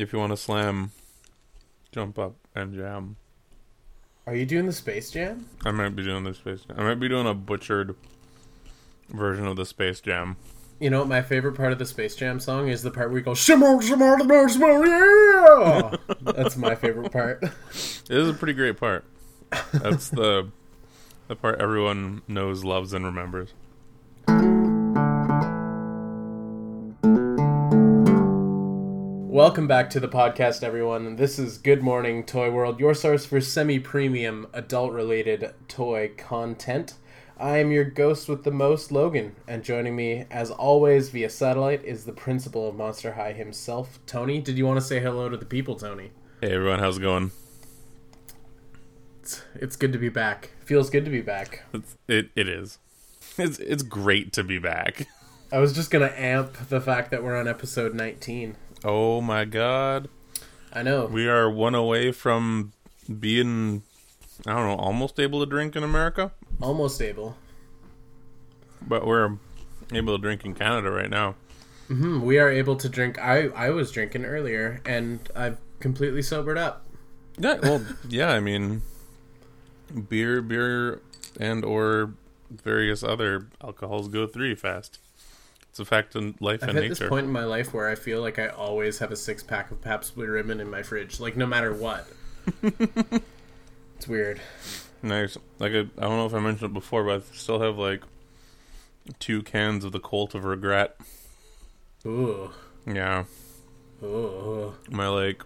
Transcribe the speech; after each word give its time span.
If 0.00 0.14
you 0.14 0.18
want 0.18 0.32
to 0.32 0.36
slam, 0.38 0.92
jump 1.92 2.18
up 2.18 2.34
and 2.54 2.74
jam. 2.74 3.16
Are 4.26 4.34
you 4.34 4.46
doing 4.46 4.64
the 4.64 4.72
Space 4.72 5.10
Jam? 5.10 5.44
I 5.62 5.72
might 5.72 5.94
be 5.94 6.02
doing 6.02 6.24
the 6.24 6.32
space. 6.32 6.62
Jam. 6.62 6.80
I 6.80 6.84
might 6.84 6.98
be 7.00 7.06
doing 7.06 7.26
a 7.26 7.34
butchered 7.34 7.94
version 9.10 9.46
of 9.46 9.56
the 9.56 9.66
Space 9.66 10.00
Jam. 10.00 10.36
You 10.78 10.88
know 10.88 11.04
my 11.04 11.20
favorite 11.20 11.54
part 11.54 11.72
of 11.72 11.78
the 11.78 11.84
Space 11.84 12.16
Jam 12.16 12.40
song 12.40 12.68
is 12.68 12.82
the 12.82 12.90
part 12.90 13.10
where 13.10 13.18
you 13.18 13.24
go 13.24 13.34
shimmer 13.34 13.82
shimmer 13.82 14.16
shimmer 14.18 14.48
shimmer 14.48 14.86
yeah. 14.86 15.96
That's 16.22 16.56
my 16.56 16.74
favorite 16.74 17.12
part. 17.12 17.44
It 18.08 18.16
is 18.16 18.28
a 18.28 18.34
pretty 18.34 18.54
great 18.54 18.78
part. 18.78 19.04
That's 19.72 20.08
the 20.08 20.50
the 21.28 21.36
part 21.36 21.60
everyone 21.60 22.22
knows, 22.26 22.64
loves, 22.64 22.94
and 22.94 23.04
remembers. 23.04 23.52
Welcome 29.40 29.66
back 29.66 29.88
to 29.90 30.00
the 30.00 30.06
podcast, 30.06 30.62
everyone. 30.62 31.16
This 31.16 31.38
is 31.38 31.56
Good 31.56 31.82
Morning 31.82 32.24
Toy 32.24 32.50
World, 32.50 32.78
your 32.78 32.92
source 32.92 33.24
for 33.24 33.40
semi-premium 33.40 34.46
adult-related 34.52 35.54
toy 35.66 36.10
content. 36.18 36.92
I 37.38 37.56
am 37.56 37.70
your 37.70 37.84
ghost 37.84 38.28
with 38.28 38.44
the 38.44 38.50
most, 38.50 38.92
Logan, 38.92 39.34
and 39.48 39.64
joining 39.64 39.96
me, 39.96 40.26
as 40.30 40.50
always, 40.50 41.08
via 41.08 41.30
satellite, 41.30 41.82
is 41.86 42.04
the 42.04 42.12
principal 42.12 42.68
of 42.68 42.74
Monster 42.74 43.14
High 43.14 43.32
himself, 43.32 43.98
Tony. 44.04 44.42
Did 44.42 44.58
you 44.58 44.66
want 44.66 44.78
to 44.78 44.84
say 44.84 45.00
hello 45.00 45.30
to 45.30 45.38
the 45.38 45.46
people, 45.46 45.74
Tony? 45.74 46.10
Hey 46.42 46.52
everyone, 46.52 46.80
how's 46.80 46.98
it 46.98 47.00
going? 47.00 47.30
It's, 49.22 49.42
it's 49.54 49.76
good 49.76 49.94
to 49.94 49.98
be 49.98 50.10
back. 50.10 50.50
Feels 50.66 50.90
good 50.90 51.06
to 51.06 51.10
be 51.10 51.22
back. 51.22 51.64
It's, 51.72 51.96
it 52.06 52.28
it 52.36 52.46
is. 52.46 52.76
It's 53.38 53.58
it's 53.58 53.82
great 53.82 54.34
to 54.34 54.44
be 54.44 54.58
back. 54.58 55.08
I 55.50 55.60
was 55.60 55.72
just 55.72 55.90
gonna 55.90 56.12
amp 56.14 56.68
the 56.68 56.80
fact 56.80 57.10
that 57.10 57.24
we're 57.24 57.38
on 57.38 57.48
episode 57.48 57.94
19. 57.94 58.56
Oh 58.84 59.20
my 59.20 59.44
god, 59.44 60.08
I 60.72 60.82
know. 60.82 61.06
we 61.06 61.28
are 61.28 61.50
one 61.50 61.74
away 61.74 62.12
from 62.12 62.72
being 63.18 63.82
I 64.46 64.54
don't 64.54 64.66
know 64.68 64.76
almost 64.76 65.18
able 65.20 65.40
to 65.40 65.46
drink 65.46 65.76
in 65.76 65.82
America, 65.84 66.32
Almost 66.62 67.00
able. 67.02 67.36
but 68.86 69.06
we're 69.06 69.36
able 69.92 70.16
to 70.16 70.22
drink 70.22 70.44
in 70.44 70.54
Canada 70.54 70.90
right 70.90 71.10
now. 71.10 71.34
hmm 71.88 72.22
We 72.22 72.38
are 72.38 72.50
able 72.50 72.76
to 72.76 72.88
drink. 72.88 73.18
I 73.18 73.48
I 73.48 73.70
was 73.70 73.90
drinking 73.90 74.24
earlier, 74.24 74.80
and 74.86 75.20
I've 75.36 75.58
completely 75.80 76.22
sobered 76.22 76.56
up. 76.58 76.86
Yeah, 77.38 77.58
well, 77.62 77.82
yeah, 78.08 78.30
I 78.30 78.40
mean, 78.40 78.82
beer, 80.08 80.42
beer, 80.42 81.00
and 81.38 81.64
or 81.64 82.12
various 82.50 83.02
other 83.02 83.46
alcohols 83.62 84.08
go 84.08 84.26
through 84.26 84.56
fast. 84.56 84.98
It's 85.70 85.78
a 85.80 85.84
fact 85.84 86.16
in 86.16 86.34
life 86.40 86.62
I've 86.62 86.70
and 86.70 86.78
hit 86.78 86.88
this 86.88 87.00
nature. 87.00 87.08
point 87.08 87.26
in 87.26 87.32
my 87.32 87.44
life 87.44 87.72
where 87.72 87.88
I 87.88 87.94
feel 87.94 88.20
like 88.20 88.38
I 88.38 88.48
always 88.48 88.98
have 88.98 89.10
a 89.12 89.16
six 89.16 89.42
pack 89.42 89.70
of 89.70 89.80
Pabst 89.80 90.14
Blue 90.16 90.26
Ribbon 90.26 90.60
in 90.60 90.68
my 90.68 90.82
fridge, 90.82 91.20
like 91.20 91.36
no 91.36 91.46
matter 91.46 91.72
what. 91.72 92.06
it's 92.62 94.08
weird. 94.08 94.40
Nice. 95.02 95.36
Like 95.58 95.72
I, 95.72 95.78
I 95.80 95.82
don't 95.82 96.16
know 96.16 96.26
if 96.26 96.34
I 96.34 96.40
mentioned 96.40 96.70
it 96.70 96.74
before, 96.74 97.04
but 97.04 97.22
I 97.22 97.36
still 97.36 97.60
have 97.60 97.78
like 97.78 98.02
two 99.18 99.42
cans 99.42 99.84
of 99.84 99.92
the 99.92 100.00
Colt 100.00 100.34
of 100.34 100.44
Regret. 100.44 100.96
Ooh, 102.06 102.50
Yeah, 102.86 103.24
ooh. 104.02 104.74
my 104.90 105.08
like. 105.08 105.42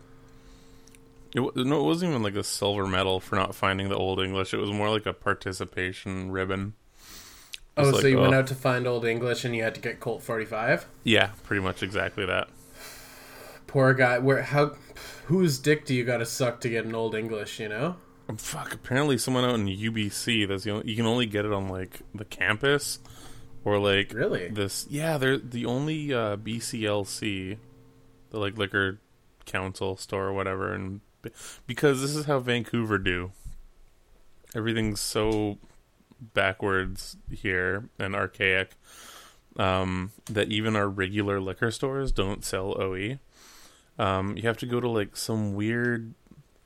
It, 1.35 1.57
no, 1.57 1.81
it 1.81 1.85
wasn't 1.85 2.11
even 2.13 2.23
like 2.23 2.37
a 2.37 2.45
silver 2.45 2.87
medal 2.87 3.19
for 3.19 3.35
not 3.35 3.57
finding 3.57 3.89
the 3.89 3.97
old 3.97 4.21
English. 4.21 4.55
It 4.55 4.59
was 4.59 4.71
more 4.71 4.89
like 4.89 5.05
a 5.05 5.13
participation 5.13 6.31
ribbon. 6.31 6.75
Oh, 7.77 7.83
Just 7.83 7.97
so 7.97 8.03
like, 8.03 8.11
you 8.13 8.19
went 8.19 8.35
oh. 8.35 8.39
out 8.39 8.47
to 8.49 8.55
find 8.55 8.87
Old 8.87 9.05
English 9.05 9.45
and 9.45 9.55
you 9.55 9.63
had 9.63 9.75
to 9.75 9.81
get 9.81 9.99
Colt 10.01 10.23
forty 10.23 10.45
five. 10.45 10.87
Yeah, 11.03 11.31
pretty 11.43 11.63
much 11.63 11.83
exactly 11.83 12.25
that. 12.27 12.49
Poor 13.67 13.95
guy. 13.95 14.19
Where 14.19 14.43
how? 14.43 14.77
Whose 15.27 15.59
dick 15.59 15.85
do 15.85 15.95
you 15.95 16.05
got 16.05 16.19
to 16.19 16.27
suck 16.27 16.61
to 16.61 16.69
get 16.69 16.85
an 16.85 16.95
Old 16.95 17.15
English? 17.15 17.59
You 17.59 17.69
know. 17.69 17.97
Um, 18.29 18.37
Fuck. 18.37 18.73
Apparently, 18.73 19.19
someone 19.19 19.45
out 19.45 19.57
in 19.57 19.67
UBC. 19.67 20.47
That's 20.47 20.65
the 20.65 20.71
only, 20.71 20.91
you 20.91 20.97
can 20.97 21.07
only 21.07 21.27
get 21.27 21.45
it 21.45 21.53
on 21.53 21.69
like 21.69 22.01
the 22.15 22.25
campus, 22.25 23.01
or 23.65 23.79
like 23.79 24.13
Really? 24.15 24.49
this. 24.49 24.87
Yeah, 24.89 25.19
they're 25.19 25.39
the 25.39 25.67
only 25.67 26.13
uh, 26.15 26.37
BCLC, 26.37 27.59
the 28.31 28.39
like 28.39 28.57
liquor 28.57 29.01
council 29.47 29.97
store 29.97 30.27
or 30.27 30.33
whatever, 30.33 30.73
and 30.73 31.01
because 31.67 32.01
this 32.01 32.15
is 32.15 32.27
how 32.27 32.39
Vancouver 32.39 32.99
do. 32.99 33.33
Everything's 34.55 35.01
so 35.01 35.59
backwards 36.33 37.17
here 37.31 37.89
and 37.99 38.15
archaic 38.15 38.77
um, 39.57 40.13
that 40.27 40.51
even 40.51 40.77
our 40.77 40.89
regular 40.89 41.41
liquor 41.41 41.71
stores 41.71 42.13
don't 42.13 42.45
sell 42.45 42.81
OE. 42.81 43.19
Um, 43.99 44.37
you 44.37 44.43
have 44.45 44.59
to 44.59 44.67
go 44.67 44.81
to 44.81 44.89
like 44.89 45.17
some 45.17 45.55
weird 45.55 46.15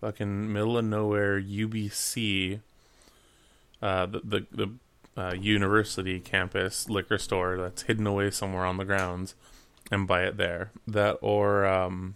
fucking 0.00 0.52
middle 0.52 0.78
of 0.78 0.84
nowhere 0.84 1.40
UBC, 1.40 2.60
uh, 3.82 4.06
the 4.06 4.20
the, 4.24 4.46
the 4.50 4.72
uh, 5.20 5.34
university 5.34 6.20
campus 6.20 6.88
liquor 6.88 7.18
store 7.18 7.58
that's 7.58 7.82
hidden 7.82 8.06
away 8.06 8.30
somewhere 8.30 8.64
on 8.64 8.76
the 8.76 8.84
grounds, 8.84 9.34
and 9.90 10.06
buy 10.06 10.22
it 10.22 10.36
there. 10.36 10.70
That 10.86 11.18
or 11.20 11.66
um, 11.66 12.14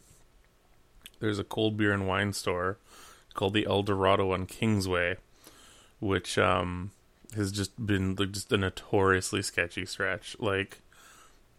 there's 1.21 1.39
a 1.39 1.45
cold 1.45 1.77
beer 1.77 1.93
and 1.93 2.07
wine 2.07 2.33
store 2.33 2.79
called 3.35 3.55
the 3.55 3.67
El 3.67 3.83
Dorado 3.83 4.33
on 4.33 4.47
Kingsway, 4.47 5.17
which 6.01 6.39
um, 6.39 6.93
has 7.35 7.53
just 7.53 7.85
been 7.85 8.15
like 8.17 8.33
just 8.33 8.53
a 8.53 8.57
notoriously 8.57 9.43
sketchy 9.43 9.87
stretch. 9.87 10.37
Like, 10.39 10.81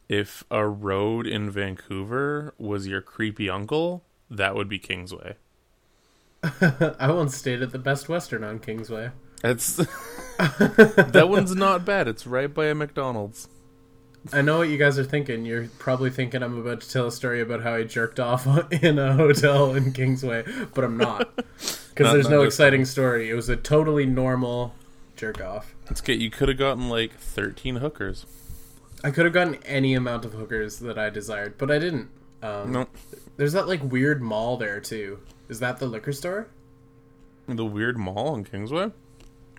if 0.09 0.43
a 0.51 0.67
road 0.67 1.27
in 1.27 1.49
Vancouver 1.49 2.53
was 2.57 2.87
your 2.87 3.01
creepy 3.01 3.49
uncle, 3.49 4.03
that 4.29 4.55
would 4.55 4.69
be 4.69 4.79
Kingsway. 4.79 5.35
I 6.61 7.11
once 7.11 7.37
stayed 7.37 7.61
at 7.61 7.71
the 7.71 7.79
Best 7.79 8.09
Western 8.09 8.43
on 8.43 8.59
Kingsway. 8.59 9.11
It's 9.43 9.75
that 10.37 11.27
one's 11.29 11.55
not 11.55 11.85
bad. 11.85 12.07
It's 12.07 12.25
right 12.25 12.53
by 12.53 12.67
a 12.67 12.75
McDonald's. 12.75 13.47
I 14.31 14.41
know 14.41 14.59
what 14.59 14.69
you 14.69 14.77
guys 14.77 14.97
are 14.97 15.03
thinking. 15.03 15.45
You're 15.45 15.67
probably 15.79 16.09
thinking 16.09 16.43
I'm 16.43 16.57
about 16.57 16.79
to 16.81 16.89
tell 16.89 17.07
a 17.07 17.11
story 17.11 17.41
about 17.41 17.61
how 17.61 17.73
I 17.73 17.83
jerked 17.83 18.21
off 18.21 18.47
in 18.71 18.97
a 18.97 19.13
hotel 19.13 19.75
in 19.75 19.91
Kingsway, 19.91 20.45
but 20.73 20.83
I'm 20.83 20.97
not. 20.97 21.35
Because 21.35 22.13
there's 22.13 22.29
not 22.29 22.37
no 22.37 22.43
exciting 22.43 22.85
story. 22.85 23.29
It 23.29 23.33
was 23.33 23.49
a 23.49 23.57
totally 23.57 24.05
normal 24.05 24.73
jerk 25.15 25.41
off. 25.41 25.75
It's 25.89 26.01
good. 26.01 26.21
You 26.21 26.29
could 26.29 26.49
have 26.49 26.57
gotten 26.57 26.89
like 26.89 27.13
thirteen 27.13 27.77
hookers. 27.77 28.25
I 29.03 29.11
could 29.11 29.25
have 29.25 29.33
gotten 29.33 29.55
any 29.63 29.93
amount 29.95 30.23
of 30.25 30.33
hookers 30.33 30.79
that 30.79 30.97
I 30.97 31.09
desired, 31.09 31.57
but 31.57 31.69
I 31.69 31.77
didn't. 31.79 32.09
Um, 32.41 32.71
No, 32.71 32.87
There's 33.37 33.53
that 33.53 33.67
like 33.67 33.81
weird 33.83 34.21
mall 34.21 34.57
there 34.57 34.79
too. 34.79 35.19
Is 35.49 35.59
that 35.59 35.79
the 35.79 35.85
liquor 35.85 36.11
store? 36.13 36.47
the 37.47 37.65
weird 37.65 37.97
mall 37.97 38.33
in 38.35 38.45
Kingsway. 38.45 38.91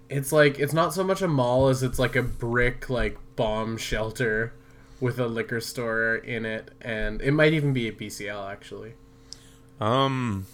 It's 0.09 0.33
like 0.33 0.59
it's 0.59 0.73
not 0.73 0.95
so 0.95 1.05
much 1.05 1.21
a 1.23 1.29
mall 1.29 1.69
as 1.69 1.83
it's 1.83 1.99
like 1.99 2.17
a 2.17 2.23
brick 2.23 2.89
like 2.89 3.19
bomb 3.37 3.77
shelter 3.77 4.53
with 5.01 5.19
a 5.19 5.27
liquor 5.27 5.61
store 5.61 6.17
in 6.17 6.47
it, 6.47 6.71
and 6.81 7.21
it 7.21 7.33
might 7.33 7.53
even 7.53 7.73
be 7.75 7.89
a 7.89 7.93
BCL 7.93 8.51
actually. 8.51 8.95
Um, 9.81 10.47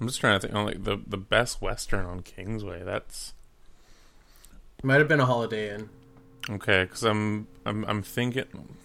I'm 0.00 0.06
just 0.08 0.20
trying 0.20 0.38
to 0.38 0.46
think. 0.46 0.54
On 0.58 0.66
like 0.66 0.84
the 0.84 0.98
the 1.06 1.16
best 1.16 1.62
Western 1.62 2.04
on 2.06 2.22
Kingsway. 2.22 2.82
That's 2.82 3.32
might 4.82 4.98
have 4.98 5.08
been 5.08 5.20
a 5.20 5.26
Holiday 5.26 5.74
Inn. 5.74 5.88
okay. 6.50 6.84
Because 6.84 7.02
I'm 7.04 7.46
I'm 7.64 7.84
I'm 7.86 8.02
thinking. 8.02 8.76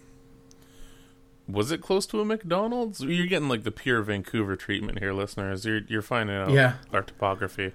Was 1.48 1.72
it 1.72 1.82
close 1.82 2.06
to 2.08 2.22
a 2.22 2.26
McDonald's? 2.26 3.02
You're 3.02 3.26
getting 3.26 3.50
like 3.50 3.64
the 3.64 3.72
pure 3.72 4.02
Vancouver 4.04 4.56
treatment 4.56 5.00
here, 5.00 5.14
listeners. 5.14 5.66
You're 5.66 5.82
you're 5.88 6.02
finding 6.04 6.36
out 6.36 6.52
Yeah. 6.52 6.74
our 6.94 7.02
topography. 7.02 7.72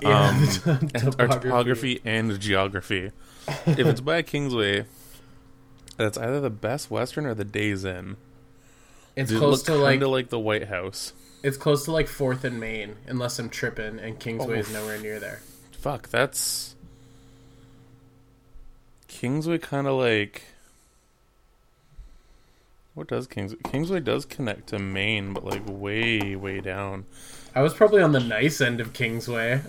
Yeah, 0.00 0.28
Um, 0.30 0.48
and 0.94 1.16
our 1.18 1.26
topography 1.26 2.00
and 2.04 2.38
geography. 2.40 3.10
if 3.66 3.78
it's 3.80 4.00
by 4.00 4.22
Kingsway, 4.22 4.86
that's 5.96 6.16
either 6.16 6.40
the 6.40 6.50
Best 6.50 6.90
Western 6.92 7.26
or 7.26 7.34
the 7.34 7.44
Days 7.44 7.84
Inn. 7.84 8.16
It's 9.16 9.32
close 9.32 9.66
look 9.68 9.76
to 9.76 9.82
like 9.82 10.00
like 10.00 10.28
the 10.28 10.38
White 10.38 10.68
House. 10.68 11.12
It's 11.42 11.56
close 11.56 11.84
to 11.84 11.92
like 11.92 12.08
Fourth 12.08 12.44
and 12.44 12.58
Main, 12.58 12.96
unless 13.06 13.38
I'm 13.38 13.48
tripping, 13.48 13.98
and 14.00 14.18
Kingsway 14.18 14.56
Oh. 14.56 14.60
is 14.60 14.72
nowhere 14.72 14.98
near 14.98 15.20
there. 15.20 15.40
Fuck, 15.72 16.08
that's 16.08 16.74
Kingsway. 19.06 19.58
Kind 19.58 19.86
of 19.86 19.94
like 19.94 20.42
what 22.94 23.06
does 23.06 23.26
Kingsway? 23.28 23.58
Kingsway 23.70 24.00
does 24.00 24.24
connect 24.24 24.68
to 24.68 24.78
Main, 24.78 25.32
but 25.32 25.44
like 25.44 25.62
way, 25.66 26.34
way 26.34 26.60
down. 26.60 27.04
I 27.54 27.62
was 27.62 27.72
probably 27.72 28.02
on 28.02 28.10
the 28.12 28.20
nice 28.20 28.60
end 28.60 28.80
of 28.80 28.92
Kingsway. 28.92 29.60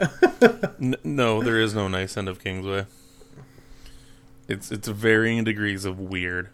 N- 0.81 0.95
no, 1.04 1.44
there 1.44 1.60
is 1.60 1.74
no 1.75 1.88
nice 1.88 2.18
end 2.18 2.27
of 2.27 2.44
Kingsway. 2.44 2.86
It's 4.48 4.71
it's 4.71 4.88
varying 4.88 5.44
degrees 5.44 5.86
of 5.86 6.00
weird. 6.00 6.50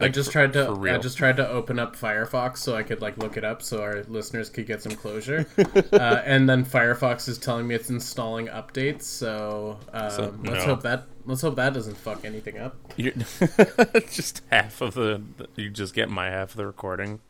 I 0.00 0.08
just 0.08 0.28
for- 0.28 0.32
tried 0.32 0.52
to 0.52 0.70
I 0.92 0.98
just 0.98 1.18
tried 1.18 1.36
to 1.38 1.48
open 1.48 1.78
up 1.78 1.96
Firefox 1.96 2.58
so 2.58 2.76
I 2.76 2.82
could 2.84 3.00
like 3.00 3.18
look 3.18 3.36
it 3.36 3.44
up 3.44 3.62
so 3.62 3.82
our 3.82 4.04
listeners 4.04 4.48
could 4.48 4.66
get 4.66 4.82
some 4.82 4.92
closure. 4.92 5.46
uh, 5.92 6.22
and 6.24 6.48
then 6.48 6.64
Firefox 6.64 7.28
is 7.28 7.36
telling 7.38 7.66
me 7.66 7.74
it's 7.74 7.90
installing 7.90 8.46
updates, 8.46 9.02
so, 9.02 9.78
um, 9.92 10.10
So, 10.10 10.34
let's 10.44 10.64
hope 10.64 10.82
that 10.82 11.06
Let's 11.28 11.42
hope 11.42 11.56
that 11.56 11.74
doesn't 11.74 11.96
fuck 11.98 12.24
anything 12.24 12.56
up. 12.56 12.74
Just 12.96 14.40
half 14.50 14.80
of 14.80 14.94
the. 14.94 15.20
You 15.56 15.68
just 15.68 15.92
get 15.94 16.08
my 16.08 16.30
half 16.30 16.52
of 16.52 16.56
the 16.56 16.64
recording 16.64 17.20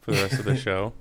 for 0.00 0.10
the 0.10 0.22
rest 0.22 0.40
of 0.40 0.44
the 0.46 0.56
show. 0.66 0.94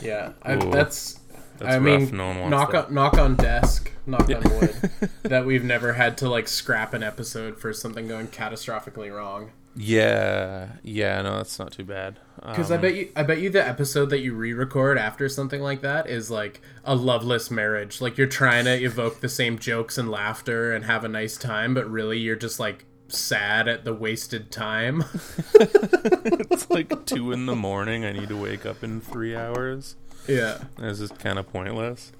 Yeah, 0.00 0.32
I, 0.42 0.56
that's. 0.56 1.20
That's 1.58 1.74
I 1.74 1.78
rough. 1.78 1.82
mean, 1.82 2.16
no 2.16 2.48
knock 2.48 2.72
that. 2.72 2.86
on 2.86 2.94
knock 2.94 3.18
on 3.18 3.36
desk, 3.36 3.92
knock 4.06 4.28
on 4.30 4.42
wood, 4.58 4.90
that 5.22 5.44
we've 5.44 5.62
never 5.62 5.92
had 5.92 6.16
to 6.18 6.30
like 6.30 6.48
scrap 6.48 6.94
an 6.94 7.02
episode 7.02 7.58
for 7.58 7.74
something 7.74 8.08
going 8.08 8.28
catastrophically 8.28 9.14
wrong. 9.14 9.50
Yeah, 9.76 10.68
yeah, 10.82 11.20
no, 11.22 11.36
that's 11.38 11.58
not 11.58 11.72
too 11.72 11.84
bad. 11.84 12.18
Because 12.36 12.70
I 12.70 12.76
Um, 12.76 12.82
bet 12.82 12.94
you, 12.94 13.08
I 13.16 13.22
bet 13.24 13.40
you, 13.40 13.50
the 13.50 13.66
episode 13.66 14.10
that 14.10 14.20
you 14.20 14.34
re-record 14.34 14.98
after 14.98 15.28
something 15.28 15.60
like 15.60 15.80
that 15.82 16.08
is 16.08 16.30
like 16.30 16.60
a 16.84 16.94
loveless 16.94 17.50
marriage. 17.50 18.00
Like 18.00 18.16
you're 18.16 18.26
trying 18.28 18.66
to 18.66 18.72
evoke 18.84 19.20
the 19.20 19.28
same 19.28 19.58
jokes 19.58 19.98
and 19.98 20.10
laughter 20.10 20.72
and 20.72 20.84
have 20.84 21.04
a 21.04 21.08
nice 21.08 21.36
time, 21.36 21.74
but 21.74 21.90
really 21.90 22.18
you're 22.18 22.36
just 22.36 22.60
like 22.60 22.84
sad 23.08 23.66
at 23.66 23.84
the 23.84 23.92
wasted 23.94 24.50
time. 24.52 25.04
it's 25.54 26.70
like 26.70 27.04
two 27.06 27.32
in 27.32 27.46
the 27.46 27.56
morning. 27.56 28.04
I 28.04 28.12
need 28.12 28.28
to 28.28 28.36
wake 28.40 28.64
up 28.66 28.84
in 28.84 29.00
three 29.00 29.34
hours. 29.34 29.96
yeah. 30.28 30.58
It's 30.78 31.00
just 31.00 31.18
kind 31.18 31.38
of 31.38 31.50
pointless. 31.52 32.12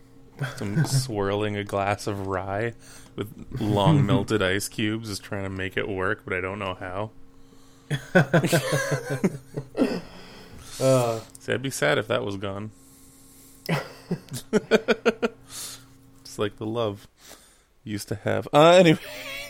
I'm 0.60 0.84
swirling 0.84 1.56
a 1.56 1.62
glass 1.62 2.08
of 2.08 2.26
rye 2.26 2.74
with 3.14 3.28
long 3.60 4.04
melted 4.04 4.42
ice 4.42 4.66
cubes, 4.68 5.08
just 5.08 5.22
trying 5.22 5.44
to 5.44 5.48
make 5.50 5.76
it 5.76 5.88
work, 5.88 6.22
but 6.24 6.34
I 6.34 6.40
don't 6.40 6.58
know 6.58 6.74
how. 6.74 7.10
Uh, 10.80 11.20
See, 11.38 11.52
I'd 11.52 11.62
be 11.62 11.70
sad 11.70 11.98
if 11.98 12.08
that 12.08 12.24
was 12.24 12.36
gone. 12.36 12.72
It's 16.34 16.38
like 16.40 16.56
the 16.56 16.66
love 16.66 17.06
used 17.84 18.08
to 18.08 18.16
have. 18.16 18.48
Uh, 18.52 18.70
anyway, 18.70 18.98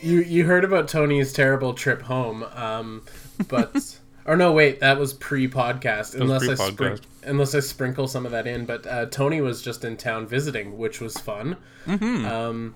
you 0.03 0.21
you 0.21 0.45
heard 0.45 0.65
about 0.65 0.87
Tony's 0.87 1.33
terrible 1.33 1.73
trip 1.73 2.03
home, 2.03 2.43
um, 2.55 3.07
but 3.49 3.99
or 4.27 4.37
no, 4.37 4.53
wait, 4.53 4.81
that 4.81 4.99
was 4.99 5.15
pre-podcast. 5.15 6.15
Unless 6.15 6.43
I 6.43 6.47
pre-podcast. 6.47 6.73
sprin- 6.73 6.99
unless 7.23 7.55
I 7.55 7.61
sprinkle 7.61 8.07
some 8.07 8.27
of 8.27 8.33
that 8.33 8.47
in. 8.47 8.67
But 8.67 8.87
uh, 8.87 9.07
Tony 9.07 9.41
was 9.41 9.63
just 9.63 9.83
in 9.83 9.97
town 9.97 10.27
visiting, 10.27 10.77
which 10.77 11.01
was 11.01 11.17
fun. 11.17 11.57
Mm-hmm. 11.87 12.27
Um, 12.27 12.75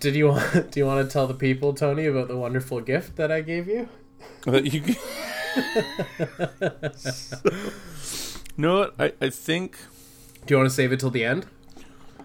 did 0.00 0.16
you 0.16 0.26
want 0.28 0.72
do 0.72 0.80
you 0.80 0.86
want 0.86 1.08
to 1.08 1.12
tell 1.12 1.28
the 1.28 1.34
people, 1.34 1.72
Tony, 1.72 2.06
about 2.06 2.26
the 2.26 2.36
wonderful 2.36 2.80
gift 2.80 3.14
that 3.14 3.30
I 3.30 3.42
gave 3.42 3.68
you? 3.68 3.88
That 4.46 4.72
you. 4.72 4.82
no, 8.56 8.78
what? 8.78 8.94
I 8.98 9.12
I 9.20 9.30
think 9.30 9.78
Do 10.46 10.54
you 10.54 10.58
want 10.58 10.68
to 10.68 10.74
save 10.74 10.92
it 10.92 11.00
till 11.00 11.10
the 11.10 11.24
end? 11.24 11.46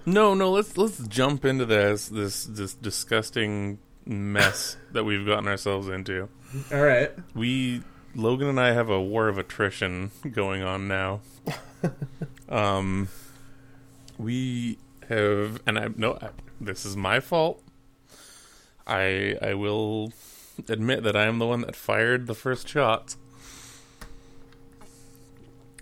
no, 0.06 0.34
no. 0.34 0.52
Let's 0.52 0.78
let's 0.78 1.08
jump 1.08 1.46
into 1.46 1.66
this 1.66 2.08
this 2.10 2.46
this 2.46 2.74
disgusting 2.74 3.80
mess 4.06 4.78
that 4.92 5.04
we've 5.04 5.26
gotten 5.26 5.48
ourselves 5.48 5.88
into. 5.88 6.30
All 6.72 6.82
right. 6.82 7.12
we 7.36 7.84
Logan 8.16 8.48
and 8.48 8.60
I 8.60 8.72
have 8.74 8.90
a 8.90 9.02
war 9.02 9.28
of 9.28 9.38
attrition 9.38 10.12
going 10.32 10.64
on 10.64 10.88
now. 10.88 11.22
um, 12.50 13.08
we 14.18 14.78
have, 15.08 15.62
and 15.66 15.78
I 15.78 15.90
no, 15.96 16.18
I, 16.22 16.30
this 16.60 16.86
is 16.86 16.98
my 16.98 17.20
fault. 17.20 17.64
I 18.88 19.38
I 19.42 19.54
will 19.54 20.12
admit 20.68 21.04
that 21.04 21.16
I 21.16 21.26
am 21.26 21.40
the 21.40 21.48
one 21.48 21.62
that 21.62 21.76
fired 21.76 22.28
the 22.28 22.36
first 22.36 22.68
shot. 22.68 23.16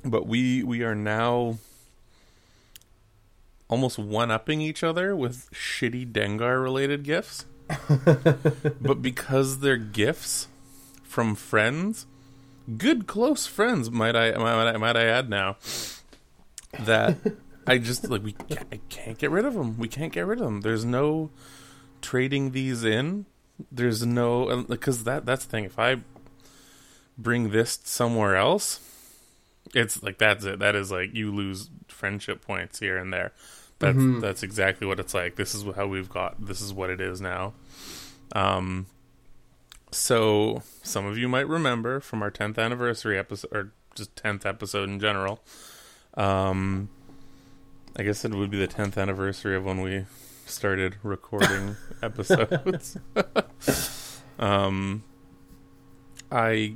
But 0.04 0.28
we 0.28 0.64
we 0.64 0.84
are 0.84 0.96
now 0.96 1.58
almost 3.70 4.00
one 4.00 4.32
upping 4.32 4.62
each 4.62 4.84
other 4.84 5.16
with 5.16 5.50
shitty 5.52 6.12
Dengar 6.12 6.62
related 6.62 7.04
gifts. 7.04 7.46
but 8.82 9.02
because 9.02 9.60
they're 9.60 9.78
gifts 9.78 10.48
from 11.04 11.36
friends, 11.36 12.06
good 12.78 13.08
close 13.08 13.46
friends, 13.46 13.92
might 13.92 14.16
I 14.16 14.32
might 14.38 14.68
I, 14.68 14.78
might 14.78 14.96
I 14.96 15.06
add 15.06 15.30
now, 15.30 15.58
that 16.80 17.18
I 17.66 17.78
just 17.78 18.10
like 18.10 18.24
we 18.24 18.34
can't, 18.34 18.68
I 18.72 18.80
can't 18.90 19.18
get 19.18 19.32
rid 19.32 19.46
of 19.46 19.54
them. 19.54 19.78
We 19.78 19.90
can't 19.90 20.14
get 20.14 20.26
rid 20.26 20.40
of 20.40 20.46
them. 20.46 20.62
There's 20.62 20.86
no 20.86 21.32
trading 22.02 22.52
these 22.52 22.84
in. 22.84 23.26
There's 23.72 24.06
no 24.06 24.64
because 24.64 25.04
that 25.06 25.26
that's 25.26 25.46
the 25.46 25.52
thing. 25.52 25.64
If 25.66 25.80
I 25.80 25.98
bring 27.18 27.50
this 27.50 27.80
somewhere 27.84 28.36
else, 28.36 28.80
it's 29.74 30.04
like 30.04 30.18
that's 30.18 30.46
it. 30.46 30.60
That 30.60 30.76
is 30.76 30.92
like 30.92 31.14
you 31.14 31.34
lose 31.34 31.70
friendship 31.88 32.42
points 32.46 32.80
here 32.80 32.98
and 32.98 33.12
there. 33.12 33.34
That's 33.80 33.98
that's 34.22 34.44
exactly 34.44 34.88
what 34.88 35.00
it's 35.00 35.14
like. 35.14 35.36
This 35.36 35.54
is 35.54 35.64
how 35.76 35.88
we've 35.88 36.10
got. 36.10 36.46
This 36.46 36.62
is 36.62 36.74
what 36.74 36.90
it 36.90 37.00
is 37.00 37.22
now. 37.22 37.54
Um, 38.34 38.88
so 39.92 40.64
some 40.84 41.06
of 41.06 41.18
you 41.18 41.28
might 41.28 41.48
remember 41.48 42.00
from 42.00 42.22
our 42.22 42.32
10th 42.32 42.58
anniversary 42.58 43.18
episode, 43.18 43.52
or 43.52 43.72
just 43.96 44.16
10th 44.16 44.46
episode 44.46 44.90
in 44.90 45.00
general. 45.00 45.40
Um, 46.16 46.90
I 47.96 48.04
guess 48.04 48.26
it 48.26 48.34
would 48.34 48.52
be 48.52 48.58
the 48.58 48.68
10th 48.68 48.98
anniversary 48.98 49.56
of 49.56 49.64
when 49.64 49.82
we 49.82 50.06
started 50.48 50.96
recording 51.04 51.76
episodes. 52.02 52.98
um, 54.40 55.04
I 56.32 56.76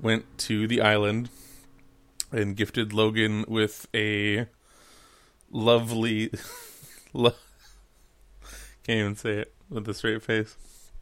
went 0.00 0.24
to 0.38 0.66
the 0.66 0.80
island 0.80 1.28
and 2.32 2.56
gifted 2.56 2.92
Logan 2.92 3.44
with 3.48 3.86
a 3.94 4.46
lovely. 5.50 6.30
Lo- 7.12 7.34
Can't 8.84 8.98
even 9.00 9.16
say 9.16 9.38
it 9.38 9.52
with 9.68 9.88
a 9.88 9.94
straight 9.94 10.22
face. 10.22 10.56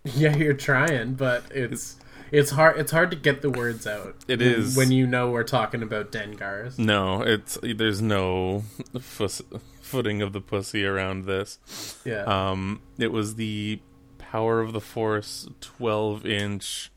Yeah, 0.05 0.35
you're 0.37 0.55
trying, 0.55 1.15
but 1.15 1.45
it's 1.51 1.97
it's 2.33 2.51
hard. 2.51 2.79
It's 2.79 2.93
hard 2.93 3.11
to 3.11 3.17
get 3.17 3.43
the 3.43 3.51
words 3.51 3.87
out. 3.87 4.17
It 4.27 4.39
when- 4.41 4.49
is. 4.49 4.77
when 4.77 4.91
you 4.91 5.07
know 5.07 5.31
we're 5.31 5.45
talking 5.45 5.83
about 5.83 6.11
Dengars. 6.13 6.79
No, 6.79 7.21
it's 7.23 7.59
there's 7.63 8.01
no 8.01 8.65
fuss, 9.01 9.43
footing 9.89 10.23
of 10.23 10.33
the 10.33 10.41
pussy 10.41 10.85
around 10.85 11.25
this. 11.25 11.59
Yeah. 12.05 12.25
Um, 12.25 12.83
it 12.99 13.11
was 13.13 13.37
the 13.37 13.81
Power 14.19 14.61
of 14.61 14.73
the 14.73 14.81
Force 14.81 15.49
12 15.61 16.27
inch 16.27 16.93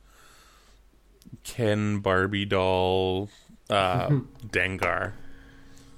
Ken 1.43 1.99
Barbie 1.99 2.45
doll 2.45 3.29
uh, 3.69 4.09
Dengar. 4.47 5.13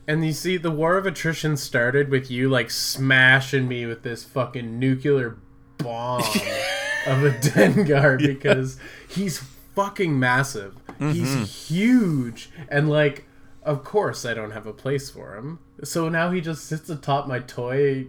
And 0.08 0.26
you 0.26 0.34
see, 0.34 0.58
the 0.58 0.72
war 0.72 0.98
of 0.98 1.06
attrition 1.06 1.58
started 1.58 2.10
with 2.10 2.30
you 2.30 2.50
like 2.50 2.70
smashing 2.70 3.68
me 3.68 3.86
with 3.86 4.04
this 4.04 4.24
fucking 4.24 4.78
nuclear 4.78 5.38
bomb 5.78 6.22
of 7.08 7.24
a 7.24 7.32
Dengar 7.32 8.18
because 8.20 8.78
he's 9.08 9.42
fucking 9.76 10.20
massive. 10.20 10.76
He's 11.00 11.68
huge, 11.68 12.50
and 12.70 12.90
like, 12.90 13.26
of 13.66 13.84
course, 13.84 14.26
I 14.26 14.34
don't 14.34 14.52
have 14.52 14.68
a 14.68 14.74
place 14.74 15.10
for 15.10 15.36
him. 15.36 15.60
So 15.84 16.10
now 16.10 16.32
he 16.32 16.42
just 16.42 16.66
sits 16.66 16.90
atop 16.90 17.28
my 17.28 17.40
toy, 17.40 18.08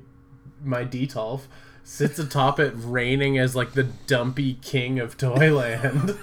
my 0.63 0.85
Detolf, 0.85 1.43
sits 1.83 2.19
atop 2.19 2.59
it, 2.59 2.73
reigning 2.77 3.39
as 3.39 3.55
like 3.55 3.73
the 3.73 3.85
dumpy 3.85 4.55
king 4.55 4.99
of 4.99 5.17
Toyland. 5.17 6.19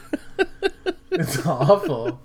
it's 1.12 1.46
awful. 1.46 2.20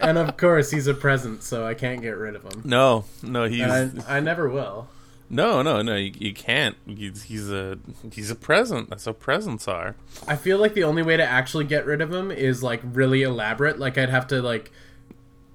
And 0.00 0.18
of 0.18 0.36
course, 0.36 0.70
he's 0.70 0.86
a 0.86 0.94
present, 0.94 1.42
so 1.42 1.66
I 1.66 1.74
can't 1.74 2.00
get 2.00 2.16
rid 2.16 2.34
of 2.34 2.42
him. 2.42 2.62
No, 2.64 3.04
no, 3.22 3.44
he's 3.44 3.60
And 3.60 4.02
I, 4.08 4.16
I 4.16 4.20
never 4.20 4.48
will. 4.48 4.88
no, 5.28 5.62
no, 5.62 5.82
no. 5.82 5.94
You, 5.94 6.12
you 6.18 6.34
can't. 6.34 6.76
He's, 6.86 7.24
he's 7.24 7.50
a 7.50 7.78
he's 8.10 8.30
a 8.30 8.34
present. 8.34 8.90
That's 8.90 9.04
how 9.04 9.12
presents 9.12 9.68
are. 9.68 9.94
I 10.26 10.36
feel 10.36 10.58
like 10.58 10.74
the 10.74 10.84
only 10.84 11.02
way 11.02 11.16
to 11.16 11.24
actually 11.24 11.64
get 11.64 11.84
rid 11.86 12.00
of 12.00 12.12
him 12.12 12.30
is 12.30 12.62
like 12.62 12.80
really 12.82 13.22
elaborate. 13.22 13.78
Like 13.78 13.98
I'd 13.98 14.08
have 14.08 14.26
to 14.28 14.40
like 14.42 14.72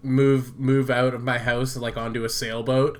move 0.06 0.58
move 0.60 0.90
out 0.90 1.14
of 1.14 1.24
my 1.24 1.38
house 1.40 1.76
like 1.76 1.98
onto 1.98 2.24
a 2.24 2.30
sailboat 2.30 3.00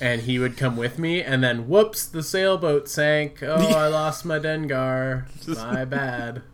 and 0.00 0.22
he 0.22 0.38
would 0.38 0.56
come 0.56 0.76
with 0.76 0.98
me 0.98 1.22
and 1.22 1.42
then 1.42 1.66
whoops 1.68 2.06
the 2.06 2.22
sailboat 2.22 2.88
sank. 2.88 3.42
Oh, 3.42 3.54
I 3.76 3.88
lost 3.88 4.24
my 4.24 4.38
Dengar. 4.38 5.26
My 5.48 5.84
bad. 5.84 6.42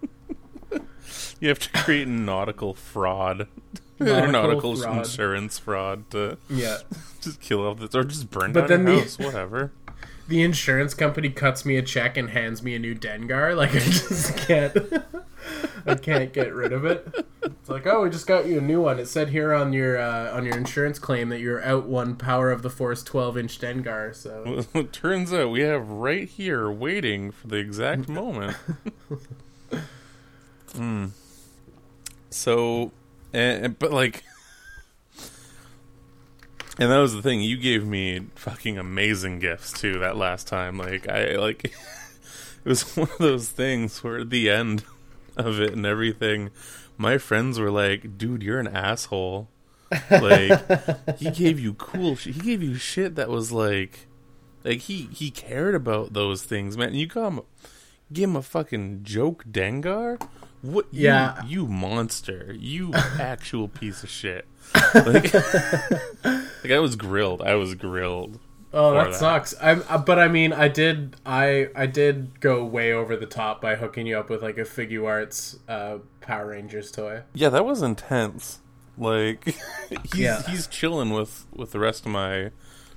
You 1.41 1.49
have 1.51 1.61
to 1.61 1.71
create 1.71 2.09
nautical 2.09 2.75
fraud, 2.75 3.47
Nautical 4.01 4.33
nautical, 4.33 4.77
fraud. 4.77 4.99
insurance 4.99 5.59
fraud 5.59 6.11
to 6.11 6.37
Yeah. 6.51 6.79
just 7.21 7.41
kill 7.41 7.65
off 7.67 7.79
this 7.79 7.95
or 7.95 8.03
just 8.05 8.29
burn 8.31 8.53
But 8.53 8.67
down 8.67 8.85
then 8.85 8.87
your 8.87 8.97
the- 8.97 9.03
house, 9.03 9.19
whatever. 9.19 9.73
The 10.29 10.43
insurance 10.43 10.95
company 10.95 11.31
cuts 11.31 11.65
me 11.65 11.77
a 11.77 11.83
check 11.83 12.17
and 12.17 12.31
hands 12.31 12.63
me 12.63 12.75
a 12.75 12.79
new 12.79 12.95
Dengar. 12.95 13.57
Like 13.57 13.75
I 13.75 13.81
just 13.81 14.37
can't 14.37 14.77
I 15.87 15.95
can't 15.95 16.33
get 16.33 16.55
rid 16.55 16.73
of 16.73 16.85
it. 16.85 17.27
It's 17.43 17.69
like, 17.69 17.87
oh, 17.87 18.03
we 18.03 18.11
just 18.11 18.27
got 18.27 18.47
you 18.47 18.59
a 18.59 18.61
new 18.61 18.83
one. 18.83 18.99
It 18.99 19.07
said 19.09 19.31
here 19.31 19.55
on 19.55 19.73
your 19.73 19.99
uh, 19.99 20.35
on 20.37 20.45
your 20.45 20.57
insurance 20.57 20.99
claim 20.99 21.31
that 21.31 21.41
you're 21.41 21.63
out 21.65 21.87
one 21.87 22.17
Power 22.17 22.51
of 22.51 22.63
the 22.63 22.71
Force 22.71 23.03
12 23.03 23.39
inch 23.39 23.59
Dengar. 23.59 24.15
So 24.15 24.65
It 24.75 24.93
turns 24.93 25.33
out 25.33 25.51
we 25.51 25.61
have 25.61 25.89
right 25.89 26.29
here 26.29 26.71
waiting 26.71 27.31
for 27.31 27.47
the 27.49 27.57
exact 27.57 28.09
moment. 28.09 28.57
mm. 30.75 31.11
So, 32.31 32.93
and, 33.33 33.79
but 33.79 33.93
like, 33.93 34.25
and 36.79 36.91
that 36.91 36.99
was 36.99 37.15
the 37.15 37.23
thing. 37.23 37.41
You 37.41 37.57
gave 37.57 37.87
me 37.87 38.27
fucking 38.35 38.79
amazing 38.79 39.39
gifts 39.39 39.73
too 39.73 39.99
that 40.01 40.17
last 40.17 40.47
time. 40.47 40.79
Like, 40.79 41.09
I 41.09 41.37
like. 41.37 41.73
It 42.65 42.71
was 42.71 42.97
one 42.97 43.09
of 43.09 43.19
those 43.19 43.49
things 43.49 44.03
where 44.05 44.19
at 44.19 44.31
the 44.31 44.51
end 44.51 44.85
of 45.37 45.59
it 45.59 45.73
and 45.73 45.87
everything, 45.87 46.51
my 46.99 47.17
friends 47.17 47.59
were 47.59 47.71
like, 47.71 48.19
"Dude, 48.19 48.43
you're 48.43 48.59
an 48.59 48.67
asshole." 48.69 49.49
Like 50.11 51.17
he 51.19 51.31
gave 51.43 51.59
you 51.59 51.73
cool. 51.75 52.17
Sh- 52.17 52.27
he 52.27 52.41
gave 52.41 52.63
you 52.63 52.75
shit 52.75 53.15
that 53.15 53.31
was 53.31 53.53
like, 53.53 54.07
like 54.65 54.81
he 54.81 55.09
he 55.13 55.31
cared 55.31 55.75
about 55.77 56.13
those 56.13 56.43
things, 56.43 56.77
man. 56.77 56.95
You 56.95 57.07
got 57.07 57.29
him, 57.29 57.41
give 58.13 58.29
him 58.29 58.37
a 58.37 58.43
fucking 58.43 59.01
joke, 59.05 59.45
Dengar. 59.51 60.21
What? 60.63 60.87
you- 60.93 61.05
Yeah. 61.05 61.43
you, 61.47 61.67
monster. 61.67 62.55
You 62.59 62.93
actual 62.95 63.69
piece 63.69 64.03
of 64.03 64.09
shit. 64.11 64.47
Like, 64.95 65.33
like 66.25 66.71
I 66.73 66.79
was 66.79 66.97
grilled. 66.97 67.43
I 67.43 67.55
was 67.55 67.75
grilled. 67.75 68.39
Oh, 68.73 68.93
that, 68.93 69.13
that. 69.13 69.15
sucks. 69.15 69.55
I'm, 69.63 69.83
uh, 69.89 69.97
but 69.99 70.19
I 70.19 70.29
mean, 70.29 70.53
I 70.53 70.69
did, 70.69 71.17
I, 71.25 71.69
I 71.75 71.87
did 71.87 72.39
go 72.41 72.65
way 72.65 72.93
over 72.93 73.17
the 73.17 73.25
top 73.27 73.63
by 73.63 73.77
hooking 73.77 74.07
you 74.07 74.19
up 74.19 74.29
with 74.29 74.43
like 74.43 74.59
a 74.59 74.63
Figuarts 74.65 75.59
uh, 75.69 75.99
Power 76.21 76.49
Rangers 76.49 76.91
toy. 76.91 77.23
Yeah, 77.33 77.49
that 77.49 77.65
was 77.65 77.81
intense. 77.83 78.59
Like 78.99 79.45
he's 80.13 80.15
Yeah. 80.15 80.43
he's 80.43 80.67
chilling 80.67 81.11
with 81.11 81.47
with 81.55 81.71
the 81.73 81.79
rest 81.79 82.05
of 82.05 82.13
my 82.13 82.51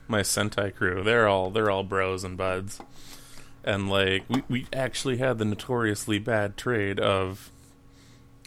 my 0.10 0.22
Sentai 0.22 0.75
crew. 0.75 1.03
They're 1.03 1.27
all 1.27 1.51
they're 1.51 1.70
all 1.70 1.84
bros 1.84 2.24
and 2.25 2.36
buds. 2.36 2.82
And 3.63 3.89
like 3.89 4.24
we 4.27 4.44
we 4.50 4.68
actually 4.74 5.18
had 5.18 5.38
the 5.38 5.46
notoriously 5.46 6.20
bad 6.20 6.58
trade 6.58 7.00
of 7.00 7.51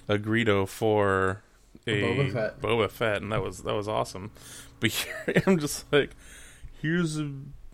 a 0.08 0.18
Greedo 0.18 0.68
for 0.68 1.42
a 1.86 2.02
Boba 2.02 2.32
Fett. 2.32 2.60
Boba 2.60 2.90
Fett, 2.90 3.22
and 3.22 3.32
that 3.32 3.42
was 3.42 3.62
that 3.62 3.74
was 3.74 3.88
awesome. 3.88 4.30
But 4.80 4.90
here 4.90 5.42
I'm 5.46 5.58
just 5.58 5.90
like, 5.92 6.10
here's 6.82 7.18
a 7.18 7.30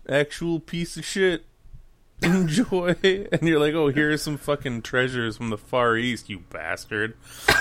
actual 0.07 0.59
piece 0.59 0.95
of 0.97 1.03
shit. 1.03 1.45
Enjoy, 2.21 2.95
and 3.03 3.41
you're 3.41 3.59
like, 3.59 3.73
oh, 3.73 3.87
here's 3.87 4.21
some 4.21 4.37
fucking 4.37 4.83
treasures 4.83 5.35
from 5.35 5.49
the 5.49 5.57
Far 5.57 5.97
East, 5.97 6.29
you 6.29 6.43
bastard. 6.51 7.15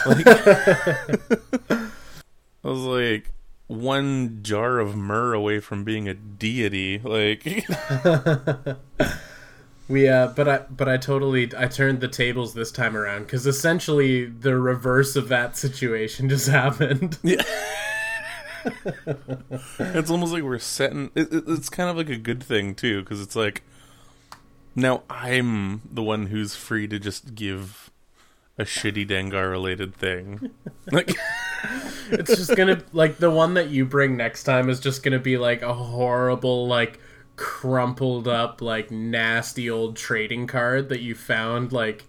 Like, 0.07 0.27
I 0.27 1.89
was 2.63 2.81
like 2.81 3.33
one 3.67 4.41
jar 4.43 4.79
of 4.79 4.95
myrrh 4.95 5.33
away 5.33 5.61
from 5.61 5.83
being 5.83 6.09
a 6.09 6.15
deity. 6.15 6.99
Like, 6.99 7.67
We, 9.91 10.09
uh, 10.09 10.29
but 10.29 10.49
I, 10.49 10.59
but 10.71 10.89
I 10.89 10.97
totally, 10.99 11.51
I 11.57 11.67
turned 11.67 12.01
the 12.01 12.07
tables 12.07 12.55
this 12.55 12.71
time 12.71 12.97
around 12.97 13.25
because 13.25 13.45
essentially 13.45 14.25
the 14.25 14.57
reverse 14.57 15.17
of 15.17 15.29
that 15.29 15.57
situation 15.57 16.29
just 16.31 16.49
happened. 16.49 17.19
Yeah. 17.23 17.43
it's 19.79 20.11
almost 20.11 20.33
like 20.33 20.45
we're 20.45 20.61
setting. 20.61 21.11
It, 21.17 21.33
it, 21.33 21.45
it's 21.49 21.69
kind 21.69 21.91
of 21.91 21.97
like 21.97 22.09
a 22.09 22.17
good 22.17 22.41
thing 22.41 22.77
too, 22.77 23.01
because 23.01 23.21
it's 23.21 23.35
like 23.35 23.65
now 24.77 25.03
I'm 25.11 25.83
the 25.91 26.03
one 26.03 26.27
who's 26.27 26.55
free 26.55 26.87
to 26.87 27.01
just 27.01 27.35
give 27.35 27.91
a 28.59 28.65
shitty 28.65 29.09
Dengar 29.09 29.51
related 29.51 29.95
thing. 29.95 30.51
Like, 30.93 31.15
it's 32.11 32.37
just 32.37 32.57
gonna 32.57 32.83
like 32.93 33.19
the 33.19 33.31
one 33.31 33.55
that 33.55 33.69
you 33.69 33.85
bring 33.85 34.17
next 34.17 34.43
time 34.43 34.69
is 34.69 34.81
just 34.81 35.05
gonna 35.05 35.21
be 35.21 35.39
like 35.39 35.63
a 35.63 35.73
horrible 35.73 36.67
like 36.67 36.99
crumpled 37.41 38.29
up 38.29 38.61
like 38.61 38.91
nasty 38.91 39.71
old 39.71 39.97
trading 39.97 40.47
card 40.47 40.91
that 40.91 41.01
you 41.01 41.15
found 41.15 41.73
like 41.73 42.05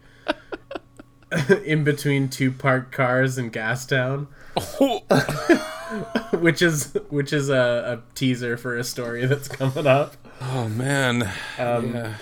in 1.64 1.86
between 1.86 2.28
two 2.28 2.52
parked 2.52 2.92
cars 2.92 3.38
in 3.38 3.50
Gastown, 3.50 4.28
which 6.42 6.62
is 6.62 6.98
which 7.10 7.32
is 7.32 7.50
a, 7.50 7.98
a 7.98 8.14
teaser 8.14 8.58
for 8.58 8.76
a 8.76 8.84
story 8.84 9.26
that's 9.26 9.48
coming 9.48 9.88
up. 9.88 10.18
oh 10.42 10.68
man, 10.68 11.30
Um, 11.58 11.96
yeah. 11.96 12.16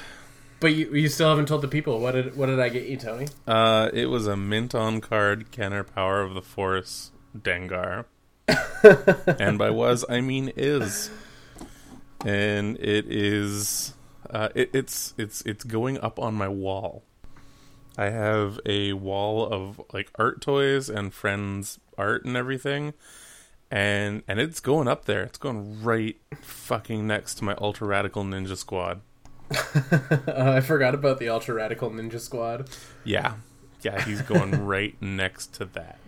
But 0.60 0.74
you, 0.75 0.94
you 0.94 1.08
still 1.08 1.30
haven't 1.30 1.48
told 1.48 1.62
the 1.62 1.68
people 1.68 2.00
what 2.00 2.12
did 2.12 2.38
what 2.38 2.46
did 2.46 2.60
I 2.60 2.70
get 2.70 2.84
you, 2.84 2.98
Tony? 2.98 3.28
Uh, 3.48 3.89
it 3.92 4.06
was 4.06 4.28
a 4.28 4.38
mint 4.38 4.75
on 4.75 5.01
card 5.01 5.50
Kenner 5.50 5.84
Power 5.84 6.22
of 6.22 6.36
the 6.36 6.44
Force 6.44 7.10
Dengar. 7.36 8.06
and 9.39 9.58
by 9.58 9.72
was 9.72 10.06
I 10.08 10.22
mean 10.22 10.51
is. 10.56 11.10
And 12.25 12.77
it 12.77 13.05
is 13.07 13.93
uh, 14.29 14.49
it, 14.55 14.69
it's 14.73 15.13
it's 15.17 15.41
it's 15.41 15.63
going 15.63 15.99
up 15.99 16.19
on 16.19 16.35
my 16.35 16.47
wall. 16.47 17.03
I 17.97 18.09
have 18.09 18.59
a 18.65 18.93
wall 18.93 19.45
of 19.51 19.81
like 19.93 20.11
art 20.15 20.41
toys 20.41 20.89
and 20.89 21.13
friends 21.13 21.79
art 21.97 22.25
and 22.25 22.38
everything. 22.38 22.93
And 23.71 24.23
and 24.27 24.39
it's 24.39 24.59
going 24.59 24.88
up 24.88 25.05
there. 25.05 25.23
It's 25.23 25.38
going 25.38 25.83
right 25.83 26.17
fucking 26.41 27.05
next 27.05 27.35
to 27.35 27.43
my 27.43 27.55
ultra 27.59 27.88
radical 27.88 28.23
ninja 28.23 28.57
squad. 28.57 29.01
Uh, 29.51 30.27
I 30.55 30.61
forgot 30.61 30.93
about 30.93 31.19
the 31.19 31.29
ultra 31.29 31.55
radical 31.55 31.89
ninja 31.89 32.19
squad. 32.19 32.69
Yeah. 33.03 33.33
Yeah, 33.81 34.03
he's 34.03 34.21
going 34.21 34.65
right 34.65 34.99
next 35.01 35.53
to 35.55 35.65
that. 35.65 35.99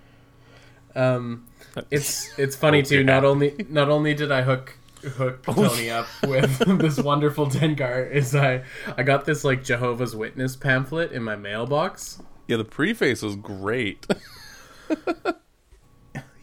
Um, 0.95 1.47
it's 1.89 2.37
it's 2.37 2.55
funny 2.55 2.83
too. 2.83 3.03
Not 3.03 3.23
only 3.23 3.65
not 3.69 3.89
only 3.89 4.13
did 4.13 4.31
I 4.31 4.41
hook 4.41 4.77
hook 5.01 5.43
Oh, 5.47 5.53
Tony 5.53 5.89
up 5.89 6.07
with 6.27 6.57
this 6.79 6.97
wonderful 6.99 7.47
Dengar, 7.47 8.09
is 8.11 8.35
I 8.35 8.63
I 8.97 9.03
got 9.03 9.25
this 9.25 9.43
like 9.43 9.63
Jehovah's 9.63 10.15
Witness 10.15 10.55
pamphlet 10.55 11.11
in 11.11 11.23
my 11.23 11.35
mailbox. 11.35 12.21
Yeah, 12.47 12.57
the 12.57 12.65
preface 12.65 13.21
was 13.21 13.35
great. 13.35 14.05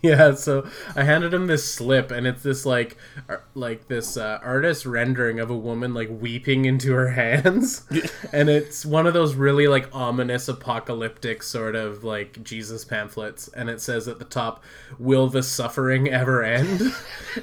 Yeah, 0.01 0.35
so 0.35 0.69
I 0.95 1.03
handed 1.03 1.35
him 1.35 1.49
this 1.49 1.69
slip, 1.75 2.13
and 2.13 2.25
it's 2.25 2.45
this 2.45 2.65
like 2.65 2.97
ar- 3.29 3.43
like 3.55 3.89
this 3.89 4.17
uh, 4.17 4.39
artist 4.45 4.87
rendering 4.87 5.41
of 5.41 5.51
a 5.51 5.57
woman 5.57 5.93
like 5.93 6.09
weeping 6.09 6.67
into 6.67 6.93
her 6.93 7.09
hands, 7.13 7.85
and 8.33 8.49
it's 8.49 8.87
one 8.87 9.09
of 9.09 9.15
those 9.15 9.35
really 9.35 9.67
like 9.67 9.93
ominous 9.93 10.47
apocalyptic 10.47 11.43
sort 11.43 11.75
of 11.75 12.05
like 12.05 12.45
Jesus 12.45 12.85
pamphlets, 12.85 13.49
and 13.49 13.69
it 13.69 13.81
says 13.81 14.07
at 14.07 14.21
the 14.21 14.25
top, 14.25 14.63
"Will 15.01 15.27
the 15.27 15.43
suffering 15.43 16.09
ever 16.09 16.45
end?" 16.45 16.95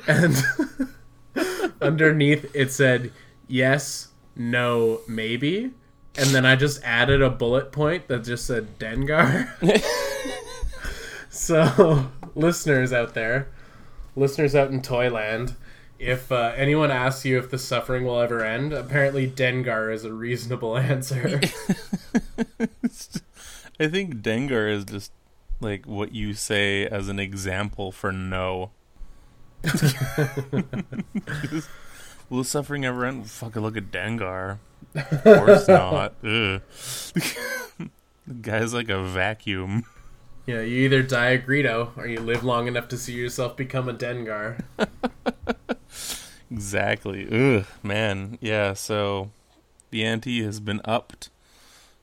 and 0.07 0.41
underneath 1.81 2.53
it 2.55 2.71
said, 2.71 3.11
"Yes, 3.47 4.09
no, 4.35 5.01
maybe." 5.07 5.71
And 6.17 6.29
then 6.29 6.45
I 6.45 6.55
just 6.55 6.81
added 6.83 7.21
a 7.21 7.29
bullet 7.29 7.71
point 7.71 8.07
that 8.07 8.23
just 8.23 8.45
said 8.45 8.79
Dengar. 8.79 9.49
So, 11.35 12.11
listeners 12.33 12.93
out 12.93 13.13
there, 13.13 13.49
listeners 14.15 14.55
out 14.55 14.71
in 14.71 14.81
Toyland, 14.81 15.53
if 15.99 16.31
uh, 16.31 16.53
anyone 16.55 16.91
asks 16.91 17.25
you 17.25 17.37
if 17.37 17.51
the 17.51 17.57
suffering 17.57 18.05
will 18.05 18.21
ever 18.21 18.41
end, 18.41 18.71
apparently 18.71 19.29
Dengar 19.29 19.93
is 19.93 20.05
a 20.05 20.13
reasonable 20.13 20.77
answer. 20.79 21.41
I 23.77 23.87
think 23.89 24.21
Dengar 24.21 24.71
is 24.71 24.85
just 24.85 25.11
like 25.59 25.85
what 25.85 26.13
you 26.13 26.33
say 26.33 26.87
as 26.87 27.09
an 27.09 27.19
example 27.19 27.91
for 27.91 28.13
no. 28.13 28.71
Will 32.29 32.43
suffering 32.43 32.85
ever 32.85 33.05
end? 33.05 33.29
Fucking 33.29 33.61
look 33.61 33.77
at 33.77 33.91
Dengar. 33.91 34.57
Of 34.95 35.23
course 35.23 35.67
not. 35.67 36.15
The 38.27 38.33
guy's 38.41 38.73
like 38.73 38.89
a 38.89 39.03
vacuum. 39.03 39.85
yeah, 40.47 40.61
you 40.61 40.77
either 40.85 41.03
die 41.03 41.29
a 41.29 41.39
Greedo 41.39 41.95
or 41.95 42.07
you 42.07 42.19
live 42.19 42.43
long 42.43 42.67
enough 42.67 42.87
to 42.87 42.97
see 42.97 43.13
yourself 43.13 43.55
become 43.55 43.87
a 43.87 43.93
Dengar. 43.93 44.63
Exactly. 46.49 47.27
Ugh, 47.31 47.65
man. 47.83 48.39
Yeah, 48.41 48.73
so 48.73 49.29
the 49.91 50.03
ante 50.03 50.43
has 50.43 50.59
been 50.59 50.81
upped. 50.85 51.29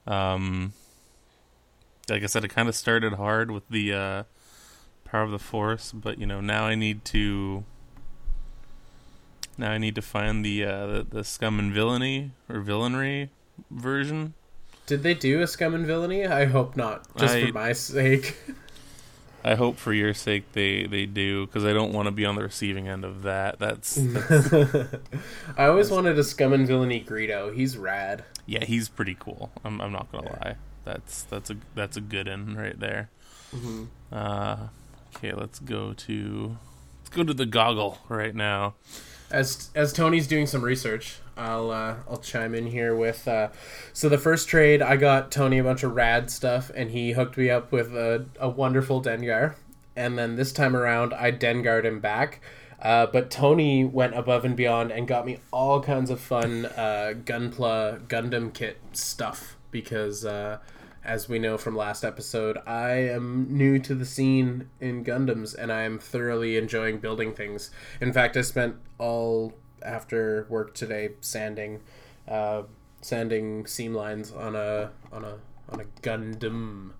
Um 0.06 0.74
like 2.08 2.22
I 2.22 2.26
said, 2.26 2.44
it 2.44 2.48
kind 2.48 2.68
of 2.68 2.76
started 2.76 3.14
hard 3.14 3.50
with 3.50 3.68
the 3.68 3.92
uh 3.92 4.22
power 5.12 5.22
of 5.22 5.30
the 5.30 5.38
force, 5.38 5.92
but 5.92 6.18
you 6.18 6.26
know, 6.26 6.40
now 6.40 6.64
I 6.64 6.74
need 6.74 7.04
to 7.06 7.62
now 9.58 9.70
I 9.70 9.78
need 9.78 9.94
to 9.94 10.02
find 10.02 10.44
the 10.44 10.64
uh 10.64 10.86
the, 10.86 11.06
the 11.10 11.24
scum 11.24 11.58
and 11.58 11.72
villainy 11.72 12.32
or 12.48 12.60
villainry 12.60 13.28
version. 13.70 14.34
Did 14.86 15.02
they 15.04 15.14
do 15.14 15.40
a 15.42 15.46
scum 15.46 15.74
and 15.74 15.86
villainy? 15.86 16.26
I 16.26 16.46
hope 16.46 16.76
not, 16.76 17.06
just 17.16 17.34
I- 17.34 17.46
for 17.46 17.52
my 17.52 17.72
sake. 17.72 18.36
I 19.44 19.56
hope 19.56 19.76
for 19.76 19.92
your 19.92 20.14
sake 20.14 20.52
they 20.52 20.86
they 20.86 21.04
do 21.04 21.48
cuz 21.48 21.64
I 21.64 21.72
don't 21.72 21.92
want 21.92 22.06
to 22.06 22.12
be 22.12 22.24
on 22.24 22.36
the 22.36 22.42
receiving 22.44 22.86
end 22.88 23.04
of 23.04 23.22
that. 23.24 23.58
That's 23.58 23.98
I 25.58 25.66
always 25.66 25.90
wanted 25.90 26.16
a 26.18 26.22
scum 26.24 26.52
and 26.52 26.64
villainy 26.66 27.04
Greedo. 27.04 27.52
He's 27.54 27.76
rad. 27.76 28.24
yeah, 28.46 28.64
he's 28.64 28.88
pretty 28.88 29.16
cool. 29.18 29.50
I'm 29.64 29.80
I'm 29.80 29.90
not 29.92 30.10
going 30.12 30.24
to 30.24 30.30
lie. 30.32 30.56
That's 30.84 31.24
that's 31.24 31.50
a 31.50 31.56
that's 31.74 31.96
a 31.96 32.00
good 32.00 32.28
one 32.28 32.54
right 32.56 32.78
there. 32.78 33.10
Mhm. 33.52 33.88
Uh, 34.12 34.68
okay, 35.14 35.32
let's 35.32 35.58
go 35.58 35.92
to 35.92 36.56
let's 37.00 37.10
go 37.10 37.24
to 37.24 37.34
the 37.34 37.46
goggle 37.46 37.98
right 38.08 38.34
now. 38.34 38.74
As 39.30 39.70
as 39.74 39.92
Tony's 39.92 40.26
doing 40.26 40.46
some 40.46 40.62
research, 40.62 41.18
I'll 41.36 41.70
uh, 41.70 41.96
I'll 42.08 42.18
chime 42.18 42.54
in 42.54 42.66
here 42.66 42.94
with. 42.94 43.26
Uh, 43.26 43.48
so 43.92 44.08
the 44.08 44.18
first 44.18 44.48
trade, 44.48 44.82
I 44.82 44.96
got 44.96 45.30
Tony 45.30 45.58
a 45.58 45.64
bunch 45.64 45.82
of 45.82 45.94
rad 45.94 46.30
stuff, 46.30 46.70
and 46.74 46.90
he 46.90 47.12
hooked 47.12 47.36
me 47.36 47.50
up 47.50 47.72
with 47.72 47.94
a, 47.94 48.26
a 48.38 48.48
wonderful 48.48 49.02
Dengar. 49.02 49.54
And 49.94 50.18
then 50.18 50.36
this 50.36 50.52
time 50.52 50.74
around, 50.74 51.12
I 51.14 51.30
Dengarred 51.30 51.84
him 51.84 52.00
back. 52.00 52.40
Uh, 52.80 53.06
but 53.06 53.30
Tony 53.30 53.84
went 53.84 54.14
above 54.16 54.44
and 54.44 54.56
beyond 54.56 54.90
and 54.90 55.06
got 55.06 55.24
me 55.24 55.38
all 55.52 55.80
kinds 55.80 56.10
of 56.10 56.18
fun 56.18 56.66
uh, 56.66 57.14
Gunpla 57.24 58.08
Gundam 58.08 58.52
kit 58.52 58.78
stuff 58.92 59.56
because, 59.70 60.24
uh, 60.24 60.58
as 61.04 61.28
we 61.28 61.38
know 61.38 61.58
from 61.58 61.76
last 61.76 62.04
episode, 62.04 62.58
I 62.66 62.90
am 62.90 63.46
new 63.50 63.78
to 63.80 63.94
the 63.94 64.06
scene 64.06 64.68
in 64.80 65.04
Gundams 65.04 65.54
and 65.54 65.72
I 65.72 65.82
am 65.82 65.98
thoroughly 65.98 66.56
enjoying 66.56 66.98
building 66.98 67.32
things. 67.32 67.70
In 68.00 68.12
fact, 68.12 68.36
I 68.36 68.42
spent 68.42 68.76
all 68.98 69.54
after 69.82 70.46
work 70.48 70.74
today 70.74 71.10
sanding, 71.20 71.80
uh, 72.28 72.62
sanding 73.00 73.66
seam 73.66 73.94
lines 73.94 74.30
on 74.30 74.54
a 74.54 74.90
on 75.12 75.24
a 75.24 75.38
on 75.68 75.80
a 75.80 75.84
Gundam. 76.02 76.90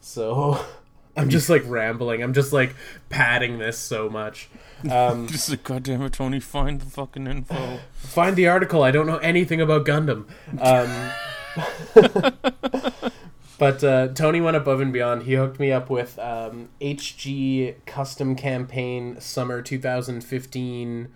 So 0.00 0.64
I'm 1.16 1.28
just 1.28 1.48
like 1.50 1.62
rambling. 1.66 2.22
I'm 2.22 2.32
just 2.32 2.52
like 2.52 2.74
padding 3.08 3.58
this 3.58 3.76
so 3.76 4.08
much. 4.08 4.48
Um, 4.90 5.26
Just 5.28 5.48
like, 5.50 5.62
goddamn 5.62 6.02
it, 6.02 6.14
Tony, 6.14 6.40
find 6.40 6.80
the 6.80 6.86
fucking 6.86 7.26
info. 7.26 7.78
find 7.92 8.34
the 8.34 8.48
article. 8.48 8.82
I 8.82 8.90
don't 8.90 9.06
know 9.06 9.18
anything 9.18 9.60
about 9.60 9.86
Gundam. 9.86 10.24
Um, 10.58 11.10
but 13.58 13.82
uh, 13.84 14.08
Tony 14.08 14.40
went 14.40 14.56
above 14.56 14.80
and 14.80 14.92
beyond. 14.92 15.22
He 15.22 15.34
hooked 15.34 15.60
me 15.60 15.72
up 15.72 15.90
with 15.90 16.18
um, 16.18 16.68
HG 16.80 17.76
Custom 17.86 18.34
Campaign 18.36 19.20
Summer 19.20 19.62
2015. 19.62 21.08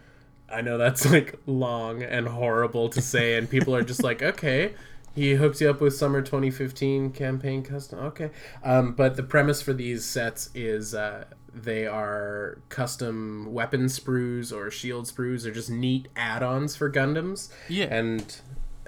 I 0.49 0.61
know 0.61 0.79
that's 0.79 1.11
like 1.11 1.39
long 1.47 2.03
and 2.03 2.29
horrible 2.29 2.89
to 2.91 3.03
say, 3.03 3.37
and 3.37 3.49
people 3.49 3.75
are 3.75 3.83
just 3.83 4.03
like, 4.03 4.23
okay. 4.23 4.75
He 5.15 5.35
hooked 5.35 5.63
you 5.63 5.71
up 5.71 5.81
with 5.81 5.97
Summer 5.97 6.21
2015 6.21 7.13
campaign 7.13 7.63
custom. 7.63 8.01
Okay. 8.01 8.31
Um, 8.63 8.93
but 8.93 9.17
the 9.17 9.23
premise 9.23 9.63
for 9.63 9.73
these 9.73 10.05
sets 10.05 10.51
is 10.55 10.95
uh, 10.95 11.25
they 11.55 11.87
are 11.87 12.59
custom 12.69 13.49
weapon 13.51 13.87
sprues 13.87 14.53
or 14.55 14.71
shield 14.71 15.07
sprues 15.07 15.47
or 15.47 15.53
just 15.53 15.71
neat 15.71 16.09
add 16.17 16.43
ons 16.43 16.77
for 16.77 16.93
Gundams. 16.93 17.49
Yeah. 17.69 17.87
And 17.87 18.41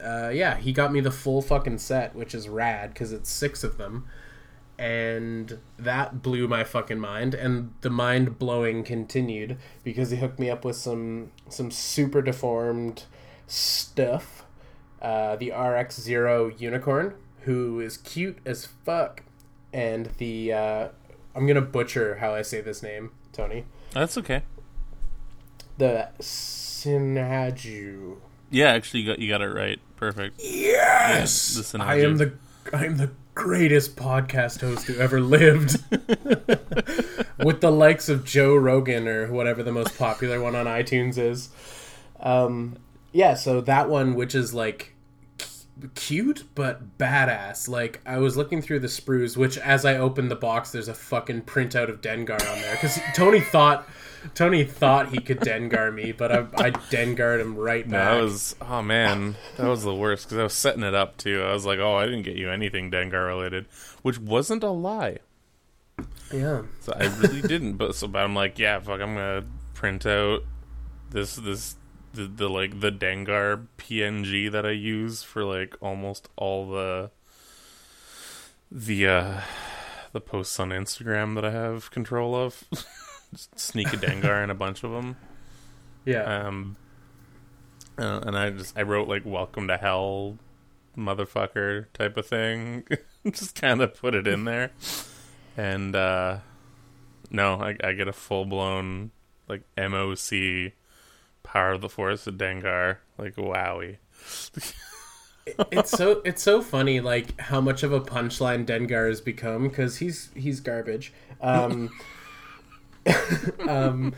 uh, 0.02 0.30
yeah, 0.32 0.56
he 0.56 0.72
got 0.72 0.92
me 0.92 1.00
the 1.00 1.10
full 1.10 1.42
fucking 1.42 1.78
set, 1.78 2.14
which 2.14 2.34
is 2.34 2.48
rad 2.48 2.92
because 2.92 3.12
it's 3.12 3.30
six 3.30 3.64
of 3.64 3.78
them. 3.78 4.06
And 4.78 5.58
that 5.76 6.22
blew 6.22 6.46
my 6.46 6.62
fucking 6.62 7.00
mind, 7.00 7.34
and 7.34 7.74
the 7.80 7.90
mind 7.90 8.38
blowing 8.38 8.84
continued 8.84 9.58
because 9.82 10.10
he 10.10 10.18
hooked 10.18 10.38
me 10.38 10.48
up 10.48 10.64
with 10.64 10.76
some 10.76 11.32
some 11.48 11.72
super 11.72 12.22
deformed 12.22 13.02
stuff. 13.48 14.44
Uh, 15.02 15.34
the 15.34 15.50
RX 15.50 16.00
Zero 16.00 16.52
Unicorn, 16.58 17.14
who 17.40 17.80
is 17.80 17.96
cute 17.96 18.38
as 18.44 18.66
fuck, 18.66 19.24
and 19.72 20.10
the 20.18 20.52
uh, 20.52 20.88
I'm 21.34 21.46
gonna 21.48 21.60
butcher 21.60 22.16
how 22.16 22.34
I 22.34 22.42
say 22.42 22.60
this 22.60 22.80
name, 22.80 23.10
Tony. 23.32 23.64
That's 23.92 24.16
okay. 24.18 24.42
The 25.76 26.10
Sinanju. 26.20 28.18
Yeah, 28.50 28.70
actually, 28.70 29.00
you 29.00 29.06
got 29.08 29.18
you 29.18 29.28
got 29.28 29.42
it 29.42 29.52
right. 29.52 29.78
Perfect. 29.96 30.40
Yes, 30.42 31.72
Yeah, 31.74 31.82
I 31.82 31.96
am 32.00 32.16
the 32.16 32.32
I 32.72 32.84
am 32.86 32.96
the 32.96 33.10
greatest 33.34 33.96
podcast 33.96 34.60
host 34.60 34.86
who 34.86 34.98
ever 34.98 35.20
lived. 35.20 35.76
With 37.44 37.60
the 37.60 37.70
likes 37.70 38.08
of 38.08 38.24
Joe 38.24 38.56
Rogan 38.56 39.06
or 39.06 39.30
whatever 39.32 39.62
the 39.62 39.72
most 39.72 39.96
popular 39.96 40.40
one 40.40 40.56
on 40.56 40.66
iTunes 40.66 41.18
is. 41.18 41.50
Um, 42.20 42.78
yeah, 43.12 43.34
so 43.34 43.60
that 43.60 43.88
one, 43.88 44.14
which 44.14 44.34
is 44.34 44.54
like 44.54 44.94
cute 45.94 46.44
but 46.54 46.98
badass. 46.98 47.68
Like 47.68 48.00
I 48.06 48.18
was 48.18 48.36
looking 48.36 48.62
through 48.62 48.80
the 48.80 48.88
sprues, 48.88 49.36
which 49.36 49.58
as 49.58 49.84
I 49.84 49.96
opened 49.96 50.30
the 50.30 50.36
box, 50.36 50.72
there's 50.72 50.88
a 50.88 50.94
fucking 50.94 51.42
printout 51.42 51.88
of 51.88 52.00
Dengar 52.00 52.40
on 52.50 52.60
there 52.60 52.74
because 52.74 52.98
Tony 53.14 53.40
thought. 53.40 53.88
Tony 54.34 54.64
thought 54.64 55.10
he 55.10 55.20
could 55.20 55.38
Dengar 55.38 55.94
me, 55.94 56.10
but 56.10 56.32
I, 56.32 56.44
I 56.56 56.70
him 57.38 57.56
right 57.56 57.88
back. 57.88 58.14
that 58.16 58.20
was 58.20 58.56
oh 58.60 58.82
man, 58.82 59.36
that 59.56 59.68
was 59.68 59.84
the 59.84 59.94
worst 59.94 60.24
because 60.24 60.38
I 60.38 60.42
was 60.42 60.54
setting 60.54 60.82
it 60.82 60.92
up 60.94 61.16
too. 61.18 61.40
I 61.42 61.52
was 61.52 61.64
like, 61.64 61.78
oh, 61.78 61.94
I 61.94 62.06
didn't 62.06 62.22
get 62.22 62.34
you 62.34 62.50
anything 62.50 62.90
Dengar 62.90 63.28
related, 63.28 63.66
which 64.02 64.18
wasn't 64.18 64.64
a 64.64 64.70
lie. 64.70 65.18
yeah. 66.32 66.62
So 66.80 66.92
I 66.98 67.06
really 67.18 67.42
didn't. 67.42 67.74
But 67.76 67.94
so, 67.94 68.08
but 68.08 68.18
I'm 68.18 68.34
like, 68.34 68.58
yeah, 68.58 68.80
fuck, 68.80 69.00
I'm 69.00 69.14
gonna 69.14 69.44
print 69.74 70.04
out 70.04 70.40
this 71.10 71.36
this 71.36 71.76
the, 72.12 72.26
the 72.26 72.48
like 72.48 72.80
the 72.80 72.90
Dengar 72.90 73.66
PNG 73.78 74.50
that 74.50 74.66
I 74.66 74.70
use 74.70 75.22
for 75.22 75.44
like 75.44 75.76
almost 75.80 76.28
all 76.36 76.70
the 76.70 77.10
the 78.70 79.06
uh 79.06 79.40
the 80.12 80.20
posts 80.20 80.58
on 80.58 80.70
Instagram 80.70 81.34
that 81.34 81.44
I 81.44 81.50
have 81.50 81.90
control 81.90 82.34
of. 82.34 82.64
Just 83.32 83.58
sneak 83.58 83.92
a 83.92 83.96
Dengar 83.96 84.42
in 84.42 84.48
a 84.50 84.54
bunch 84.54 84.82
of 84.84 84.90
them. 84.90 85.16
Yeah. 86.06 86.22
Um, 86.22 86.76
uh, 87.98 88.20
and 88.24 88.38
I 88.38 88.50
just 88.50 88.78
I 88.78 88.82
wrote 88.82 89.08
like 89.08 89.26
"Welcome 89.26 89.68
to 89.68 89.76
Hell, 89.76 90.38
motherfucker" 90.96 91.86
type 91.92 92.16
of 92.16 92.26
thing. 92.26 92.86
just 93.30 93.54
kind 93.54 93.82
of 93.82 93.94
put 93.94 94.14
it 94.14 94.26
in 94.26 94.44
there, 94.44 94.70
and 95.56 95.94
uh, 95.94 96.38
no, 97.30 97.60
I, 97.60 97.76
I 97.84 97.92
get 97.92 98.08
a 98.08 98.12
full 98.12 98.46
blown 98.46 99.10
like 99.48 99.62
MOC 99.76 100.72
power 101.48 101.72
of 101.72 101.80
the 101.80 101.88
force 101.88 102.26
of 102.26 102.34
Dengar. 102.36 102.98
Like 103.16 103.34
wowie. 103.36 103.96
it's 105.72 105.90
so 105.90 106.20
it's 106.24 106.42
so 106.42 106.60
funny 106.60 107.00
like 107.00 107.40
how 107.40 107.60
much 107.60 107.82
of 107.82 107.92
a 107.92 108.00
punchline 108.00 108.66
Dengar 108.66 109.08
has 109.08 109.20
become 109.20 109.68
because 109.68 109.96
he's 109.96 110.30
he's 110.34 110.60
garbage. 110.60 111.12
Um, 111.40 111.90
um, 113.68 114.14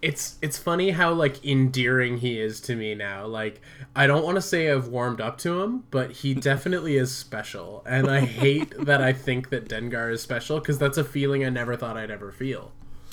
it's 0.00 0.38
it's 0.40 0.56
funny 0.56 0.90
how 0.90 1.12
like 1.12 1.44
endearing 1.44 2.18
he 2.18 2.40
is 2.40 2.60
to 2.62 2.76
me 2.76 2.94
now. 2.94 3.26
Like 3.26 3.60
I 3.96 4.06
don't 4.06 4.24
want 4.24 4.36
to 4.36 4.42
say 4.42 4.70
I've 4.70 4.88
warmed 4.88 5.20
up 5.20 5.38
to 5.38 5.60
him, 5.62 5.84
but 5.90 6.12
he 6.12 6.32
definitely 6.34 6.96
is 6.96 7.14
special, 7.14 7.82
and 7.86 8.08
I 8.08 8.20
hate 8.20 8.72
that 8.86 9.02
I 9.02 9.12
think 9.12 9.50
that 9.50 9.68
Dengar 9.68 10.12
is 10.12 10.22
special 10.22 10.60
because 10.60 10.78
that's 10.78 10.98
a 10.98 11.04
feeling 11.04 11.44
I 11.44 11.48
never 11.48 11.76
thought 11.76 11.96
I'd 11.96 12.10
ever 12.10 12.30
feel. 12.30 12.72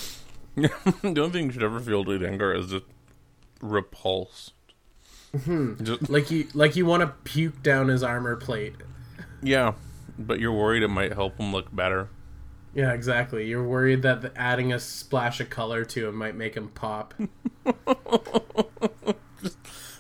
the 0.56 0.70
only 1.04 1.30
thing 1.32 1.46
you 1.48 1.52
should 1.52 1.64
ever 1.64 1.80
feel 1.80 2.06
to 2.06 2.12
Dengar 2.12 2.58
is 2.58 2.68
just 2.68 2.86
repulsed. 3.62 4.54
Just, 5.82 6.10
Like 6.10 6.32
you 6.32 6.48
like 6.54 6.76
you 6.78 6.86
want 6.86 7.02
to 7.02 7.08
puke 7.30 7.62
down 7.62 7.90
his 7.90 8.04
armor 8.04 8.36
plate. 8.38 8.76
yeah, 9.42 9.74
but 10.18 10.40
you're 10.40 10.54
worried 10.54 10.82
it 10.82 10.88
might 10.88 11.12
help 11.14 11.38
him 11.38 11.52
look 11.52 11.76
better. 11.76 12.10
Yeah, 12.74 12.94
exactly. 12.94 13.46
You're 13.48 13.68
worried 13.68 14.02
that 14.04 14.22
the, 14.22 14.38
adding 14.38 14.72
a 14.74 14.80
splash 14.80 15.40
of 15.40 15.50
color 15.50 15.84
to 15.86 16.08
him 16.08 16.16
might 16.16 16.36
make 16.36 16.56
him 16.56 16.70
pop. 16.70 17.14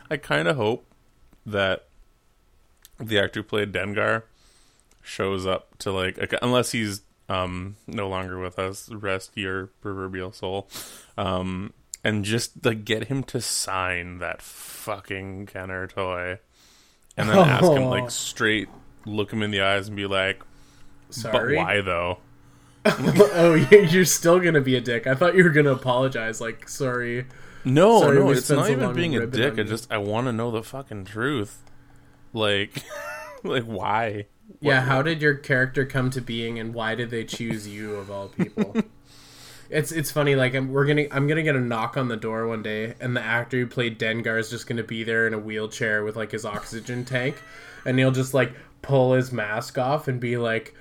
I 0.09 0.17
kind 0.17 0.47
of 0.47 0.55
hope 0.55 0.85
that 1.45 1.87
the 2.99 3.19
actor 3.19 3.39
who 3.41 3.43
played 3.43 3.71
Dengar 3.73 4.23
shows 5.01 5.45
up 5.45 5.77
to 5.79 5.91
like 5.91 6.33
unless 6.41 6.71
he's 6.71 7.01
um 7.29 7.75
no 7.87 8.07
longer 8.07 8.39
with 8.39 8.57
us, 8.59 8.89
rest 8.89 9.31
your 9.35 9.67
proverbial 9.81 10.31
soul, 10.31 10.69
um, 11.17 11.73
and 12.05 12.23
just 12.23 12.63
like 12.65 12.85
get 12.85 13.05
him 13.07 13.23
to 13.23 13.41
sign 13.41 14.19
that 14.19 14.41
fucking 14.41 15.47
Kenner 15.47 15.87
toy, 15.87 16.39
and 17.17 17.27
then 17.27 17.37
ask 17.37 17.63
him 17.63 17.83
Oh. 17.83 17.89
like 17.89 18.09
straight, 18.11 18.69
look 19.05 19.33
him 19.33 19.41
in 19.43 19.51
the 19.51 19.59
eyes 19.61 19.87
and 19.87 19.97
be 19.97 20.05
like, 20.05 20.41
Sorry. 21.09 21.55
"But 21.57 21.65
why 21.65 21.81
though?" 21.81 22.19
oh, 22.85 23.55
you- 23.55 23.81
you're 23.87 24.05
still 24.05 24.39
gonna 24.39 24.61
be 24.61 24.75
a 24.75 24.81
dick. 24.81 25.07
I 25.07 25.15
thought 25.15 25.35
you 25.35 25.43
were 25.43 25.49
gonna 25.49 25.71
apologize. 25.73 26.39
Like, 26.39 26.69
sorry. 26.69 27.25
No, 27.67 27.99
Sorry, 28.01 28.19
no, 28.19 28.29
it's 28.29 28.49
not 28.51 28.69
even 28.69 28.93
being 28.93 29.15
a 29.17 29.25
dick. 29.25 29.57
I 29.57 29.63
just 29.63 29.91
I 29.91 29.97
want 29.97 30.27
to 30.27 30.31
know 30.31 30.51
the 30.51 30.61
fucking 30.61 31.05
truth. 31.05 31.63
Like, 32.31 32.83
like 33.43 33.63
why? 33.63 34.27
Yeah, 34.61 34.81
What- 34.81 34.87
how 34.87 35.01
did 35.01 35.19
your 35.23 35.33
character 35.33 35.83
come 35.83 36.11
to 36.11 36.21
being, 36.21 36.59
and 36.59 36.75
why 36.75 36.93
did 36.93 37.09
they 37.09 37.23
choose 37.23 37.67
you 37.67 37.95
of 37.95 38.11
all 38.11 38.27
people? 38.27 38.75
It's 39.69 39.91
it's 39.91 40.11
funny. 40.11 40.35
Like, 40.35 40.53
I'm, 40.53 40.71
we're 40.71 40.85
gonna 40.85 41.05
I'm 41.11 41.27
gonna 41.27 41.43
get 41.43 41.55
a 41.55 41.59
knock 41.59 41.97
on 41.97 42.07
the 42.07 42.17
door 42.17 42.47
one 42.47 42.61
day, 42.61 42.95
and 42.99 43.15
the 43.15 43.21
actor 43.21 43.57
who 43.57 43.67
played 43.67 43.99
Dengar 43.99 44.39
is 44.39 44.49
just 44.49 44.67
gonna 44.67 44.83
be 44.83 45.03
there 45.03 45.27
in 45.27 45.33
a 45.33 45.39
wheelchair 45.39 46.03
with 46.03 46.15
like 46.15 46.31
his 46.31 46.45
oxygen 46.45 47.05
tank, 47.05 47.41
and 47.85 47.97
he'll 47.97 48.11
just 48.11 48.33
like 48.33 48.53
pull 48.81 49.13
his 49.13 49.31
mask 49.31 49.77
off 49.77 50.07
and 50.07 50.19
be 50.19 50.37
like, 50.37 50.75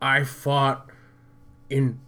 "I 0.00 0.24
fought 0.24 0.88
in 1.68 1.98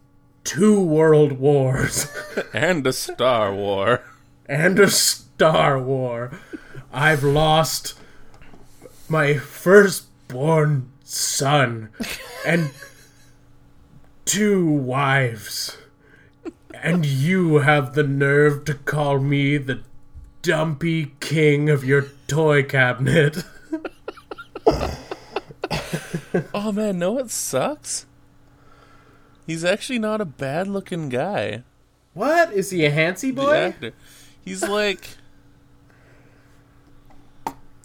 two 0.45 0.81
world 0.81 1.33
wars." 1.33 2.09
and 2.53 2.87
a 2.87 2.93
Star 2.93 3.55
War. 3.55 4.03
and 4.47 4.79
a 4.79 4.91
Star 4.91 5.79
War. 5.79 6.33
I've 6.93 7.23
lost 7.23 7.95
my 9.09 9.35
firstborn 9.35 10.91
son 11.05 11.91
and 12.47 12.71
two 14.31 14.65
wives. 14.65 15.77
And 16.73 17.05
you 17.05 17.57
have 17.59 17.95
the 17.95 18.05
nerve 18.05 18.65
to 18.67 18.75
call 18.75 19.19
me 19.19 19.59
the 19.59 19.81
dumpy 20.41 21.15
king 21.19 21.69
of 21.69 21.85
your 21.85 22.07
toy 22.29 22.63
cabinet. 22.63 23.45
Oh 26.55 26.71
man, 26.71 26.99
no, 26.99 27.19
it 27.19 27.31
sucks. 27.31 28.07
He's 29.47 29.65
actually 29.65 29.99
not 29.99 30.21
a 30.21 30.25
bad 30.25 30.69
looking 30.69 31.09
guy. 31.09 31.65
What 32.15 32.53
is 32.53 32.71
he 32.71 32.85
a 32.85 32.91
The 32.91 33.33
boy? 33.33 33.75
He's 34.45 34.63
like 34.63 35.17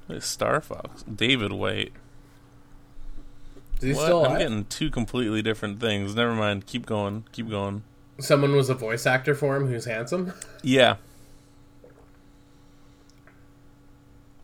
Star 0.20 0.62
Fox. 0.62 1.04
David 1.04 1.54
White. 1.54 1.94
Is 3.82 3.98
What? 3.98 4.32
I'm 4.32 4.38
getting 4.38 4.66
two 4.66 4.90
completely 4.90 5.42
different 5.42 5.80
things. 5.80 6.16
Never 6.16 6.34
mind. 6.34 6.66
Keep 6.66 6.86
going. 6.86 7.26
Keep 7.32 7.50
going. 7.50 7.84
Someone 8.20 8.56
was 8.56 8.70
a 8.70 8.74
voice 8.76 9.06
actor 9.06 9.36
for 9.36 9.56
him 9.58 9.68
who's 9.68 9.86
handsome. 9.86 10.34
Yeah. 10.62 10.96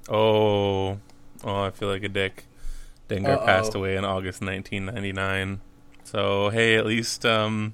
Oh. 0.09 0.99
Oh, 1.43 1.63
I 1.63 1.71
feel 1.71 1.87
like 1.89 2.03
a 2.03 2.09
dick. 2.09 2.45
Dengar 3.09 3.37
Uh-oh. 3.37 3.45
passed 3.45 3.75
away 3.75 3.95
in 3.95 4.05
August 4.05 4.41
1999. 4.41 5.61
So, 6.03 6.49
hey, 6.49 6.75
at 6.75 6.85
least 6.85 7.25
um 7.25 7.73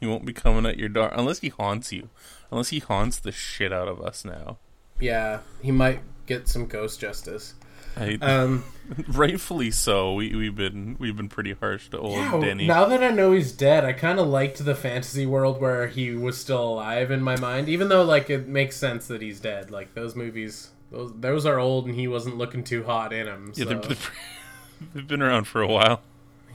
he 0.00 0.06
won't 0.06 0.24
be 0.24 0.32
coming 0.32 0.66
at 0.66 0.78
your 0.78 0.88
door 0.88 1.10
unless 1.12 1.40
he 1.40 1.48
haunts 1.48 1.92
you. 1.92 2.08
Unless 2.50 2.68
he 2.68 2.78
haunts 2.78 3.18
the 3.18 3.32
shit 3.32 3.72
out 3.72 3.88
of 3.88 4.00
us 4.00 4.24
now. 4.24 4.58
Yeah, 5.00 5.40
he 5.62 5.70
might 5.70 6.00
get 6.26 6.48
some 6.48 6.66
ghost 6.66 7.00
justice. 7.00 7.54
I, 7.98 8.18
Um, 8.20 8.64
rightfully 9.08 9.70
so. 9.70 10.14
We 10.14 10.34
we've 10.34 10.54
been 10.54 10.96
we've 10.98 11.16
been 11.16 11.28
pretty 11.28 11.52
harsh 11.52 11.88
to 11.90 11.98
old 11.98 12.16
yeah, 12.16 12.40
Denny. 12.40 12.66
now 12.66 12.84
that 12.86 13.02
I 13.02 13.10
know 13.10 13.32
he's 13.32 13.52
dead, 13.52 13.84
I 13.84 13.92
kind 13.92 14.18
of 14.18 14.26
liked 14.26 14.64
the 14.64 14.74
fantasy 14.74 15.26
world 15.26 15.60
where 15.60 15.88
he 15.88 16.12
was 16.12 16.38
still 16.38 16.62
alive 16.62 17.10
in 17.10 17.22
my 17.22 17.36
mind. 17.36 17.68
Even 17.68 17.88
though, 17.88 18.02
like, 18.02 18.30
it 18.30 18.48
makes 18.48 18.76
sense 18.76 19.06
that 19.08 19.20
he's 19.20 19.40
dead. 19.40 19.70
Like 19.70 19.94
those 19.94 20.14
movies, 20.16 20.70
those 20.90 21.12
those 21.18 21.44
are 21.44 21.58
old, 21.58 21.86
and 21.86 21.94
he 21.94 22.08
wasn't 22.08 22.38
looking 22.38 22.64
too 22.64 22.84
hot 22.84 23.12
in 23.12 23.26
them. 23.26 23.52
So. 23.54 23.62
yeah, 23.62 23.74
they've, 23.74 23.88
they've, 23.88 24.10
they've 24.94 25.08
been 25.08 25.22
around 25.22 25.44
for 25.44 25.60
a 25.60 25.68
while. 25.68 26.00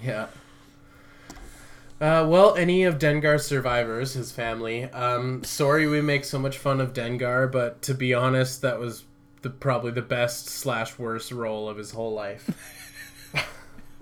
Yeah. 0.03 0.27
Uh, 2.01 2.25
well, 2.27 2.55
any 2.55 2.83
of 2.83 2.99
Dengar's 2.99 3.45
survivors, 3.45 4.13
his 4.13 4.31
family. 4.31 4.83
Um, 4.85 5.41
sorry 5.45 5.87
we 5.87 6.01
make 6.01 6.25
so 6.25 6.37
much 6.37 6.57
fun 6.57 6.81
of 6.81 6.91
Dengar, 6.91 7.49
but 7.49 7.81
to 7.83 7.93
be 7.93 8.13
honest, 8.13 8.61
that 8.61 8.77
was 8.77 9.05
the 9.43 9.49
probably 9.49 9.91
the 9.91 10.01
best 10.01 10.47
slash 10.47 10.97
worst 10.97 11.31
role 11.31 11.69
of 11.69 11.77
his 11.77 11.91
whole 11.91 12.13
life. 12.13 12.49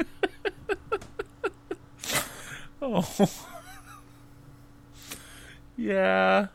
Oh. 2.84 3.30
yeah. 5.78 6.48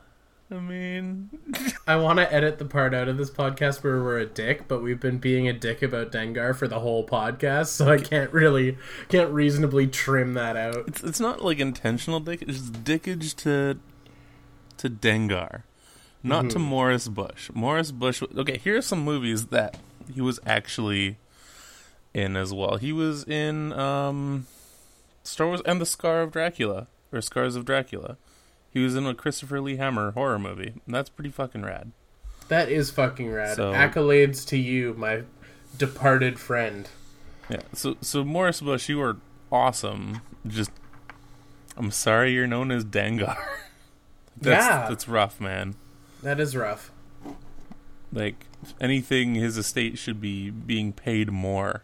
I 0.51 0.55
mean, 0.59 1.31
I 1.87 1.97
want 1.97 2.19
to 2.19 2.33
edit 2.33 2.59
the 2.59 2.65
part 2.65 2.95
out 2.95 3.09
of 3.09 3.17
this 3.17 3.31
podcast 3.31 3.83
where 3.85 4.03
we're 4.03 4.19
a 4.19 4.27
dick, 4.27 4.67
but 4.69 4.81
we've 4.83 5.01
been 5.01 5.19
being 5.19 5.49
a 5.49 5.53
dick 5.53 5.83
about 5.83 6.13
Dengar 6.13 6.55
for 6.55 6.69
the 6.69 6.81
whole 6.81 7.07
podcast, 7.07 7.67
so 7.69 7.89
I 7.91 7.99
can't 7.99 8.33
really 8.33 8.77
can't 9.09 9.31
reasonably 9.31 9.87
trim 9.87 10.35
that 10.35 10.57
out. 10.57 10.85
it's 10.89 11.03
it's 11.03 11.21
not 11.21 11.43
like 11.45 11.59
intentional 11.59 12.21
dick. 12.21 12.43
It's 12.43 12.59
just 12.59 12.85
dickage 12.85 13.35
to 13.37 13.79
to 14.79 14.91
Dengar, 14.91 15.63
not 16.29 16.51
to 16.51 16.59
Morris 16.59 17.09
Bush. 17.09 17.51
Morris 17.55 17.91
Bush. 17.93 18.23
Okay, 18.37 18.59
here 18.59 18.77
are 18.77 18.83
some 18.83 19.01
movies 19.05 19.47
that 19.47 19.77
he 20.13 20.21
was 20.21 20.39
actually 20.47 21.17
in 22.15 22.37
as 22.37 22.53
well. 22.53 22.77
He 22.77 22.93
was 22.93 23.25
in 23.25 23.73
um, 23.73 24.47
Star 25.25 25.47
Wars 25.49 25.61
and 25.67 25.81
the 25.81 25.87
Scar 25.87 26.23
of 26.23 26.33
Dracula 26.33 26.87
or 27.13 27.21
Scars 27.21 27.57
of 27.57 27.65
Dracula. 27.65 28.17
He 28.71 28.83
was 28.83 28.95
in 28.97 29.07
a 29.07 29.15
Christopher 29.15 29.61
Lee 29.61 29.77
Hammer 29.77 30.11
horror 30.13 30.39
movie. 30.39 30.75
And 30.87 30.95
that's 30.95 31.09
pretty 31.09 31.31
fucking 31.31 31.63
rad. 31.63 31.93
That 32.49 32.69
is 32.69 32.91
fucking 32.91 33.31
rad. 33.33 33.57
So- 33.57 33.73
Accolades 33.73 34.47
to 34.49 34.57
you, 34.59 34.95
my 34.97 35.23
departed 35.77 36.39
friend. 36.39 36.89
Yeah. 37.49 37.61
So 37.73 37.97
so 38.01 38.25
Morris 38.25 38.61
Bush, 38.61 38.89
you 38.89 38.99
were 38.99 39.17
awesome. 39.53 40.21
Just 40.47 40.71
I'm 41.77 41.91
sorry 41.91 42.33
you're 42.33 42.47
known 42.47 42.71
as 42.71 42.85
Dengar. 42.85 43.37
that's, 44.41 44.67
Yeah. 44.67 44.89
that's 44.89 45.07
rough, 45.09 45.41
man. 45.41 45.75
That 46.27 46.41
is 46.41 46.57
rough. 46.57 46.91
Like 48.13 48.47
anything, 48.81 49.37
his 49.37 49.57
estate 49.57 49.97
should 49.97 50.21
be 50.21 50.51
being 50.51 50.93
paid 50.93 51.31
more. 51.31 51.83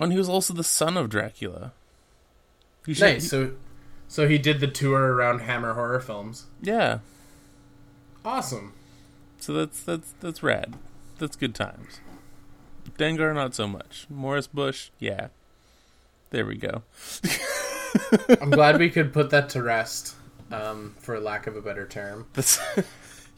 And 0.00 0.12
he 0.12 0.18
was 0.18 0.28
also 0.28 0.54
the 0.54 0.62
son 0.62 0.96
of 0.96 1.08
Dracula. 1.10 1.72
He 2.86 2.94
should- 2.94 3.02
Nice. 3.02 3.28
So, 3.28 3.54
so 4.06 4.28
he 4.28 4.38
did 4.38 4.60
the 4.60 4.68
tour 4.68 5.12
around 5.12 5.40
Hammer 5.40 5.74
horror 5.74 5.98
films. 5.98 6.46
yeah. 6.62 7.00
Awesome. 8.24 8.74
So 9.40 9.52
that's 9.54 9.82
that's 9.82 10.14
that's 10.20 10.40
rad. 10.42 10.76
That's 11.18 11.34
good 11.34 11.54
times. 11.54 11.98
Dengar, 12.96 13.34
not 13.34 13.56
so 13.56 13.66
much. 13.66 14.06
Morris 14.08 14.46
Bush, 14.46 14.90
yeah. 15.00 15.28
There 16.30 16.46
we 16.46 16.56
go. 16.56 16.82
I'm 18.40 18.50
glad 18.50 18.78
we 18.78 18.88
could 18.90 19.12
put 19.12 19.30
that 19.30 19.48
to 19.50 19.62
rest, 19.62 20.14
um, 20.50 20.94
for 21.00 21.18
lack 21.20 21.46
of 21.46 21.56
a 21.56 21.62
better 21.62 21.86
term. 21.86 22.26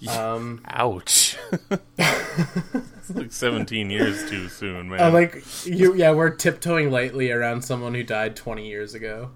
Um, 0.09 0.63
ouch. 0.69 1.37
it's 1.97 3.11
like 3.15 3.31
17 3.31 3.89
years 3.89 4.29
too 4.29 4.49
soon, 4.49 4.89
man. 4.89 5.13
Like 5.13 5.45
you. 5.65 5.95
Yeah, 5.95 6.11
we're 6.11 6.31
tiptoeing 6.31 6.91
lightly 6.91 7.31
around 7.31 7.63
someone 7.63 7.95
who 7.95 8.03
died 8.03 8.35
20 8.35 8.67
years 8.69 8.95
ago. 8.95 9.31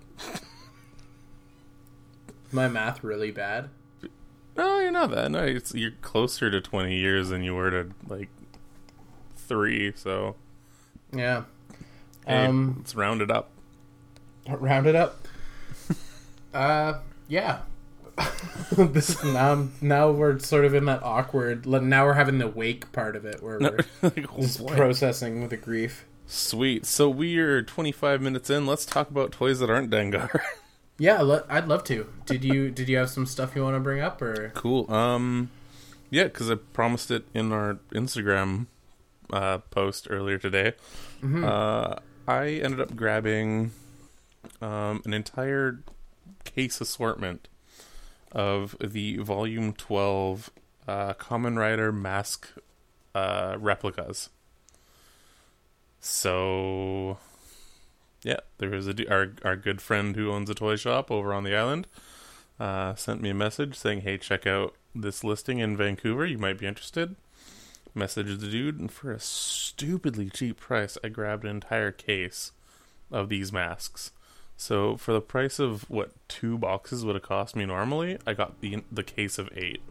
My 2.50 2.66
math 2.66 3.04
really 3.04 3.30
bad. 3.30 3.68
No, 4.56 4.80
you're 4.80 4.90
not 4.90 5.10
that. 5.10 5.30
No, 5.30 5.44
it's, 5.44 5.72
you're 5.72 5.92
closer 6.00 6.50
to 6.50 6.60
20 6.60 6.96
years 6.96 7.28
than 7.28 7.44
you 7.44 7.54
were 7.54 7.70
to 7.70 7.90
like 8.08 8.30
three. 9.36 9.92
So 9.94 10.34
Yeah. 11.14 11.44
hey, 12.26 12.46
Um, 12.46 12.76
let's 12.78 12.94
round 12.96 13.20
it 13.22 13.30
up. 13.30 13.50
round 14.48 14.86
it 14.88 14.96
up. 14.96 15.28
uh, 16.54 16.94
yeah. 17.28 17.60
this 18.72 19.22
now 19.22 19.68
now 19.82 20.10
we're 20.10 20.38
sort 20.38 20.64
of 20.64 20.74
in 20.74 20.86
that 20.86 21.02
awkward. 21.02 21.66
Now 21.66 22.06
we're 22.06 22.14
having 22.14 22.38
the 22.38 22.48
wake 22.48 22.90
part 22.92 23.14
of 23.14 23.24
it 23.26 23.42
where 23.42 23.58
we're 23.60 23.78
like, 24.02 24.36
just 24.40 24.58
boy. 24.60 24.74
processing 24.74 25.48
the 25.48 25.56
grief. 25.56 26.06
Sweet. 26.26 26.86
So 26.86 27.08
we 27.10 27.36
are 27.38 27.62
25 27.62 28.20
minutes 28.22 28.48
in. 28.50 28.66
Let's 28.66 28.86
talk 28.86 29.10
about 29.10 29.32
toys 29.32 29.58
that 29.60 29.70
aren't 29.70 29.90
Dengar. 29.90 30.40
Yeah, 30.98 31.20
le- 31.20 31.44
I'd 31.50 31.68
love 31.68 31.84
to. 31.84 32.06
Did 32.24 32.42
you 32.42 32.70
did 32.70 32.88
you 32.88 32.96
have 32.96 33.10
some 33.10 33.26
stuff 33.26 33.54
you 33.54 33.62
want 33.62 33.76
to 33.76 33.80
bring 33.80 34.00
up 34.00 34.22
or? 34.22 34.50
cool. 34.54 34.90
Um, 34.90 35.50
yeah, 36.08 36.24
because 36.24 36.50
I 36.50 36.54
promised 36.54 37.10
it 37.10 37.26
in 37.34 37.52
our 37.52 37.74
Instagram 37.92 38.64
uh, 39.30 39.58
post 39.58 40.06
earlier 40.08 40.38
today. 40.38 40.72
Uh, 41.22 41.96
I 42.26 42.46
ended 42.48 42.80
up 42.80 42.96
grabbing 42.96 43.72
um, 44.62 45.02
an 45.04 45.12
entire 45.12 45.80
case 46.46 46.80
assortment 46.80 47.48
of 48.32 48.76
the 48.80 49.18
Volume 49.18 49.72
12 49.72 50.50
uh, 50.88 51.14
Kamen 51.14 51.58
Rider 51.58 51.92
mask 51.92 52.48
uh, 53.14 53.56
replicas. 53.58 54.30
So, 56.00 57.18
yeah, 58.22 58.40
there 58.58 58.70
was 58.70 58.88
a 58.88 59.12
our 59.12 59.32
our 59.44 59.56
good 59.56 59.80
friend 59.80 60.16
who 60.16 60.30
owns 60.30 60.48
a 60.48 60.54
toy 60.54 60.76
shop 60.76 61.10
over 61.10 61.34
on 61.34 61.44
the 61.44 61.54
island 61.54 61.86
uh, 62.58 62.94
sent 62.94 63.20
me 63.20 63.30
a 63.30 63.34
message 63.34 63.76
saying, 63.76 64.02
"Hey, 64.02 64.18
check 64.18 64.46
out 64.46 64.74
this 64.94 65.22
listing 65.22 65.58
in 65.58 65.76
Vancouver. 65.76 66.26
You 66.26 66.38
might 66.38 66.58
be 66.58 66.66
interested." 66.66 67.16
Messaged 67.94 68.40
the 68.40 68.50
dude, 68.50 68.78
and 68.78 68.92
for 68.92 69.10
a 69.10 69.20
stupidly 69.20 70.28
cheap 70.28 70.60
price, 70.60 70.98
I 71.02 71.08
grabbed 71.08 71.44
an 71.44 71.50
entire 71.50 71.92
case 71.92 72.52
of 73.10 73.28
these 73.30 73.52
masks. 73.52 74.10
So 74.56 74.96
for 74.96 75.12
the 75.12 75.20
price 75.20 75.58
of 75.58 75.88
what 75.90 76.12
two 76.28 76.58
boxes 76.58 77.04
would 77.04 77.14
have 77.14 77.22
cost 77.22 77.54
me 77.56 77.66
normally, 77.66 78.18
I 78.26 78.32
got 78.34 78.60
the 78.60 78.82
the 78.90 79.02
case 79.02 79.38
of 79.38 79.50
eight. 79.54 79.82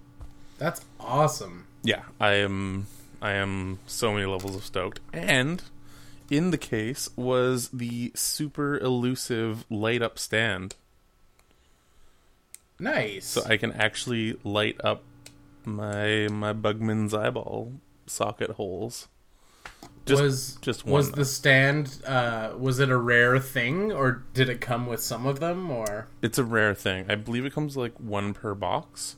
That's 0.58 0.84
awesome. 0.99 1.67
Yeah, 1.84 2.04
I 2.19 2.34
am 2.36 2.88
I 3.21 3.32
am 3.32 3.80
so 3.86 4.13
many 4.13 4.25
levels 4.25 4.56
of 4.56 4.65
stoked. 4.65 4.99
And 5.13 5.62
in 6.30 6.51
the 6.51 6.58
case 6.58 7.10
was 7.15 7.69
the 7.69 8.12
super 8.15 8.78
elusive 8.78 9.65
light 9.69 10.01
up 10.01 10.17
stand. 10.17 10.75
Nice. 12.80 13.25
So 13.25 13.43
I 13.45 13.58
can 13.58 13.71
actually 13.71 14.38
light 14.43 14.78
up 14.84 15.04
my 15.63 16.28
my 16.30 16.54
Bugman's 16.54 17.13
eyeball 17.13 17.73
socket 18.08 18.51
holes. 18.51 19.08
Just 20.06 20.21
was 20.21 20.56
just 20.62 20.86
was 20.86 21.10
one, 21.10 21.17
the 21.17 21.25
stand 21.25 21.99
uh 22.06 22.51
was 22.58 22.80
it 22.80 22.89
a 22.89 22.97
rare 22.97 23.39
thing 23.39 23.91
or 23.91 24.23
did 24.36 24.49
it 24.49 24.62
come 24.62 24.86
with 24.86 25.01
some 25.01 25.25
of 25.25 25.39
them 25.39 25.71
or 25.71 26.08
it's 26.21 26.38
a 26.38 26.43
rare 26.43 26.75
thing. 26.75 27.06
I 27.10 27.15
believe 27.15 27.43
it 27.43 27.54
comes 27.54 27.75
like 27.75 27.99
one 27.99 28.34
per 28.36 28.54
box. 28.54 29.15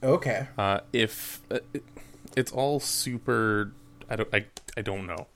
okay 0.00 0.46
Uh, 0.56 0.80
if 0.92 1.40
uh, 1.50 1.58
it, 1.74 1.82
it's 2.36 2.52
all 2.52 2.78
super, 2.78 3.72
I 4.08 4.14
don't, 4.14 4.28
I, 4.32 4.46
I 4.76 4.82
don't 4.82 5.08
know. 5.08 5.26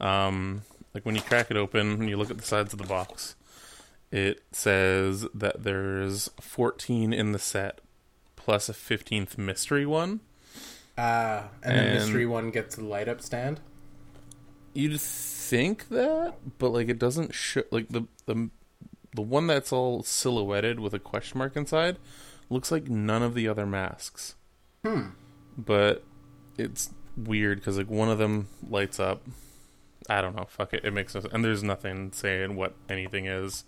Um, 0.00 0.62
like 0.92 1.06
when 1.06 1.14
you 1.14 1.20
crack 1.20 1.50
it 1.52 1.56
open 1.56 1.92
and 1.92 2.08
you 2.08 2.16
look 2.16 2.30
at 2.30 2.38
the 2.38 2.44
sides 2.44 2.72
of 2.72 2.80
the 2.80 2.86
box, 2.86 3.36
it 4.10 4.42
says 4.50 5.24
that 5.34 5.62
there's 5.62 6.30
14 6.40 7.12
in 7.12 7.30
the 7.30 7.38
set 7.38 7.80
plus 8.34 8.68
a 8.68 8.72
15th 8.72 9.38
mystery 9.38 9.86
one. 9.86 10.18
uh 10.98 11.44
and, 11.62 11.78
the 11.78 11.94
mystery 11.94 12.26
one 12.26 12.50
gets 12.50 12.74
the 12.74 12.84
light 12.84 13.08
up 13.08 13.20
stand 13.22 13.60
You'd 14.74 15.00
think 15.00 15.88
that, 15.88 16.34
but 16.58 16.70
like 16.70 16.88
it 16.88 16.98
doesn't 16.98 17.34
show. 17.34 17.62
Like 17.70 17.88
the 17.88 18.02
the 18.26 18.50
the 19.14 19.22
one 19.22 19.46
that's 19.46 19.72
all 19.72 20.02
silhouetted 20.02 20.80
with 20.80 20.94
a 20.94 20.98
question 20.98 21.38
mark 21.38 21.56
inside 21.56 21.98
looks 22.48 22.70
like 22.70 22.88
none 22.88 23.22
of 23.22 23.34
the 23.34 23.48
other 23.48 23.66
masks. 23.66 24.34
Hmm. 24.84 25.08
But 25.56 26.04
it's 26.56 26.90
weird 27.16 27.58
because 27.58 27.76
like 27.76 27.90
one 27.90 28.08
of 28.08 28.18
them 28.18 28.48
lights 28.68 28.98
up. 28.98 29.22
I 30.08 30.20
don't 30.20 30.34
know. 30.34 30.46
Fuck 30.48 30.74
it. 30.74 30.84
It 30.84 30.92
makes 30.92 31.14
no 31.14 31.20
sense. 31.20 31.32
And 31.32 31.44
there's 31.44 31.62
nothing 31.62 32.12
saying 32.12 32.56
what 32.56 32.74
anything 32.88 33.26
is. 33.26 33.64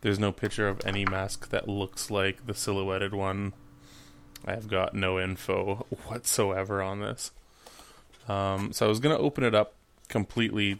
There's 0.00 0.18
no 0.18 0.32
picture 0.32 0.68
of 0.68 0.80
any 0.86 1.04
mask 1.04 1.50
that 1.50 1.68
looks 1.68 2.10
like 2.10 2.46
the 2.46 2.54
silhouetted 2.54 3.14
one. 3.14 3.52
I've 4.46 4.68
got 4.68 4.94
no 4.94 5.18
info 5.18 5.86
whatsoever 6.06 6.80
on 6.82 7.00
this. 7.00 7.32
Um, 8.28 8.72
so 8.72 8.86
I 8.86 8.88
was 8.88 9.00
gonna 9.00 9.18
open 9.18 9.44
it 9.44 9.54
up 9.54 9.74
completely 10.08 10.78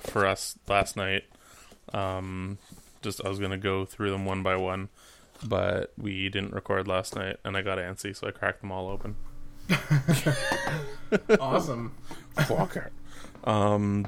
for 0.00 0.26
us 0.26 0.58
last 0.68 0.96
night. 0.96 1.24
Um, 1.92 2.58
just 3.02 3.24
I 3.24 3.28
was 3.28 3.38
gonna 3.38 3.58
go 3.58 3.84
through 3.84 4.10
them 4.10 4.24
one 4.24 4.42
by 4.42 4.56
one, 4.56 4.88
but 5.44 5.92
we 5.96 6.28
didn't 6.28 6.52
record 6.52 6.88
last 6.88 7.14
night, 7.14 7.36
and 7.44 7.56
I 7.56 7.62
got 7.62 7.78
antsy, 7.78 8.14
so 8.14 8.26
I 8.26 8.30
cracked 8.30 8.60
them 8.60 8.72
all 8.72 8.88
open. 8.88 9.16
Awesome. 11.40 11.92
It. 12.36 12.92
Um, 13.44 14.06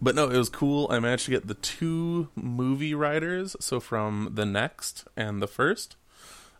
but 0.00 0.14
no, 0.14 0.28
it 0.28 0.36
was 0.36 0.48
cool. 0.48 0.88
I 0.90 0.98
managed 0.98 1.26
to 1.26 1.30
get 1.30 1.46
the 1.46 1.54
two 1.54 2.28
movie 2.34 2.94
riders. 2.94 3.56
So 3.60 3.80
from 3.80 4.30
the 4.34 4.44
next 4.44 5.04
and 5.16 5.40
the 5.40 5.46
first, 5.46 5.96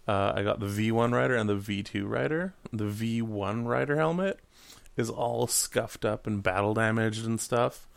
uh, 0.07 0.33
I 0.35 0.43
got 0.43 0.61
the 0.61 0.67
V1 0.67 1.13
rider 1.13 1.35
and 1.35 1.49
the 1.49 1.57
V2 1.57 2.09
rider. 2.09 2.55
The 2.73 2.85
V1 2.85 3.67
rider 3.67 3.97
helmet 3.97 4.41
is 4.99 5.09
all 5.09 5.47
scuffed 5.47 6.05
up 6.05 6.27
and 6.27 6.43
battle 6.43 6.75
damaged 6.75 7.25
and 7.25 7.41
stuff. 7.41 7.89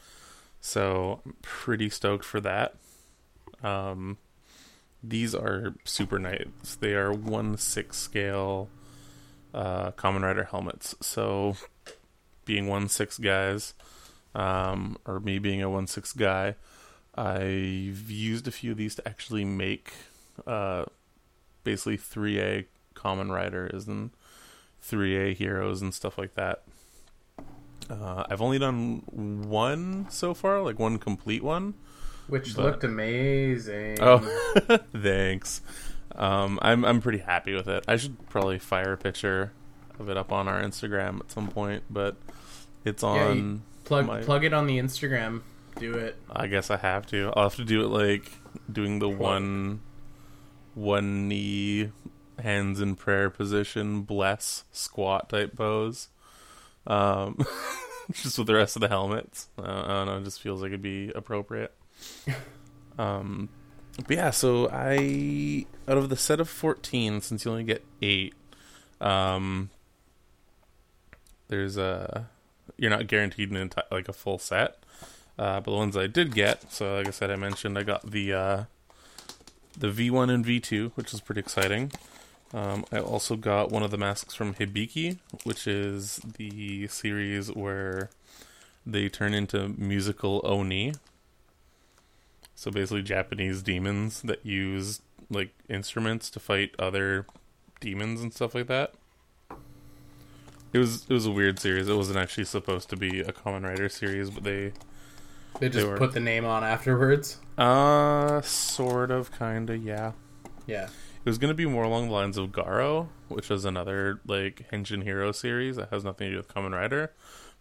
So 0.62 1.20
I'm 1.26 1.36
pretty 1.42 1.90
stoked 1.90 2.24
for 2.24 2.40
that. 2.40 2.76
Um, 3.64 4.18
these 5.04 5.34
are 5.34 5.74
super 5.84 6.20
nice. 6.20 6.78
They 6.80 6.94
are 6.94 7.12
one 7.12 7.58
six 7.58 7.98
scale 7.98 8.70
uh, 9.54 9.92
Kamen 9.94 10.22
Rider 10.22 10.46
helmets. 10.46 10.96
So 11.02 11.56
being 12.46 12.68
one 12.68 12.88
six 12.88 13.18
guys, 13.18 13.74
um, 14.36 14.98
or 15.06 15.20
me 15.20 15.40
being 15.40 15.62
a 15.62 15.70
one 15.70 15.88
six 15.88 16.14
guy, 16.14 16.56
I've 17.16 18.10
used 18.10 18.48
a 18.48 18.52
few 18.52 18.72
of 18.72 18.78
these 18.78 18.96
to 18.96 19.08
actually 19.08 19.44
make 19.44 19.92
uh, 20.46 20.86
basically 21.64 21.98
three 21.98 22.40
A 22.40 22.68
Kamen 22.96 23.32
Riders 23.32 23.88
and 23.88 24.12
three 24.82 25.18
A 25.18 25.34
heroes 25.34 25.82
and 25.82 25.94
stuff 25.94 26.18
like 26.18 26.36
that. 26.36 26.62
Uh, 27.92 28.24
I've 28.30 28.42
only 28.42 28.58
done 28.58 29.04
one 29.50 30.08
so 30.10 30.34
far, 30.34 30.62
like 30.62 30.80
one 30.80 30.98
complete 30.98 31.44
one. 31.44 31.74
Which 32.28 32.56
But- 32.56 32.64
looked 32.66 32.84
amazing. 32.86 33.98
Oh, 34.00 34.20
thanks. 34.96 35.62
Um, 36.16 36.58
I'm 36.62 36.86
I'm 36.86 37.02
pretty 37.02 37.18
happy 37.20 37.54
with 37.54 37.68
it. 37.68 37.84
I 37.88 37.98
should 37.98 38.30
probably 38.30 38.60
fire 38.60 38.94
a 38.94 38.98
picture 38.98 39.52
of 40.00 40.10
it 40.10 40.16
up 40.18 40.32
on 40.32 40.48
our 40.48 40.62
Instagram 40.62 41.20
at 41.20 41.32
some 41.32 41.48
point, 41.50 41.84
but 41.90 42.16
it's 42.86 43.04
on. 43.04 43.38
Yeah, 43.38 43.58
plug 43.86 44.06
my- 44.06 44.22
plug 44.22 44.46
it 44.46 44.54
on 44.54 44.68
the 44.68 44.78
Instagram. 44.78 45.42
Do 45.78 45.94
it. 45.96 46.16
I 46.30 46.48
guess 46.48 46.70
I 46.70 46.78
have 46.78 47.06
to. 47.08 47.32
I'll 47.36 47.44
have 47.44 47.56
to 47.56 47.66
do 47.66 47.84
it 47.84 47.88
like 47.88 48.32
doing 48.72 49.00
the 49.00 49.10
one, 49.10 49.82
one 50.76 51.28
knee, 51.28 51.92
hands 52.40 52.80
in 52.82 52.96
prayer 52.96 53.30
position, 53.30 54.02
bless 54.02 54.64
squat 54.72 55.30
type 55.30 55.56
pose. 55.56 56.10
Um, 56.88 57.38
just 58.12 58.38
with 58.38 58.48
the 58.48 58.56
rest 58.56 58.76
of 58.76 58.82
the 58.82 58.88
helmets. 58.88 59.48
Uh, 59.58 59.84
I 59.86 59.88
don't 59.88 60.08
know. 60.08 60.18
It 60.18 60.24
just 60.24 60.42
feels 60.42 60.62
like 60.62 60.70
it'd 60.70 60.82
be 60.82 61.12
appropriate. 61.14 61.74
Um, 62.98 63.50
but 64.08 64.18
yeah. 64.18 64.32
So 64.32 64.70
I 64.72 65.66
out 65.88 65.98
of 65.98 66.10
the 66.10 66.18
set 66.18 66.40
of 66.40 66.50
fourteen, 66.50 67.22
since 67.22 67.46
you 67.46 67.52
only 67.52 67.64
get 67.64 67.86
eight, 68.02 68.34
um, 69.00 69.70
there's 71.48 71.78
a 71.78 72.30
you're 72.78 72.90
not 72.90 73.08
guaranteed 73.08 73.52
an 73.52 73.70
enti- 73.70 73.92
like 73.92 74.10
a 74.10 74.14
full 74.14 74.40
set. 74.40 74.78
Uh, 75.40 75.60
but 75.60 75.72
the 75.72 75.78
ones 75.78 75.98
I 75.98 76.08
did 76.08 76.36
get, 76.36 76.72
so 76.72 76.98
like 76.98 77.08
I 77.08 77.12
said, 77.12 77.32
I 77.32 77.36
mentioned 77.36 77.78
I 77.78 77.84
got 77.84 78.12
the 78.12 78.34
uh, 78.34 78.64
the 79.78 79.88
V1 79.88 80.30
and 80.30 80.46
V2, 80.46 80.92
which 80.96 81.14
is 81.14 81.22
pretty 81.22 81.40
exciting. 81.40 81.92
Um, 82.54 82.86
I 82.92 83.00
also 83.00 83.36
got 83.38 83.72
one 83.72 83.82
of 83.84 83.92
the 83.92 83.98
masks 83.98 84.36
from 84.36 84.54
Hibiki, 84.56 85.18
which 85.44 85.68
is 85.68 86.18
the 86.38 86.88
series 86.88 87.48
where 87.52 88.10
they 88.86 89.08
turn 89.10 89.34
into 89.34 89.70
musical 89.78 90.42
oni. 90.44 90.94
So 92.56 92.70
basically, 92.72 93.04
Japanese 93.04 93.62
demons 93.62 94.22
that 94.24 94.46
use 94.46 95.02
like 95.30 95.54
instruments 95.70 96.30
to 96.32 96.40
fight 96.40 96.76
other 96.78 97.26
demons 97.80 98.22
and 98.22 98.34
stuff 98.34 98.54
like 98.54 98.68
that. 98.68 98.94
It 100.74 100.78
was 100.78 101.06
it 101.10 101.14
was 101.14 101.26
a 101.26 101.32
weird 101.32 101.58
series. 101.60 101.88
It 101.88 101.96
wasn't 101.96 102.18
actually 102.18 102.46
supposed 102.46 102.90
to 102.90 102.96
be 102.98 103.22
a 103.22 103.32
Kamen 103.32 103.64
Rider 103.64 103.88
series, 103.90 104.30
but 104.30 104.44
they 104.44 104.74
They 105.60 105.70
just 105.70 105.88
were- 105.88 105.98
put 105.98 106.14
the 106.14 106.20
name 106.20 106.46
on 106.46 106.64
afterwards. 106.64 107.38
uh 107.58 108.42
sort 108.42 109.10
of 109.12 109.32
kinda, 109.38 109.78
yeah. 109.78 110.12
Yeah. 110.68 110.90
It 111.24 111.30
was 111.30 111.38
gonna 111.38 111.54
be 111.54 111.66
more 111.66 111.84
along 111.84 112.08
the 112.08 112.14
lines 112.14 112.38
of 112.38 112.50
Garo, 112.50 113.08
which 113.28 113.50
was 113.50 113.64
another 113.64 114.20
like 114.26 114.68
Henshin 114.72 115.04
Hero 115.04 115.32
series 115.32 115.76
that 115.76 115.90
has 115.90 116.04
nothing 116.04 116.28
to 116.28 116.32
do 116.32 116.38
with 116.38 116.48
Kamen 116.48 116.72
Rider, 116.74 117.14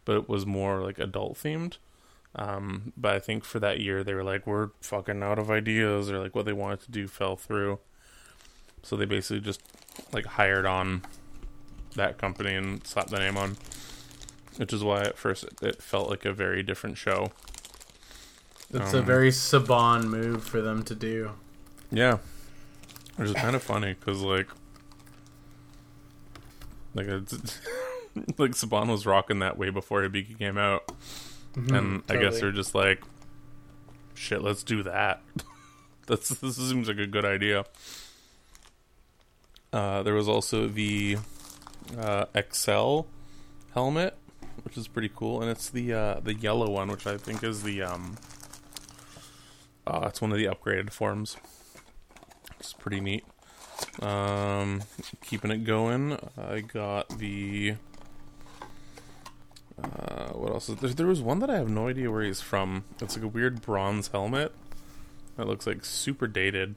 but 0.04 0.16
it 0.16 0.28
was 0.28 0.46
more 0.46 0.80
like 0.82 0.98
adult 0.98 1.34
themed. 1.34 1.76
Um, 2.36 2.92
but 2.96 3.14
I 3.14 3.18
think 3.18 3.44
for 3.44 3.58
that 3.58 3.80
year 3.80 4.02
they 4.02 4.14
were 4.14 4.24
like, 4.24 4.46
We're 4.46 4.70
fucking 4.80 5.22
out 5.22 5.38
of 5.38 5.50
ideas 5.50 6.10
or 6.10 6.18
like 6.18 6.34
what 6.34 6.46
they 6.46 6.52
wanted 6.52 6.80
to 6.82 6.90
do 6.90 7.06
fell 7.06 7.36
through. 7.36 7.80
So 8.82 8.96
they 8.96 9.04
basically 9.04 9.40
just 9.40 9.60
like 10.12 10.24
hired 10.24 10.64
on 10.64 11.02
that 11.96 12.16
company 12.18 12.54
and 12.54 12.86
slapped 12.86 13.10
the 13.10 13.18
name 13.18 13.36
on. 13.36 13.56
Which 14.56 14.72
is 14.72 14.82
why 14.82 15.02
at 15.02 15.18
first 15.18 15.44
it, 15.44 15.62
it 15.62 15.82
felt 15.82 16.08
like 16.08 16.24
a 16.24 16.32
very 16.32 16.62
different 16.62 16.96
show. 16.96 17.32
A 18.72 18.82
Um, 18.82 19.04
very 19.04 19.30
Saban 19.30 20.04
move 20.04 20.44
for 20.44 20.60
them 20.62 20.82
to 20.84 20.94
do. 20.94 21.32
Yeah, 21.90 22.18
which 23.16 23.28
is 23.30 23.34
kind 23.34 23.54
of 23.56 23.62
funny 23.62 23.94
because 23.94 24.20
like, 24.22 24.48
like 26.94 27.06
it's, 27.06 27.32
like 28.38 28.52
Saban 28.52 28.88
was 28.88 29.06
rocking 29.06 29.38
that 29.40 29.56
way 29.58 29.70
before 29.70 30.02
Hibiki 30.02 30.38
came 30.38 30.58
out, 30.58 30.90
Mhm, 31.54 31.76
and 31.76 32.02
I 32.08 32.16
guess 32.16 32.40
they're 32.40 32.52
just 32.52 32.74
like, 32.74 33.02
shit, 34.14 34.42
let's 34.42 34.62
do 34.62 34.82
that. 34.84 35.22
That's 36.06 36.28
this 36.28 36.56
seems 36.56 36.88
like 36.88 36.98
a 36.98 37.06
good 37.06 37.24
idea. 37.24 37.64
Uh, 39.72 40.02
there 40.02 40.14
was 40.14 40.28
also 40.28 40.66
the 40.66 41.18
uh, 41.96 42.24
XL 42.52 43.02
helmet, 43.74 44.16
which 44.64 44.76
is 44.76 44.88
pretty 44.88 45.10
cool, 45.14 45.40
and 45.40 45.48
it's 45.50 45.70
the 45.70 45.92
uh, 45.92 46.20
the 46.20 46.34
yellow 46.34 46.68
one, 46.70 46.88
which 46.88 47.06
I 47.06 47.16
think 47.16 47.44
is 47.44 47.62
the 47.62 47.82
um, 47.82 48.16
uh, 49.86 50.06
it's 50.08 50.20
one 50.20 50.32
of 50.32 50.38
the 50.38 50.46
upgraded 50.46 50.90
forms. 50.90 51.36
It's 52.60 52.72
pretty 52.74 53.00
neat. 53.00 53.24
Um, 54.00 54.82
keeping 55.24 55.50
it 55.50 55.64
going, 55.64 56.18
I 56.38 56.60
got 56.60 57.08
the. 57.18 57.76
Uh, 59.82 60.28
what 60.32 60.52
else? 60.52 60.66
There, 60.66 60.90
there 60.90 61.06
was 61.06 61.22
one 61.22 61.38
that 61.40 61.50
I 61.50 61.56
have 61.56 61.70
no 61.70 61.88
idea 61.88 62.10
where 62.10 62.22
he's 62.22 62.42
from. 62.42 62.84
It's 63.00 63.16
like 63.16 63.24
a 63.24 63.28
weird 63.28 63.62
bronze 63.62 64.08
helmet. 64.08 64.52
That 65.36 65.48
looks 65.48 65.66
like 65.66 65.84
super 65.84 66.26
dated. 66.26 66.76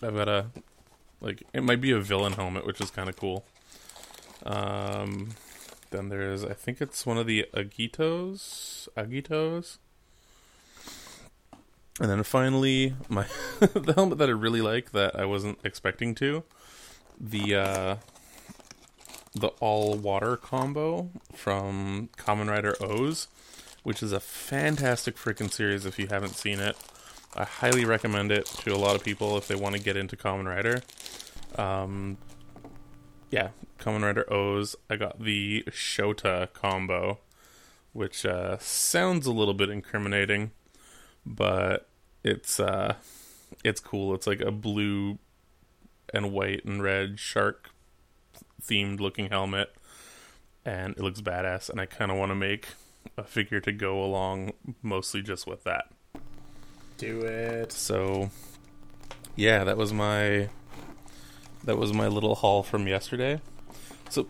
I've 0.00 0.14
got 0.14 0.28
a 0.28 0.46
like 1.20 1.42
it 1.52 1.62
might 1.62 1.80
be 1.80 1.90
a 1.90 2.00
villain 2.00 2.34
helmet, 2.34 2.66
which 2.66 2.80
is 2.80 2.90
kind 2.90 3.08
of 3.08 3.16
cool. 3.16 3.44
Um, 4.44 5.30
then 5.90 6.08
there's 6.08 6.44
I 6.44 6.52
think 6.52 6.80
it's 6.80 7.04
one 7.04 7.18
of 7.18 7.26
the 7.26 7.46
Agitos, 7.54 8.88
Agitos. 8.96 9.78
And 12.02 12.10
then 12.10 12.24
finally, 12.24 12.96
my 13.08 13.26
the 13.60 13.92
helmet 13.94 14.18
that 14.18 14.28
I 14.28 14.32
really 14.32 14.60
like 14.60 14.90
that 14.90 15.14
I 15.14 15.24
wasn't 15.24 15.60
expecting 15.62 16.16
to, 16.16 16.42
the 17.16 17.54
uh, 17.54 17.96
the 19.36 19.48
all 19.60 19.94
water 19.94 20.36
combo 20.36 21.10
from 21.32 22.08
Kamen 22.18 22.50
Rider 22.50 22.74
O's, 22.80 23.28
which 23.84 24.02
is 24.02 24.10
a 24.10 24.18
fantastic 24.18 25.14
freaking 25.14 25.48
series. 25.48 25.86
If 25.86 25.96
you 25.96 26.08
haven't 26.08 26.34
seen 26.34 26.58
it, 26.58 26.76
I 27.36 27.44
highly 27.44 27.84
recommend 27.84 28.32
it 28.32 28.46
to 28.46 28.74
a 28.74 28.76
lot 28.76 28.96
of 28.96 29.04
people 29.04 29.38
if 29.38 29.46
they 29.46 29.54
want 29.54 29.76
to 29.76 29.80
get 29.80 29.96
into 29.96 30.16
Kamen 30.16 30.46
Rider. 30.46 30.82
Um, 31.54 32.18
yeah, 33.30 33.50
Kamen 33.78 34.02
Rider 34.02 34.30
O's. 34.32 34.74
I 34.90 34.96
got 34.96 35.22
the 35.22 35.62
Shota 35.68 36.52
combo, 36.52 37.20
which 37.92 38.26
uh, 38.26 38.58
sounds 38.58 39.24
a 39.28 39.32
little 39.32 39.54
bit 39.54 39.70
incriminating, 39.70 40.50
but 41.24 41.86
it's 42.24 42.60
uh, 42.60 42.94
it's 43.64 43.80
cool. 43.80 44.14
It's 44.14 44.26
like 44.26 44.40
a 44.40 44.50
blue 44.50 45.18
and 46.12 46.32
white 46.32 46.64
and 46.64 46.82
red 46.82 47.18
shark 47.18 47.70
themed 48.62 49.00
looking 49.00 49.30
helmet, 49.30 49.74
and 50.64 50.94
it 50.96 51.00
looks 51.00 51.20
badass. 51.20 51.68
And 51.68 51.80
I 51.80 51.86
kind 51.86 52.10
of 52.10 52.16
want 52.16 52.30
to 52.30 52.36
make 52.36 52.68
a 53.16 53.24
figure 53.24 53.60
to 53.60 53.72
go 53.72 54.02
along, 54.02 54.52
mostly 54.82 55.22
just 55.22 55.46
with 55.46 55.64
that. 55.64 55.90
Do 56.98 57.22
it. 57.22 57.72
So, 57.72 58.30
yeah, 59.34 59.64
that 59.64 59.76
was 59.76 59.92
my 59.92 60.48
that 61.64 61.76
was 61.76 61.92
my 61.92 62.08
little 62.08 62.36
haul 62.36 62.62
from 62.62 62.86
yesterday. 62.86 63.40
So, 64.10 64.28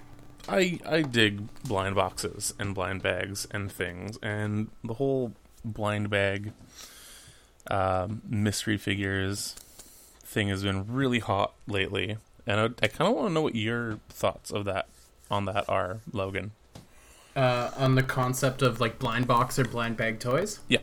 I 0.49 0.81
I 0.87 1.03
dig 1.03 1.49
blind 1.65 1.95
boxes 1.95 2.55
and 2.59 2.75
blind 2.75 3.03
bags 3.03 3.47
and 3.51 3.71
things, 3.71 4.19
and 4.23 4.71
the 4.83 4.95
whole 4.95 5.33
blind 5.65 6.11
bag 6.11 6.53
um, 7.70 8.22
mystery 8.29 8.77
figures 8.77 9.55
thing 10.25 10.48
has 10.48 10.62
been 10.62 10.92
really 10.92 11.18
hot 11.18 11.53
lately, 11.66 12.16
and 12.46 12.61
I, 12.61 12.64
I 12.85 12.88
kind 12.88 13.11
of 13.11 13.16
want 13.16 13.29
to 13.29 13.33
know 13.33 13.42
what 13.42 13.55
your 13.55 13.98
thoughts 14.09 14.51
of 14.51 14.64
that 14.64 14.88
on 15.31 15.44
that 15.46 15.68
are, 15.68 16.01
Logan. 16.12 16.53
Uh, 17.35 17.70
on 17.77 17.94
the 17.94 18.03
concept 18.03 18.61
of 18.62 18.81
like 18.81 18.98
blind 18.98 19.27
box 19.27 19.59
or 19.59 19.64
blind 19.64 19.96
bag 19.96 20.20
toys. 20.20 20.61
Yeah. 20.68 20.81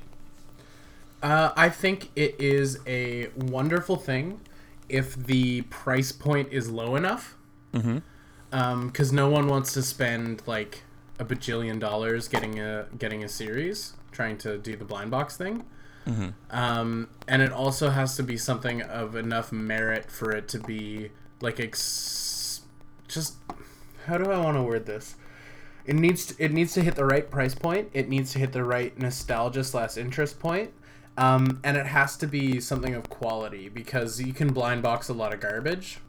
Uh, 1.21 1.51
I 1.55 1.69
think 1.69 2.09
it 2.15 2.35
is 2.39 2.79
a 2.87 3.27
wonderful 3.35 3.97
thing 3.97 4.39
if 4.87 5.15
the 5.15 5.61
price 5.63 6.11
point 6.11 6.51
is 6.51 6.69
low 6.69 6.95
enough. 6.95 7.35
Mm-hmm. 7.73 7.99
Because 8.87 9.13
no 9.13 9.29
one 9.29 9.47
wants 9.47 9.73
to 9.73 9.83
spend 9.83 10.41
like 10.47 10.81
a 11.19 11.25
bajillion 11.25 11.79
dollars 11.79 12.27
getting 12.27 12.59
a 12.59 12.87
getting 12.97 13.23
a 13.23 13.29
series 13.29 13.93
trying 14.11 14.37
to 14.39 14.57
do 14.57 14.75
the 14.75 14.85
blind 14.85 15.11
box 15.11 15.37
thing. 15.37 15.65
Um, 16.49 17.09
and 17.27 17.41
it 17.41 17.51
also 17.51 17.89
has 17.89 18.15
to 18.17 18.23
be 18.23 18.37
something 18.37 18.81
of 18.81 19.15
enough 19.15 19.51
merit 19.51 20.11
for 20.11 20.31
it 20.31 20.47
to 20.49 20.59
be 20.59 21.11
like 21.41 21.59
ex- 21.59 22.61
just 23.07 23.35
how 24.05 24.17
do 24.17 24.31
I 24.31 24.39
want 24.39 24.57
to 24.57 24.63
word 24.63 24.85
this? 24.85 25.15
It 25.85 25.95
needs 25.95 26.27
to, 26.27 26.43
it 26.43 26.51
needs 26.51 26.73
to 26.73 26.81
hit 26.81 26.95
the 26.95 27.05
right 27.05 27.29
price 27.29 27.55
point. 27.55 27.89
It 27.93 28.09
needs 28.09 28.33
to 28.33 28.39
hit 28.39 28.53
the 28.53 28.63
right 28.63 28.97
nostalgia 28.97 29.63
slash 29.63 29.97
interest 29.97 30.39
point. 30.39 30.71
Um, 31.17 31.59
and 31.63 31.75
it 31.75 31.85
has 31.85 32.15
to 32.17 32.27
be 32.27 32.61
something 32.61 32.95
of 32.95 33.09
quality 33.09 33.67
because 33.67 34.21
you 34.21 34.33
can 34.33 34.53
blind 34.53 34.83
box 34.83 35.09
a 35.09 35.13
lot 35.13 35.33
of 35.33 35.41
garbage, 35.41 35.99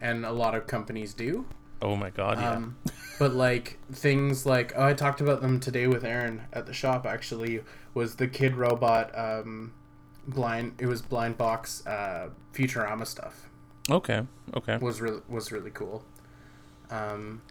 and 0.00 0.24
a 0.24 0.32
lot 0.32 0.54
of 0.54 0.66
companies 0.66 1.12
do. 1.12 1.44
Oh 1.82 1.94
my 1.94 2.08
god, 2.10 2.38
yeah. 2.38 2.52
Um, 2.52 2.76
but 3.18 3.34
like 3.34 3.78
things 3.92 4.46
like 4.46 4.72
oh, 4.76 4.86
I 4.86 4.94
talked 4.94 5.20
about 5.20 5.42
them 5.42 5.60
today 5.60 5.86
with 5.86 6.04
Aaron 6.04 6.42
at 6.52 6.66
the 6.66 6.72
shop. 6.72 7.04
Actually, 7.04 7.60
was 7.94 8.16
the 8.16 8.28
Kidrobot 8.28 9.18
um, 9.18 9.72
blind? 10.26 10.74
It 10.78 10.86
was 10.86 11.02
blind 11.02 11.36
box 11.38 11.84
uh, 11.86 12.28
Futurama 12.54 13.06
stuff. 13.06 13.48
okay, 13.90 14.22
okay. 14.54 14.76
Was 14.78 15.00
really 15.00 15.20
was 15.28 15.50
really 15.52 15.70
cool. 15.70 16.02
Um, 16.90 17.42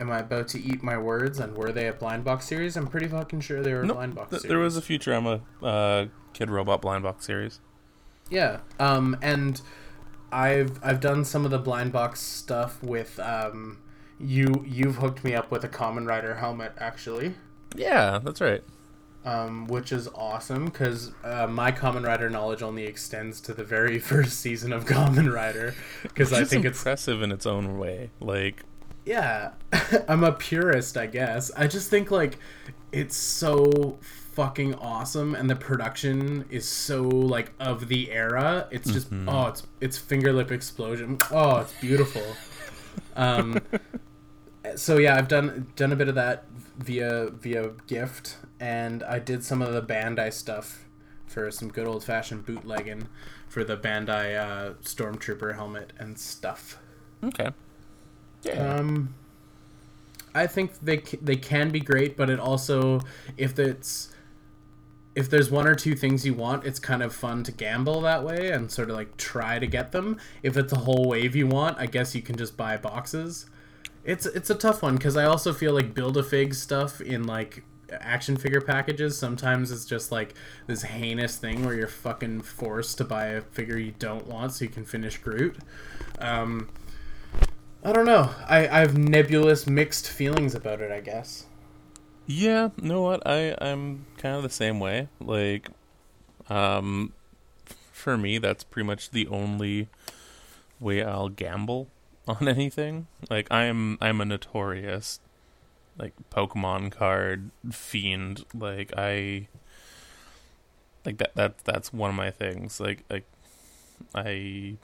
am 0.00 0.10
I 0.10 0.18
about 0.20 0.48
to 0.48 0.60
eat 0.60 0.82
my 0.82 0.98
words? 0.98 1.38
And 1.38 1.56
were 1.56 1.72
they 1.72 1.86
a 1.88 1.92
blind 1.92 2.24
box 2.24 2.46
series? 2.46 2.76
I'm 2.76 2.86
pretty 2.88 3.08
fucking 3.08 3.40
sure 3.40 3.62
they 3.62 3.72
were 3.72 3.82
a 3.82 3.86
Nope, 3.86 3.96
blind 3.96 4.14
box. 4.14 4.30
th- 4.30 4.42
series. 4.42 4.50
there 4.50 4.58
was 4.58 4.76
a 4.76 4.82
Futurama 4.82 5.40
uh, 5.62 6.06
Kidrobot 6.34 6.80
blind 6.80 7.02
box 7.04 7.24
series. 7.26 7.60
Yeah. 8.30 8.58
Um, 8.80 9.16
and 9.22 9.60
I've 10.32 10.78
I've 10.84 11.00
done 11.00 11.24
some 11.24 11.44
of 11.44 11.50
the 11.50 11.58
blind 11.58 11.92
box 11.92 12.20
stuff 12.20 12.82
with 12.82 13.18
um, 13.20 13.78
you. 14.18 14.64
You've 14.66 14.96
hooked 14.96 15.22
me 15.24 15.34
up 15.34 15.50
with 15.52 15.62
a 15.64 15.68
Kamen 15.68 16.06
Rider 16.06 16.34
helmet 16.36 16.72
actually. 16.78 17.34
Yeah, 17.76 18.18
that's 18.22 18.40
right. 18.40 18.64
Um, 19.26 19.66
which 19.66 19.90
is 19.90 20.06
awesome 20.14 20.66
because 20.66 21.10
uh, 21.24 21.48
my 21.48 21.72
Kamen 21.72 22.06
Rider 22.06 22.30
knowledge 22.30 22.62
only 22.62 22.84
extends 22.84 23.40
to 23.40 23.52
the 23.52 23.64
very 23.64 23.98
first 24.12 24.38
season 24.38 24.72
of 24.72 24.84
Kamen 24.84 25.34
Rider 25.34 25.74
because 26.04 26.32
I 26.32 26.42
It's 26.42 26.50
think 26.50 26.64
it's 26.64 26.78
impressive 26.78 27.22
in 27.22 27.32
its 27.32 27.44
own 27.44 27.76
way. 27.76 28.10
Like, 28.20 28.62
yeah 29.04 29.50
I'm 30.08 30.22
a 30.22 30.30
purist 30.30 30.96
I 30.96 31.06
guess. 31.06 31.50
I 31.56 31.66
just 31.66 31.90
think 31.90 32.12
like 32.12 32.38
it's 32.92 33.16
so 33.16 33.98
fucking 34.32 34.74
awesome 34.76 35.34
and 35.34 35.50
the 35.50 35.56
production 35.56 36.44
is 36.48 36.68
so 36.68 37.02
like 37.02 37.50
of 37.58 37.88
the 37.88 38.12
era. 38.12 38.68
It's 38.70 38.88
just 38.88 39.08
oh 39.26 39.46
it's 39.48 39.66
it's 39.80 39.98
finger 39.98 40.32
lip 40.32 40.52
explosion. 40.52 41.18
Oh 41.32 41.56
it's 41.58 41.72
beautiful. 41.80 42.36
Um 43.16 43.60
so 44.74 44.98
yeah 44.98 45.14
i've 45.16 45.28
done 45.28 45.66
done 45.76 45.92
a 45.92 45.96
bit 45.96 46.08
of 46.08 46.16
that 46.16 46.44
via 46.76 47.30
via 47.30 47.70
gift 47.86 48.36
and 48.60 49.02
i 49.04 49.18
did 49.18 49.44
some 49.44 49.62
of 49.62 49.72
the 49.72 49.82
bandai 49.82 50.32
stuff 50.32 50.84
for 51.26 51.50
some 51.50 51.68
good 51.68 51.86
old 51.86 52.04
fashioned 52.04 52.44
bootlegging 52.46 53.08
for 53.48 53.64
the 53.64 53.76
bandai 53.76 54.36
uh, 54.38 54.74
stormtrooper 54.82 55.54
helmet 55.54 55.92
and 55.98 56.18
stuff 56.18 56.78
okay, 57.22 57.50
yeah, 58.42 58.76
um, 58.76 59.14
I 60.36 60.46
think 60.46 60.78
they 60.80 60.98
they 61.22 61.36
can 61.36 61.70
be 61.70 61.80
great, 61.80 62.16
but 62.16 62.28
it 62.28 62.38
also 62.38 63.00
if 63.38 63.58
it's 63.58 64.12
if 65.14 65.30
there's 65.30 65.50
one 65.50 65.66
or 65.66 65.74
two 65.74 65.96
things 65.96 66.26
you 66.26 66.34
want, 66.34 66.66
it's 66.66 66.78
kind 66.78 67.02
of 67.02 67.14
fun 67.14 67.42
to 67.44 67.52
gamble 67.52 68.02
that 68.02 68.22
way 68.22 68.50
and 68.50 68.70
sort 68.70 68.90
of 68.90 68.96
like 68.96 69.16
try 69.16 69.58
to 69.58 69.66
get 69.66 69.92
them. 69.92 70.18
If 70.42 70.58
it's 70.58 70.74
a 70.74 70.80
whole 70.80 71.08
wave 71.08 71.34
you 71.34 71.46
want, 71.46 71.78
I 71.78 71.86
guess 71.86 72.14
you 72.14 72.20
can 72.20 72.36
just 72.36 72.54
buy 72.54 72.76
boxes. 72.76 73.46
It's 74.04 74.26
it's 74.26 74.50
a 74.50 74.54
tough 74.54 74.82
one 74.82 74.96
because 74.96 75.16
I 75.16 75.24
also 75.24 75.54
feel 75.54 75.72
like 75.72 75.94
build 75.94 76.18
a 76.18 76.22
fig 76.22 76.54
stuff 76.54 77.00
in 77.00 77.24
like 77.24 77.64
action 77.90 78.36
figure 78.36 78.60
packages 78.60 79.16
sometimes 79.16 79.70
it's 79.70 79.84
just 79.84 80.10
like 80.10 80.34
this 80.66 80.82
heinous 80.82 81.36
thing 81.36 81.64
where 81.64 81.74
you're 81.74 81.86
fucking 81.86 82.40
forced 82.42 82.98
to 82.98 83.04
buy 83.04 83.26
a 83.26 83.40
figure 83.40 83.76
you 83.78 83.92
don't 83.98 84.26
want 84.26 84.52
so 84.52 84.64
you 84.64 84.70
can 84.70 84.84
finish 84.84 85.18
Groot. 85.18 85.56
Um, 86.18 86.68
I 87.84 87.92
don't 87.92 88.06
know. 88.06 88.30
I, 88.48 88.66
I 88.66 88.80
have 88.80 88.98
nebulous 88.98 89.66
mixed 89.66 90.08
feelings 90.10 90.54
about 90.54 90.80
it, 90.80 90.90
I 90.90 91.00
guess. 91.00 91.46
yeah. 92.26 92.70
You 92.80 92.88
know 92.88 93.02
what? 93.02 93.22
I 93.26 93.56
I'm 93.60 94.06
kind 94.18 94.34
of 94.36 94.42
the 94.42 94.50
same 94.50 94.80
way. 94.80 95.08
Like, 95.20 95.68
um, 96.48 97.12
for 97.92 98.16
me, 98.18 98.38
that's 98.38 98.64
pretty 98.64 98.86
much 98.86 99.10
the 99.10 99.28
only 99.28 99.88
way 100.80 101.02
I'll 101.04 101.28
gamble 101.28 101.88
on 102.28 102.48
anything. 102.48 103.06
Like, 103.30 103.46
I'm 103.52 103.98
I'm 104.00 104.20
a 104.20 104.24
notorious 104.24 105.20
like 105.98 106.14
Pokemon 106.30 106.92
card 106.92 107.50
fiend. 107.70 108.44
Like, 108.54 108.92
I 108.96 109.48
like 111.04 111.18
that 111.18 111.34
that 111.36 111.58
that's 111.64 111.92
one 111.92 112.10
of 112.10 112.16
my 112.16 112.30
things. 112.30 112.80
Like, 112.80 113.04
like 113.10 113.24
I 114.14 114.76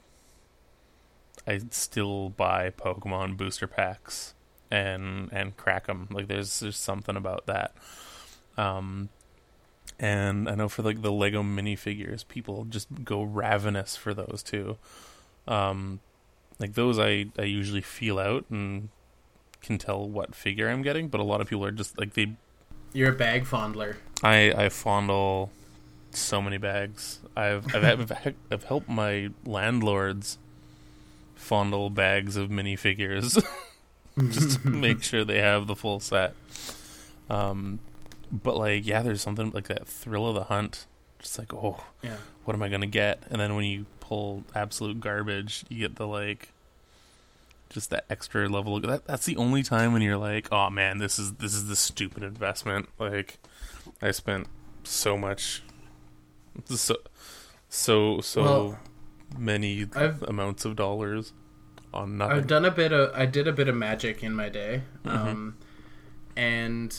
I 1.47 1.59
still 1.69 2.29
buy 2.29 2.69
Pokemon 2.69 3.37
booster 3.37 3.67
packs 3.67 4.33
and 4.71 5.29
and 5.31 5.55
crack 5.57 5.87
them. 5.87 6.07
Like 6.11 6.27
there's 6.27 6.59
there's 6.59 6.77
something 6.77 7.15
about 7.15 7.45
that. 7.45 7.73
Um, 8.57 9.09
and 9.99 10.49
I 10.49 10.55
know 10.55 10.69
for 10.69 10.81
like 10.81 11.01
the 11.01 11.11
Lego 11.11 11.43
minifigures, 11.43 12.27
people 12.27 12.65
just 12.65 12.87
go 13.03 13.21
ravenous 13.23 13.95
for 13.95 14.13
those 14.13 14.41
too. 14.43 14.77
Um, 15.47 15.99
like 16.59 16.73
those, 16.73 16.97
I 16.97 17.27
I 17.37 17.43
usually 17.43 17.81
feel 17.81 18.19
out 18.19 18.45
and 18.49 18.89
can 19.63 19.79
tell 19.79 20.07
what 20.07 20.35
figure 20.35 20.69
I'm 20.69 20.83
getting, 20.83 21.07
but 21.07 21.19
a 21.19 21.23
lot 21.23 21.41
of 21.41 21.47
people 21.49 21.65
are 21.65 21.71
just 21.71 21.97
like 21.99 22.13
they. 22.13 22.35
You're 22.93 23.11
a 23.13 23.15
bag 23.15 23.45
fondler. 23.45 23.95
I 24.21 24.51
I 24.51 24.69
fondle 24.69 25.49
so 26.11 26.39
many 26.41 26.57
bags. 26.59 27.19
I've 27.35 27.73
I've 27.73 28.11
I've, 28.11 28.35
I've 28.51 28.63
helped 28.65 28.87
my 28.89 29.29
landlords 29.45 30.37
fondle 31.35 31.89
bags 31.89 32.35
of 32.35 32.49
minifigures 32.49 33.43
just 34.29 34.61
to 34.61 34.67
make 34.69 35.03
sure 35.03 35.25
they 35.25 35.39
have 35.41 35.67
the 35.67 35.75
full 35.75 35.99
set. 35.99 36.35
Um, 37.29 37.79
but 38.31 38.55
like, 38.57 38.85
yeah, 38.85 39.01
there's 39.01 39.21
something 39.21 39.51
like 39.51 39.67
that 39.67 39.87
thrill 39.87 40.27
of 40.27 40.35
the 40.35 40.43
hunt. 40.45 40.85
Just 41.19 41.39
like, 41.39 41.53
oh, 41.53 41.83
Yeah. 42.01 42.17
what 42.45 42.53
am 42.53 42.61
I 42.63 42.69
gonna 42.69 42.85
get? 42.85 43.23
And 43.29 43.39
then 43.41 43.55
when 43.55 43.65
you 43.65 43.85
pull 43.99 44.43
absolute 44.53 44.99
garbage, 44.99 45.63
you 45.69 45.79
get 45.79 45.95
the 45.95 46.07
like, 46.07 46.49
just 47.73 47.89
that 47.89 48.05
extra 48.09 48.47
level. 48.47 48.77
Of, 48.77 48.83
that 48.83 49.05
that's 49.05 49.25
the 49.25 49.35
only 49.37 49.63
time 49.63 49.91
when 49.93 50.01
you're 50.01 50.17
like, 50.17 50.47
oh 50.51 50.69
man, 50.69 50.99
this 50.99 51.17
is 51.19 51.33
this 51.33 51.53
is 51.53 51.67
the 51.67 51.75
stupid 51.75 52.23
investment. 52.23 52.87
Like, 52.99 53.39
I 54.01 54.11
spent 54.11 54.47
so 54.83 55.17
much, 55.17 55.63
so 56.65 56.95
so 57.69 58.21
so 58.21 58.41
Well, 58.43 58.79
many 59.37 59.85
I've- 59.95 60.23
amounts 60.27 60.65
of 60.65 60.75
dollars 60.75 61.33
on 61.93 62.17
nothing. 62.17 62.37
I've 62.37 62.47
done 62.47 62.65
a 62.65 62.71
bit 62.71 62.91
of 62.91 63.11
I 63.15 63.25
did 63.25 63.47
a 63.47 63.51
bit 63.53 63.67
of 63.67 63.75
magic 63.75 64.23
in 64.23 64.33
my 64.33 64.49
day. 64.49 64.83
Mm-hmm. 65.05 65.17
Um 65.17 65.57
and 66.35 66.97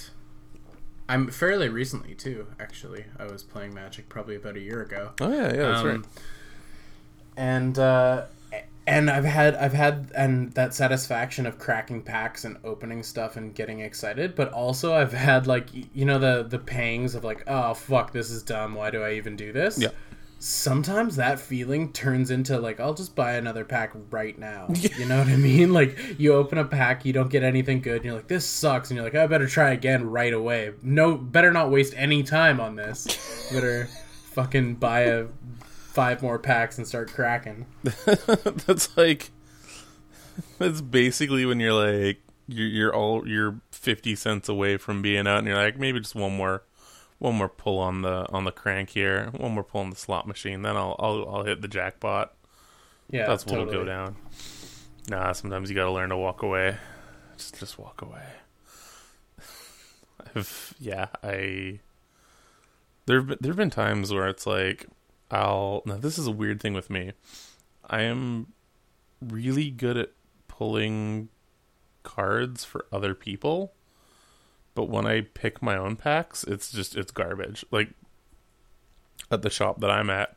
I'm 1.08 1.28
fairly 1.28 1.68
recently 1.68 2.14
too, 2.14 2.46
actually. 2.58 3.04
I 3.18 3.24
was 3.26 3.42
playing 3.42 3.74
magic 3.74 4.08
probably 4.08 4.36
about 4.36 4.56
a 4.56 4.60
year 4.60 4.80
ago. 4.82 5.12
oh 5.20 5.30
yeah, 5.32 5.52
yeah, 5.54 5.68
that's 5.68 5.80
Um, 5.80 5.86
right. 5.88 6.04
And 7.36 7.78
uh 7.78 8.24
and 8.86 9.10
I've 9.10 9.24
had 9.24 9.54
I've 9.56 9.72
had 9.72 10.10
and 10.14 10.52
that 10.52 10.74
satisfaction 10.74 11.46
of 11.46 11.58
cracking 11.58 12.02
packs 12.02 12.44
and 12.44 12.58
opening 12.64 13.02
stuff 13.02 13.36
and 13.36 13.54
getting 13.54 13.80
excited, 13.80 14.34
but 14.34 14.52
also 14.52 14.94
I've 14.94 15.12
had 15.12 15.46
like 15.46 15.68
you 15.72 16.04
know 16.04 16.18
the 16.18 16.42
the 16.42 16.58
pangs 16.58 17.14
of 17.14 17.24
like 17.24 17.44
oh 17.46 17.74
fuck 17.74 18.12
this 18.12 18.30
is 18.30 18.42
dumb 18.42 18.74
why 18.74 18.90
do 18.90 19.02
I 19.02 19.14
even 19.14 19.36
do 19.36 19.52
this? 19.52 19.78
Yeah. 19.78 19.88
Sometimes 20.38 21.16
that 21.16 21.38
feeling 21.38 21.90
turns 21.92 22.30
into 22.30 22.58
like 22.58 22.78
I'll 22.78 22.92
just 22.92 23.14
buy 23.14 23.34
another 23.34 23.64
pack 23.64 23.92
right 24.10 24.38
now. 24.38 24.68
You 24.98 25.06
know 25.06 25.18
what 25.18 25.28
I 25.28 25.36
mean? 25.36 25.72
Like 25.72 25.98
you 26.18 26.34
open 26.34 26.58
a 26.58 26.64
pack, 26.64 27.06
you 27.06 27.14
don't 27.14 27.30
get 27.30 27.42
anything 27.42 27.80
good, 27.80 27.96
and 27.96 28.04
you're 28.04 28.14
like 28.14 28.28
this 28.28 28.44
sucks, 28.44 28.90
and 28.90 28.96
you're 28.96 29.04
like 29.04 29.14
I 29.14 29.26
better 29.26 29.46
try 29.46 29.70
again 29.70 30.10
right 30.10 30.32
away. 30.32 30.72
No, 30.82 31.16
better 31.16 31.52
not 31.52 31.70
waste 31.70 31.94
any 31.96 32.22
time 32.22 32.60
on 32.60 32.76
this. 32.76 33.48
better 33.52 33.88
fucking 34.34 34.74
buy 34.74 35.02
a 35.02 35.26
five 35.94 36.22
more 36.22 36.38
packs 36.38 36.76
and 36.76 36.86
start 36.86 37.08
cracking. 37.12 37.66
that's 38.66 38.96
like 38.96 39.30
that's 40.58 40.80
basically 40.80 41.46
when 41.46 41.60
you're 41.60 41.72
like 41.72 42.20
you're, 42.48 42.66
you're 42.66 42.94
all 42.94 43.26
you're 43.26 43.60
50 43.70 44.14
cents 44.16 44.48
away 44.48 44.76
from 44.76 45.00
being 45.02 45.26
out 45.26 45.38
and 45.38 45.46
you're 45.46 45.56
like 45.56 45.78
maybe 45.78 46.00
just 46.00 46.14
one 46.16 46.36
more 46.36 46.64
one 47.18 47.36
more 47.36 47.48
pull 47.48 47.78
on 47.78 48.02
the 48.02 48.26
on 48.32 48.44
the 48.44 48.50
crank 48.50 48.90
here 48.90 49.30
one 49.36 49.52
more 49.52 49.62
pull 49.64 49.80
on 49.82 49.90
the 49.90 49.96
slot 49.96 50.26
machine 50.26 50.62
then 50.62 50.76
i'll 50.76 50.96
i'll, 50.98 51.28
I'll 51.36 51.44
hit 51.44 51.62
the 51.62 51.68
jackpot 51.68 52.34
Yeah, 53.10 53.26
that's 53.26 53.46
what'll 53.46 53.66
totally. 53.66 53.84
go 53.84 53.90
down 53.90 54.16
nah 55.08 55.32
sometimes 55.32 55.70
you 55.70 55.76
gotta 55.76 55.92
learn 55.92 56.10
to 56.10 56.16
walk 56.16 56.42
away 56.42 56.76
just 57.36 57.58
just 57.60 57.78
walk 57.78 58.02
away 58.02 58.24
I've, 60.34 60.74
yeah 60.80 61.06
i 61.22 61.78
there've 63.06 63.26
been, 63.26 63.38
there've 63.40 63.56
been 63.56 63.70
times 63.70 64.12
where 64.12 64.26
it's 64.28 64.46
like 64.46 64.86
i'll 65.34 65.82
now 65.84 65.96
this 65.96 66.18
is 66.18 66.26
a 66.26 66.30
weird 66.32 66.60
thing 66.60 66.74
with 66.74 66.88
me. 66.90 67.12
I 67.88 68.02
am 68.02 68.48
really 69.20 69.70
good 69.70 69.96
at 69.96 70.10
pulling 70.48 71.28
cards 72.02 72.64
for 72.64 72.86
other 72.92 73.14
people 73.14 73.72
but 74.74 74.88
when 74.88 75.06
i 75.06 75.20
pick 75.22 75.62
my 75.62 75.76
own 75.76 75.96
packs 75.96 76.44
it's 76.44 76.70
just 76.70 76.96
it's 76.96 77.10
garbage. 77.12 77.64
Like 77.70 77.90
at 79.30 79.42
the 79.42 79.50
shop 79.50 79.80
that 79.80 79.90
i'm 79.90 80.10
at 80.10 80.36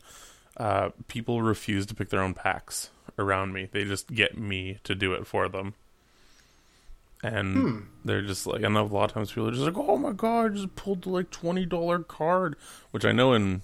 uh, 0.57 0.89
people 1.07 1.41
refuse 1.43 1.85
to 1.85 1.93
pick 1.93 2.09
their 2.09 2.21
own 2.21 2.33
packs 2.33 2.89
around 3.19 3.53
me. 3.53 3.69
They 3.71 3.83
just 3.83 4.07
get 4.13 4.37
me 4.37 4.79
to 4.85 4.95
do 4.95 5.13
it 5.13 5.27
for 5.27 5.47
them. 5.47 5.75
And 7.23 7.55
Hmm. 7.55 7.79
they're 8.05 8.21
just 8.21 8.45
like 8.47 8.63
i 8.63 8.67
know 8.67 8.83
a 8.83 8.87
lot 8.87 9.05
of 9.05 9.13
times 9.13 9.29
people 9.31 9.47
are 9.49 9.51
just 9.51 9.63
like 9.63 9.77
oh 9.77 9.97
my 9.97 10.11
god 10.13 10.45
i 10.45 10.49
just 10.55 10.75
pulled 10.75 11.01
the 11.03 11.09
like 11.09 11.29
$20 11.31 12.07
card 12.07 12.55
which 12.91 13.05
i 13.05 13.11
know 13.11 13.33
in 13.33 13.61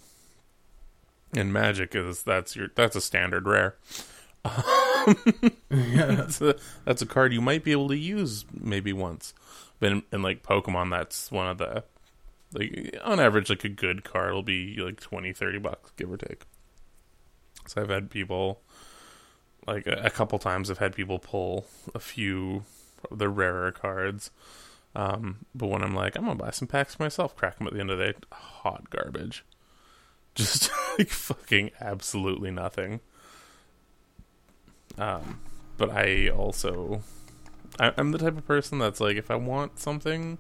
in 1.34 1.52
magic 1.52 1.96
is 1.96 2.24
that's 2.24 2.56
your 2.56 2.70
that's 2.76 2.96
a 2.96 3.02
standard 3.02 3.48
rare 3.48 3.76
Yeah, 5.70 6.06
that's 6.16 6.42
a 6.42 6.56
that's 6.86 7.02
a 7.02 7.06
card 7.06 7.34
you 7.34 7.42
might 7.42 7.64
be 7.64 7.72
able 7.72 7.90
to 7.90 7.98
use 7.98 8.46
maybe 8.54 8.94
once. 8.94 9.34
But 9.80 9.92
in, 9.92 10.04
in 10.12 10.22
like 10.22 10.44
Pokemon, 10.44 10.92
that's 10.92 11.32
one 11.32 11.48
of 11.48 11.58
the 11.58 11.84
like 12.54 12.98
on 13.04 13.20
average 13.20 13.50
like 13.50 13.64
a 13.64 13.70
good 13.70 14.04
card 14.04 14.34
will 14.34 14.44
be 14.44 14.78
like 14.78 15.00
20, 15.00 15.34
30 15.34 15.60
bucks 15.60 15.92
give 15.98 16.12
or 16.12 16.18
take. 16.18 16.44
So 17.68 17.82
I've 17.82 17.90
had 17.90 18.10
people 18.10 18.62
like 19.66 19.88
a, 19.88 20.02
a 20.06 20.10
couple 20.10 20.38
times 20.40 20.70
I've 20.70 20.78
had 20.78 20.96
people 20.96 21.20
pull 21.20 21.66
a 21.96 22.00
few 22.00 22.64
of 23.10 23.18
the 23.20 23.30
rarer 23.30 23.72
cards. 23.72 24.32
Um, 24.96 25.46
but 25.56 25.68
when 25.68 25.82
I'm 25.84 25.96
like, 25.96 26.16
I'm 26.16 26.26
gonna 26.26 26.36
buy 26.36 26.52
some 26.52 26.68
packs 26.68 27.00
myself, 27.00 27.36
crack 27.36 27.58
them 27.58 27.68
at 27.68 27.74
the 27.74 27.80
end 27.80 27.90
of 27.90 27.98
the 27.98 28.06
day, 28.06 28.14
hot 28.32 28.90
garbage. 28.90 29.44
Just 30.36 30.70
like 30.98 31.10
fucking 31.10 31.72
absolutely 31.80 32.52
nothing. 32.52 33.00
Um, 34.98 35.40
but 35.78 35.90
I 35.90 36.30
also, 36.30 37.02
I, 37.80 37.94
I'm 37.98 38.12
the 38.12 38.18
type 38.18 38.38
of 38.38 38.46
person 38.46 38.80
that's 38.80 39.00
like, 39.00 39.18
if 39.18 39.32
I 39.32 39.36
want 39.36 39.80
something, 39.80 40.38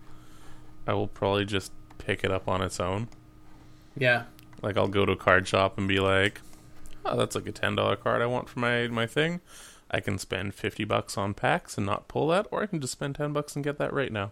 I 0.85 0.93
will 0.93 1.07
probably 1.07 1.45
just 1.45 1.71
pick 1.97 2.23
it 2.23 2.31
up 2.31 2.47
on 2.47 2.61
its 2.61 2.79
own. 2.79 3.07
Yeah. 3.97 4.23
Like 4.61 4.77
I'll 4.77 4.87
go 4.87 5.05
to 5.05 5.13
a 5.13 5.17
card 5.17 5.47
shop 5.47 5.77
and 5.77 5.87
be 5.87 5.99
like, 5.99 6.41
"Oh, 7.05 7.17
that's 7.17 7.35
like 7.35 7.47
a 7.47 7.51
ten 7.51 7.75
dollar 7.75 7.95
card 7.95 8.21
I 8.21 8.25
want 8.25 8.49
for 8.49 8.59
my 8.59 8.87
my 8.87 9.05
thing." 9.05 9.41
I 9.91 9.99
can 9.99 10.17
spend 10.17 10.55
fifty 10.55 10.85
bucks 10.85 11.17
on 11.17 11.33
packs 11.33 11.77
and 11.77 11.85
not 11.85 12.07
pull 12.07 12.29
that, 12.29 12.47
or 12.49 12.63
I 12.63 12.65
can 12.65 12.79
just 12.79 12.93
spend 12.93 13.15
ten 13.15 13.33
bucks 13.33 13.55
and 13.55 13.63
get 13.63 13.77
that 13.77 13.93
right 13.93 14.11
now. 14.11 14.31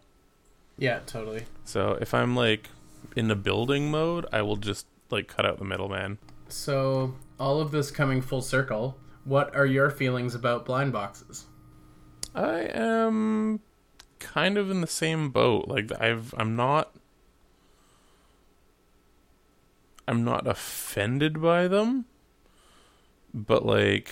Yeah, 0.78 1.00
totally. 1.06 1.46
So 1.66 1.98
if 2.00 2.14
I'm 2.14 2.36
like 2.36 2.70
in 3.16 3.28
the 3.28 3.36
building 3.36 3.92
mode, 3.92 4.26
I 4.32 4.42
will 4.42 4.56
just 4.56 4.88
like 5.12 5.28
cut 5.28 5.46
out 5.46 5.60
the 5.60 5.66
middleman. 5.66 6.18
So, 6.50 7.16
all 7.40 7.62
of 7.62 7.72
this 7.72 7.92
coming 7.92 8.22
full 8.22 8.42
circle, 8.42 8.98
what 9.24 9.56
are 9.56 9.66
your 9.66 9.90
feelings 9.90 10.36
about 10.36 10.66
blind 10.66 10.92
boxes? 10.92 11.46
I 12.34 12.70
am 12.74 13.60
kind 14.20 14.58
of 14.58 14.70
in 14.70 14.82
the 14.82 14.88
same 14.88 15.30
boat. 15.30 15.68
Like 15.68 15.92
I've 16.00 16.34
I'm 16.38 16.56
not 16.56 16.96
I'm 20.08 20.24
not 20.24 20.48
offended 20.48 21.42
by 21.42 21.68
them, 21.68 22.06
but 23.34 23.66
like 23.66 24.12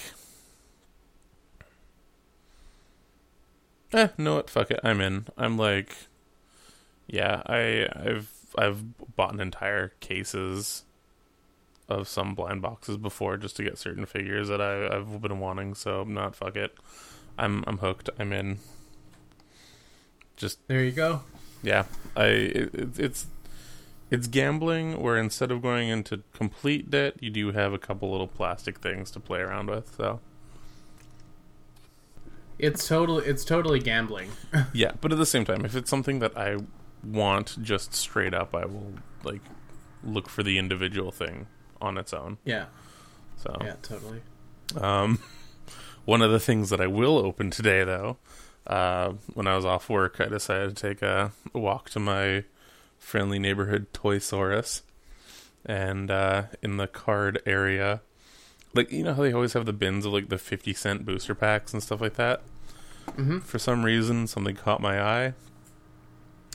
Eh, 3.91 4.09
know 4.19 4.35
what? 4.35 4.49
Fuck 4.49 4.69
it. 4.69 4.79
I'm 4.83 5.01
in. 5.01 5.27
I'm 5.37 5.57
like 5.57 5.95
yeah, 7.07 7.41
I 7.45 7.87
I've 7.95 8.31
I've 8.57 9.15
bought 9.15 9.33
an 9.33 9.39
entire 9.39 9.89
cases 9.99 10.83
of 11.89 12.07
some 12.07 12.35
blind 12.35 12.61
boxes 12.61 12.97
before 12.97 13.37
just 13.37 13.55
to 13.57 13.63
get 13.63 13.77
certain 13.77 14.05
figures 14.05 14.47
that 14.49 14.61
I, 14.61 14.95
I've 14.95 15.21
been 15.21 15.39
wanting, 15.39 15.75
so 15.75 16.01
I'm 16.01 16.13
not 16.13 16.35
fuck 16.35 16.55
it. 16.55 16.77
I'm 17.37 17.63
I'm 17.67 17.77
hooked. 17.79 18.09
I'm 18.19 18.33
in. 18.33 18.59
Just 20.37 20.59
There 20.67 20.83
you 20.83 20.91
go. 20.91 21.21
yeah, 21.61 21.85
I 22.15 22.25
it, 22.25 22.75
it, 22.75 22.99
it's 22.99 23.27
it's 24.11 24.27
gambling 24.27 25.01
where 25.01 25.17
instead 25.17 25.51
of 25.51 25.61
going 25.61 25.89
into 25.89 26.23
complete 26.33 26.89
debt, 26.89 27.15
you 27.21 27.29
do 27.29 27.51
have 27.51 27.73
a 27.73 27.79
couple 27.79 28.11
little 28.11 28.27
plastic 28.27 28.79
things 28.79 29.11
to 29.11 29.19
play 29.19 29.39
around 29.39 29.69
with. 29.69 29.95
So 29.95 30.21
It's 32.57 32.87
total 32.87 33.19
it's 33.19 33.45
totally 33.45 33.79
gambling. 33.79 34.31
yeah, 34.73 34.91
but 35.01 35.11
at 35.11 35.17
the 35.17 35.25
same 35.25 35.45
time, 35.45 35.65
if 35.65 35.75
it's 35.75 35.89
something 35.89 36.19
that 36.19 36.37
I 36.37 36.57
want 37.03 37.61
just 37.61 37.93
straight 37.93 38.33
up, 38.33 38.53
I 38.55 38.65
will 38.65 38.93
like 39.23 39.41
look 40.03 40.29
for 40.29 40.43
the 40.43 40.57
individual 40.57 41.11
thing 41.11 41.47
on 41.81 41.97
its 41.97 42.13
own. 42.13 42.37
yeah. 42.45 42.65
So 43.37 43.55
Yeah, 43.61 43.75
totally. 43.81 44.21
Um, 44.75 45.19
one 46.05 46.21
of 46.21 46.31
the 46.31 46.39
things 46.39 46.69
that 46.71 46.81
I 46.81 46.87
will 46.87 47.17
open 47.17 47.51
today, 47.51 47.83
though, 47.85 48.17
uh, 48.67 49.13
when 49.33 49.47
I 49.47 49.55
was 49.55 49.63
off 49.65 49.89
work, 49.89 50.19
I 50.19 50.25
decided 50.25 50.75
to 50.75 50.87
take 50.89 51.01
a 51.01 51.31
walk 51.53 51.89
to 51.91 51.99
my 51.99 52.43
friendly 52.97 53.39
neighborhood 53.39 53.87
Toy 53.93 54.17
Saurus, 54.19 54.81
and 55.65 56.11
uh, 56.11 56.43
in 56.61 56.77
the 56.77 56.87
card 56.87 57.41
area, 57.45 58.01
like 58.73 58.91
you 58.91 59.03
know 59.03 59.13
how 59.13 59.23
they 59.23 59.31
always 59.33 59.53
have 59.53 59.65
the 59.65 59.73
bins 59.73 60.05
of 60.05 60.13
like 60.13 60.29
the 60.29 60.37
fifty 60.37 60.73
cent 60.73 61.05
booster 61.05 61.33
packs 61.33 61.73
and 61.73 61.81
stuff 61.81 62.01
like 62.01 62.15
that. 62.15 62.41
Mhm. 63.11 63.41
For 63.41 63.57
some 63.57 63.83
reason, 63.85 64.27
something 64.27 64.55
caught 64.55 64.81
my 64.81 65.01
eye. 65.01 65.33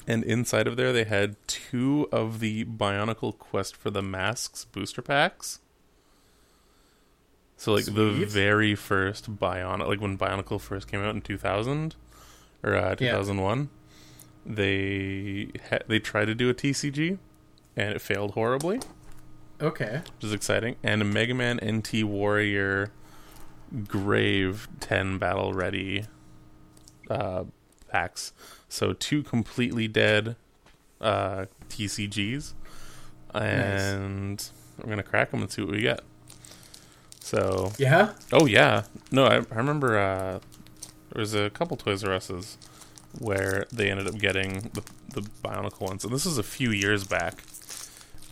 And 0.07 0.23
inside 0.25 0.67
of 0.67 0.77
there, 0.77 0.93
they 0.93 1.05
had 1.05 1.37
two 1.47 2.09
of 2.13 2.41
the 2.41 2.65
Bionicle 2.67 3.39
Quest 3.39 3.75
for 3.77 3.91
the 3.91 4.03
Masks 4.03 4.65
booster 4.67 5.01
packs. 5.01 5.61
So 7.57 7.73
like 7.73 7.87
the 7.87 8.11
very 8.27 8.75
first 8.75 9.37
Bionicle, 9.37 9.89
like 9.89 10.01
when 10.01 10.19
Bionicle 10.19 10.61
first 10.61 10.89
came 10.89 11.01
out 11.01 11.15
in 11.15 11.23
two 11.23 11.39
thousand 11.39 11.95
or 12.63 12.75
uh, 12.75 12.95
two 12.97 13.07
thousand 13.09 13.41
one, 13.41 13.71
they 14.45 15.49
ha- 15.71 15.79
they 15.87 15.99
tried 15.99 16.27
to 16.27 16.35
do 16.35 16.51
a 16.51 16.55
TCG, 16.55 17.17
and 17.77 17.95
it 17.95 18.03
failed 18.03 18.33
horribly, 18.33 18.81
Okay. 19.63 20.03
which 20.17 20.25
is 20.25 20.33
exciting. 20.35 20.77
And 20.83 21.01
a 21.01 21.05
Mega 21.07 21.33
Man 21.33 21.59
NT 21.65 22.05
Warrior 22.05 22.91
Grave 23.89 24.69
ten 24.81 25.17
battle 25.19 25.55
ready 25.55 26.05
uh, 27.09 27.45
packs. 27.95 28.33
So 28.69 28.93
two 28.93 29.23
completely 29.23 29.87
dead 29.87 30.35
uh, 31.01 31.47
TCGs, 31.69 32.55
and 33.33 34.51
we're 34.79 34.91
gonna 34.91 35.05
crack 35.05 35.31
them 35.31 35.43
and 35.43 35.51
see 35.51 35.63
what 35.63 35.71
we 35.71 35.81
get. 35.81 36.01
So 37.21 37.73
Yeah? 37.79 38.15
Oh 38.33 38.47
yeah, 38.47 38.83
no, 39.13 39.27
I, 39.27 39.37
I 39.37 39.55
remember 39.55 39.97
uh, 39.97 40.41
there 41.13 41.21
was 41.21 41.35
a 41.35 41.51
couple 41.51 41.77
Toys 41.77 42.03
R 42.03 42.15
Us's 42.15 42.59
where 43.21 43.67
they 43.73 43.93
ended 43.93 44.09
up 44.09 44.19
getting 44.19 44.71
the, 44.75 44.83
the 45.13 45.21
Bionicle 45.45 45.83
ones, 45.83 46.05
and 46.05 46.13
this 46.13 46.27
is 46.27 46.37
a 46.37 46.43
few 46.43 46.73
years 46.73 47.05
back, 47.05 47.45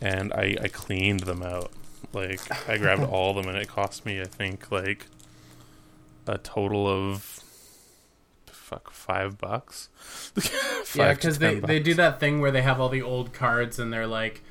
and 0.00 0.32
I, 0.32 0.56
I 0.60 0.68
cleaned 0.68 1.20
them 1.20 1.44
out. 1.44 1.70
Like 2.12 2.40
I 2.68 2.78
grabbed 2.78 3.04
all 3.12 3.30
of 3.30 3.36
them, 3.36 3.46
and 3.46 3.62
it 3.62 3.68
cost 3.68 4.04
me 4.04 4.20
I 4.20 4.24
think 4.24 4.72
like 4.72 5.06
a 6.26 6.38
total 6.38 6.88
of 6.88 7.41
fuck 8.72 8.90
five 8.90 9.38
bucks. 9.38 9.88
Five 10.84 10.96
yeah, 10.96 11.14
because 11.14 11.38
they, 11.38 11.54
10 11.54 11.62
they 11.62 11.80
do 11.80 11.94
that 11.94 12.20
thing 12.20 12.40
where 12.40 12.50
they 12.50 12.62
have 12.62 12.80
all 12.80 12.88
the 12.88 13.02
old 13.02 13.32
cards 13.32 13.78
and 13.78 13.92
they're 13.92 14.06
like 14.06 14.42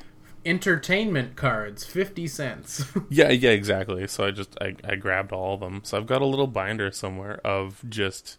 entertainment 0.45 1.36
cards, 1.36 1.84
fifty 1.84 2.28
cents. 2.28 2.86
Yeah, 3.09 3.30
yeah, 3.30 3.51
exactly. 3.51 4.07
So 4.07 4.26
I 4.26 4.32
just 4.32 4.57
I, 4.61 4.76
I 4.84 4.95
grabbed 4.95 5.32
all 5.32 5.55
of 5.55 5.59
them. 5.59 5.82
So 5.84 5.97
I've 5.97 6.07
got 6.07 6.22
a 6.22 6.26
little 6.26 6.47
binder 6.47 6.91
somewhere 6.91 7.39
of 7.45 7.84
just 7.89 8.38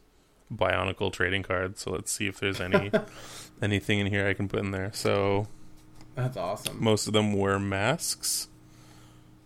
Bionicle 0.52 1.12
trading 1.12 1.42
cards. 1.42 1.82
So 1.82 1.90
let's 1.92 2.10
see 2.12 2.26
if 2.26 2.38
there's 2.40 2.60
any 2.60 2.90
anything 3.62 3.98
in 4.00 4.06
here 4.06 4.26
I 4.26 4.34
can 4.34 4.48
put 4.48 4.60
in 4.60 4.70
there. 4.70 4.90
So 4.94 5.46
That's 6.14 6.36
awesome. 6.36 6.82
most 6.82 7.06
of 7.06 7.12
them 7.12 7.32
were 7.34 7.58
masks. 7.58 8.48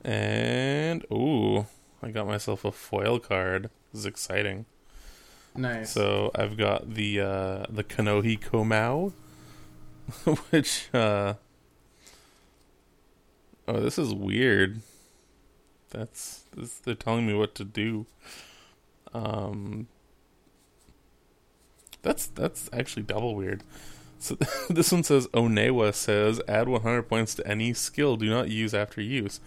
And 0.04 1.04
ooh, 1.12 1.66
I 2.02 2.10
got 2.10 2.26
myself 2.26 2.64
a 2.64 2.72
foil 2.72 3.18
card. 3.18 3.70
This 3.92 4.00
is 4.00 4.06
exciting. 4.06 4.66
Nice. 5.58 5.92
So 5.92 6.30
I've 6.34 6.56
got 6.56 6.94
the 6.94 7.20
uh 7.20 7.66
the 7.68 7.84
Kanohi 7.84 8.38
Komau 8.38 9.12
which 10.50 10.88
uh 10.94 11.34
Oh, 13.68 13.80
this 13.80 13.98
is 13.98 14.14
weird. 14.14 14.80
That's 15.90 16.44
this, 16.56 16.78
they're 16.78 16.94
telling 16.94 17.26
me 17.26 17.34
what 17.34 17.54
to 17.56 17.64
do. 17.64 18.06
Um, 19.12 19.88
that's 22.02 22.26
that's 22.26 22.70
actually 22.72 23.02
double 23.02 23.34
weird. 23.34 23.64
So 24.18 24.36
this 24.70 24.92
one 24.92 25.02
says 25.02 25.26
Onewa 25.28 25.92
says 25.94 26.40
add 26.46 26.68
100 26.68 27.02
points 27.04 27.34
to 27.36 27.46
any 27.46 27.72
skill 27.72 28.16
do 28.16 28.30
not 28.30 28.48
use 28.50 28.72
after 28.72 29.00
use. 29.00 29.40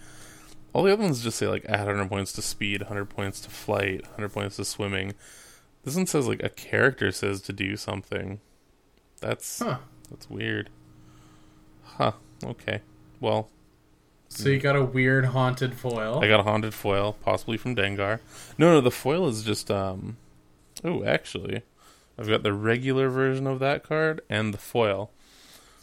All 0.72 0.82
the 0.82 0.92
other 0.92 1.02
ones 1.02 1.22
just 1.22 1.38
say 1.38 1.48
like 1.48 1.64
add 1.64 1.86
100 1.86 2.08
points 2.08 2.32
to 2.34 2.42
speed, 2.42 2.82
100 2.82 3.06
points 3.06 3.40
to 3.40 3.50
flight, 3.50 4.02
100 4.02 4.28
points 4.28 4.56
to 4.56 4.64
swimming. 4.66 5.14
This 5.84 5.96
one 5.96 6.06
says 6.06 6.26
like 6.28 6.42
a 6.42 6.48
character 6.50 7.10
says 7.12 7.40
to 7.42 7.52
do 7.52 7.76
something. 7.76 8.40
That's 9.20 9.58
Huh. 9.60 9.78
that's 10.10 10.28
weird. 10.28 10.70
Huh. 11.84 12.12
Okay. 12.44 12.80
Well, 13.20 13.48
So 14.28 14.48
you 14.48 14.58
got 14.60 14.76
a 14.76 14.84
weird 14.84 15.26
haunted 15.26 15.74
foil. 15.74 16.20
I 16.22 16.28
got 16.28 16.40
a 16.40 16.44
haunted 16.44 16.72
foil, 16.74 17.14
possibly 17.22 17.56
from 17.56 17.74
Dengar. 17.74 18.20
No, 18.56 18.72
no, 18.72 18.80
the 18.80 18.90
foil 18.90 19.26
is 19.28 19.42
just 19.42 19.70
um. 19.70 20.16
Oh, 20.84 21.04
actually, 21.04 21.62
I've 22.18 22.28
got 22.28 22.42
the 22.42 22.52
regular 22.52 23.08
version 23.10 23.46
of 23.46 23.58
that 23.58 23.82
card 23.82 24.20
and 24.30 24.54
the 24.54 24.58
foil. 24.58 25.10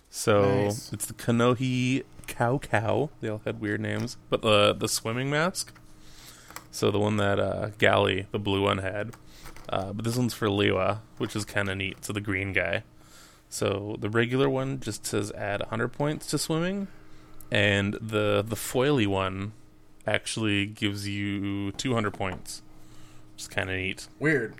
So 0.10 0.64
Nice. 0.66 0.92
it's 0.94 1.06
the 1.06 1.14
Kanohi 1.14 2.04
Kaukau. 2.28 3.10
They 3.22 3.28
all 3.30 3.42
had 3.46 3.60
weird 3.60 3.82
names, 3.82 4.18
but 4.30 4.42
the 4.42 4.74
the 4.74 4.88
swimming 4.88 5.30
mask. 5.30 5.74
So 6.72 6.90
the 6.92 7.00
one 7.00 7.18
that 7.18 7.40
uh, 7.40 7.70
Gali, 7.78 8.26
the 8.32 8.40
blue 8.40 8.64
one, 8.64 8.78
had. 8.80 9.14
Uh, 9.70 9.94
but 9.94 10.06
this 10.06 10.16
one's 10.18 10.34
for 10.34 10.48
Lewa, 10.48 11.00
which 11.18 11.36
is 11.36 11.46
kind 11.46 11.70
of 11.70 11.78
neat. 11.78 12.04
So 12.06 12.14
the 12.14 12.22
green 12.22 12.54
guy. 12.54 12.84
So 13.50 13.96
the 14.00 14.10
regular 14.10 14.50
one 14.50 14.80
just 14.80 15.06
says 15.06 15.32
add 15.32 15.62
100 15.62 15.90
points 15.90 16.28
to 16.28 16.38
swimming, 16.38 16.88
and 17.52 17.94
the 17.96 18.44
the 18.46 18.56
foily 18.56 19.08
one 19.08 19.54
actually 20.06 20.66
gives 20.66 21.08
you 21.08 21.72
200 21.74 22.14
points, 22.14 22.62
which 23.34 23.44
is 23.44 23.48
kind 23.48 23.70
of 23.70 23.76
neat. 23.76 24.08
Weird. 24.20 24.56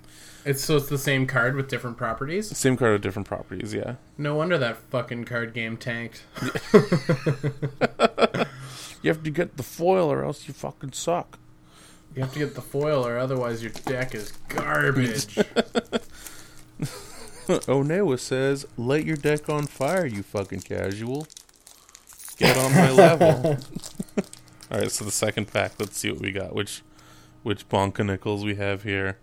It's 0.46 0.64
so 0.64 0.78
it's 0.78 0.88
the 0.88 0.98
same 0.98 1.28
card 1.28 1.56
with 1.58 1.68
different 1.68 1.98
properties. 1.98 2.56
Same 2.58 2.78
card 2.78 2.94
with 2.94 3.02
different 3.02 3.28
properties, 3.28 3.74
yeah. 3.74 3.96
No 4.18 4.36
wonder 4.36 4.58
that 4.58 4.78
fucking 4.78 5.26
card 5.26 5.54
game 5.54 5.76
tanked. 5.76 6.24
You 9.02 9.10
have 9.12 9.24
to 9.24 9.30
get 9.30 9.58
the 9.58 9.64
foil, 9.64 10.12
or 10.12 10.24
else 10.24 10.48
you 10.48 10.54
fucking 10.54 10.94
suck. 10.94 11.40
You 12.16 12.24
have 12.24 12.34
to 12.34 12.40
get 12.40 12.56
the 12.56 12.62
foil, 12.62 13.06
or 13.06 13.18
otherwise 13.18 13.62
your 13.62 13.72
deck 13.72 14.16
is 14.16 14.32
garbage. 14.50 15.36
Onewa 17.48 18.20
says, 18.20 18.66
"Light 18.76 19.06
your 19.06 19.18
deck 19.18 19.50
on 19.50 19.68
fire, 19.68 20.06
you 20.06 20.24
fucking 20.24 20.62
casual. 20.62 21.28
Get 22.38 22.58
on 22.58 22.72
my 22.74 22.92
level." 23.04 23.58
All 24.72 24.80
right, 24.80 24.92
so 24.92 25.06
the 25.06 25.12
second 25.12 25.52
pack. 25.54 25.74
Let's 25.80 25.98
see 25.98 26.12
what 26.12 26.22
we 26.22 26.32
got. 26.32 26.54
Which, 26.54 26.82
which 27.44 27.70
bonka 27.70 28.06
nickels 28.06 28.44
we 28.44 28.56
have 28.56 28.84
here? 28.84 29.18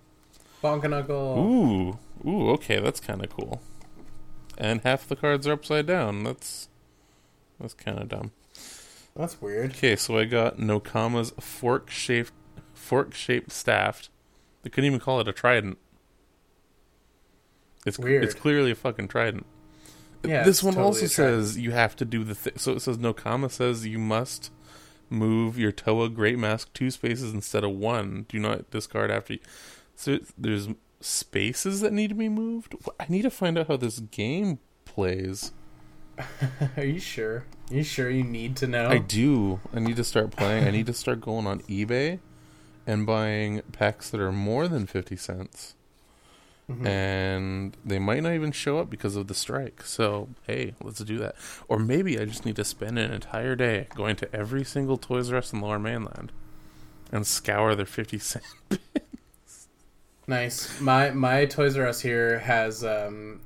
Bonkanuggle. 0.63 1.37
Ooh, 1.37 1.99
ooh, 2.27 2.51
okay, 2.53 2.81
that's 2.81 3.01
kind 3.01 3.23
of 3.23 3.31
cool. 3.31 3.61
And 4.57 4.81
half 4.83 5.07
the 5.07 5.17
cards 5.17 5.47
are 5.47 5.53
upside 5.53 5.87
down. 5.87 6.23
That's 6.25 6.69
that's 7.61 7.75
kind 7.75 7.99
of 7.99 8.09
dumb. 8.09 8.33
That's 9.15 9.41
weird. 9.41 9.73
Okay, 9.73 9.97
so 9.97 10.19
I 10.19 10.25
got 10.25 10.57
Nokama's 10.57 11.33
fork 11.39 11.91
shaped 11.91 12.33
fork 12.85 13.15
shaped 13.15 13.51
staff. 13.51 14.11
They 14.63 14.71
couldn't 14.71 14.87
even 14.87 15.01
call 15.01 15.21
it 15.21 15.29
a 15.29 15.33
trident. 15.33 15.79
It's 17.87 17.99
Weird. 17.99 18.25
It's 18.25 18.35
clearly 18.35 18.71
a 18.71 18.75
fucking 18.75 19.09
trident. 19.09 19.47
Yeah, 20.23 20.43
this 20.43 20.63
one 20.63 20.73
totally 20.75 20.87
also 20.87 21.07
says 21.07 21.59
you 21.59 21.73
have 21.73 21.97
to 21.97 22.05
do 22.07 22.25
the 22.25 22.35
thi- 22.35 22.53
so 22.57 22.73
it 22.73 22.81
says 22.81 22.97
Nokama 22.97 23.51
says 23.51 23.87
you 23.87 23.99
must 23.99 24.51
move 25.11 25.59
your 25.59 25.71
Toa 25.71 26.09
Great 26.09 26.39
Mask 26.39 26.73
two 26.73 26.91
spaces 26.91 27.35
instead 27.35 27.63
of 27.63 27.73
one. 27.73 28.25
Do 28.29 28.39
not 28.39 28.71
discard 28.71 29.11
after. 29.11 29.35
You. 29.35 29.41
So 29.95 30.19
there's 30.39 30.69
spaces 31.01 31.81
that 31.81 31.93
need 31.93 32.09
to 32.09 32.15
be 32.15 32.31
moved. 32.31 32.75
I 32.99 33.05
need 33.11 33.23
to 33.23 33.31
find 33.31 33.59
out 33.59 33.69
how 33.69 33.77
this 33.77 33.99
game 34.01 34.61
plays. 34.87 35.53
Are 36.79 36.85
you 36.85 37.01
sure? 37.01 37.45
Are 37.71 37.75
you 37.75 37.85
sure 37.85 38.09
you 38.09 38.25
need 38.25 38.57
to 38.57 38.67
know? 38.67 38.89
I 38.89 38.99
do. 38.99 39.61
I 39.75 39.81
need 39.81 39.97
to 39.97 40.05
start 40.05 40.31
playing. 40.31 40.65
I 40.67 40.71
need 40.71 40.87
to 40.87 40.95
start 40.95 41.21
going 41.21 41.47
on 41.47 41.61
eBay 41.63 42.21
and 42.87 43.07
buying 43.07 43.63
packs 43.73 44.11
that 44.11 44.21
are 44.21 44.33
more 44.33 44.69
than 44.69 44.87
50 44.87 45.17
cents. 45.17 45.75
Mhm. 46.71 46.87
And 46.87 47.77
they 47.85 47.99
might 47.99 48.23
not 48.23 48.33
even 48.33 48.51
show 48.51 48.79
up 48.79 48.89
because 48.89 49.17
of 49.17 49.27
the 49.27 49.35
strike. 49.35 49.83
So, 49.83 50.31
hey, 50.47 50.75
let's 50.83 51.01
do 51.01 51.19
that. 51.19 51.35
Or 51.69 51.79
maybe 51.79 52.19
I 52.19 52.25
just 52.25 52.47
need 52.47 52.57
to 52.57 52.65
spend 52.65 52.99
an 52.99 53.13
entire 53.13 53.55
day 53.55 53.89
going 53.95 54.17
to 54.17 54.35
every 54.35 54.65
single 54.65 54.97
Toys 54.97 55.31
R 55.31 55.39
Us 55.39 55.53
in 55.53 55.61
Lower 55.61 55.79
Mainland 55.79 56.33
and 57.13 57.27
scour 57.27 57.75
their 57.75 57.85
50 57.87 58.19
cent. 58.19 58.45
Nice. 60.27 60.81
My 60.81 61.11
my 61.11 61.45
Toys 61.45 61.77
R 61.77 61.87
Us 61.87 62.01
here 62.01 62.39
has 62.39 62.83
um 62.83 63.41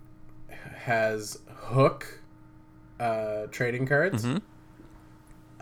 has 0.85 1.39
Hook 1.57 2.21
uh 3.01 3.47
trading 3.51 3.85
cards, 3.87 4.25
Mhm. 4.25 4.43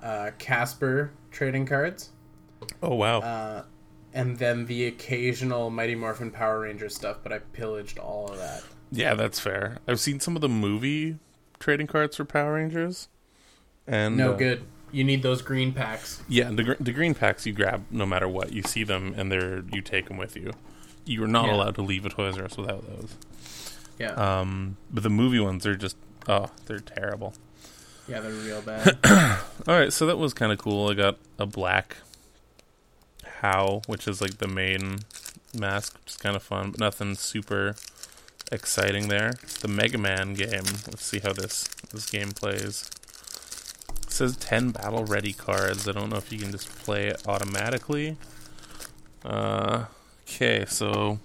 uh 0.03 0.31
Casper 0.39 1.13
trading 1.31 1.65
cards, 1.65 2.11
Oh, 2.83 2.95
wow. 2.95 3.21
uh 3.21 3.63
and 4.15 4.39
then 4.39 4.65
the 4.67 4.87
occasional 4.87 5.69
Mighty 5.69 5.95
Morphin 5.95 6.31
Power 6.31 6.61
Ranger 6.61 6.89
stuff, 6.89 7.19
but 7.23 7.33
I 7.35 7.39
pillaged 7.41 7.99
all 7.99 8.29
of 8.29 8.39
that. 8.39 8.63
yeah, 8.91 9.15
that's 9.15 9.39
fair. 9.39 9.79
I've 9.87 10.01
seen 10.01 10.21
some 10.21 10.37
of 10.37 10.41
the 10.41 10.49
movie 10.49 11.19
trading 11.61 11.87
cards 11.87 12.17
for 12.17 12.25
Power 12.25 12.55
Rangers. 12.55 13.09
And 13.87 14.17
No 14.17 14.33
uh, 14.33 14.37
good. 14.37 14.63
You 14.91 15.05
need 15.05 15.23
those 15.23 15.43
green 15.43 15.73
packs. 15.73 16.23
Yeah, 16.29 16.51
the 16.51 16.63
gr- 16.65 16.81
the 16.81 16.93
green 16.93 17.15
packs 17.15 17.45
you 17.45 17.53
grab 17.53 17.85
no 17.91 18.07
matter 18.07 18.27
what. 18.29 18.53
You 18.53 18.63
see 18.63 18.85
them 18.85 19.15
and 19.17 19.31
they're 19.31 19.63
you 19.73 19.83
take 19.83 20.07
them 20.09 20.17
with 20.17 20.35
you. 20.37 20.53
You 21.05 21.23
are 21.25 21.29
not 21.29 21.47
Yeah. 21.47 21.55
allowed 21.55 21.75
to 21.75 21.83
leave 21.83 22.07
a 22.07 22.09
Toys 22.09 22.39
R 22.39 22.45
Us 22.47 22.57
without 22.57 22.87
those. 22.87 23.15
Yeah. 23.99 24.13
Um, 24.13 24.77
but 24.91 25.03
the 25.03 25.11
movie 25.11 25.41
ones 25.41 25.67
are 25.67 25.77
just 25.77 25.97
oh, 26.29 26.47
they're 26.67 26.79
terrible. 26.79 27.35
yeah, 28.09 28.21
they're 28.21 28.33
real 28.33 28.63
bad. 28.63 28.97
All 29.69 29.79
right, 29.79 29.93
so 29.93 30.07
that 30.07 30.17
was 30.19 30.33
kind 30.33 30.53
of 30.53 30.59
cool. 30.59 30.89
I 30.91 30.95
got 30.95 31.19
a 31.39 31.45
black 31.47 31.99
Hau, 33.41 33.83
which 33.87 34.09
is 34.09 34.21
like 34.21 34.39
the 34.39 34.49
main 34.49 35.01
mask, 35.55 35.95
which 35.95 36.13
is 36.13 36.17
kind 36.17 36.37
of 36.37 36.43
fun, 36.43 36.71
but 36.71 36.81
nothing 36.81 37.15
super 37.15 37.77
exciting 38.53 39.09
there. 39.09 39.35
The 39.61 39.69
Mega 39.69 39.99
Man 39.99 40.35
game. 40.35 40.65
Let's 40.87 41.05
see 41.05 41.21
how 41.21 41.33
this 41.33 41.69
this 41.93 42.09
game 42.11 42.33
plays. 42.33 42.91
It 44.03 44.11
says 44.11 44.37
10 44.37 44.71
battle 44.71 45.05
ready 45.05 45.33
cards. 45.33 45.89
I 45.89 45.93
don't 45.93 46.11
know 46.11 46.17
if 46.17 46.33
you 46.33 46.39
can 46.39 46.53
just 46.53 46.69
play 46.85 47.09
it 47.09 47.23
automatically. 47.27 48.17
Uh, 49.25 49.87
okay, 50.27 50.65
so 50.67 51.19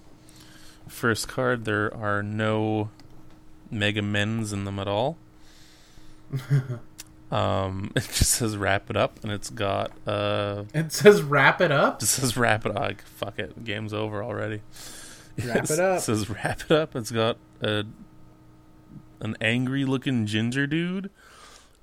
first 0.88 1.28
card, 1.28 1.64
there 1.64 1.94
are 1.96 2.22
no 2.22 2.90
Mega 3.70 4.02
Men's 4.02 4.52
in 4.52 4.64
them 4.64 4.78
at 4.78 4.88
all. 4.88 5.16
Um, 7.32 7.90
it 7.96 8.02
just 8.12 8.30
says 8.32 8.56
wrap 8.56 8.90
it 8.90 8.96
up, 8.96 9.18
and 9.22 9.32
it's 9.32 9.50
got 9.50 9.90
uh, 10.06 10.64
it 10.74 10.92
says 10.92 11.22
wrap 11.22 11.60
it 11.60 11.72
up. 11.72 12.02
it 12.02 12.06
says 12.06 12.36
wrap 12.36 12.66
it. 12.66 12.74
Like 12.74 13.02
fuck 13.02 13.38
it, 13.38 13.64
game's 13.64 13.94
over 13.94 14.22
already. 14.22 14.60
Wrap 15.42 15.64
it 15.70 15.70
up. 15.80 15.98
It 15.98 16.02
says 16.02 16.28
wrap 16.28 16.60
it 16.60 16.70
up. 16.70 16.94
It's 16.94 17.10
got 17.10 17.38
a 17.62 17.84
an 19.20 19.36
angry 19.40 19.84
looking 19.84 20.26
ginger 20.26 20.66
dude 20.66 21.10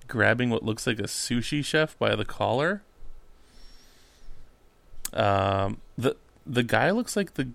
grabbing 0.08 0.50
what 0.50 0.64
looks 0.64 0.86
like 0.86 1.00
a 1.00 1.04
sushi 1.04 1.64
chef 1.64 1.98
by 1.98 2.16
the 2.16 2.26
collar. 2.26 2.84
Um, 5.14 5.82
the 5.98 6.16
the 6.46 6.64
guy 6.64 6.92
looks 6.92 7.16
like 7.16 7.34
the 7.34 7.50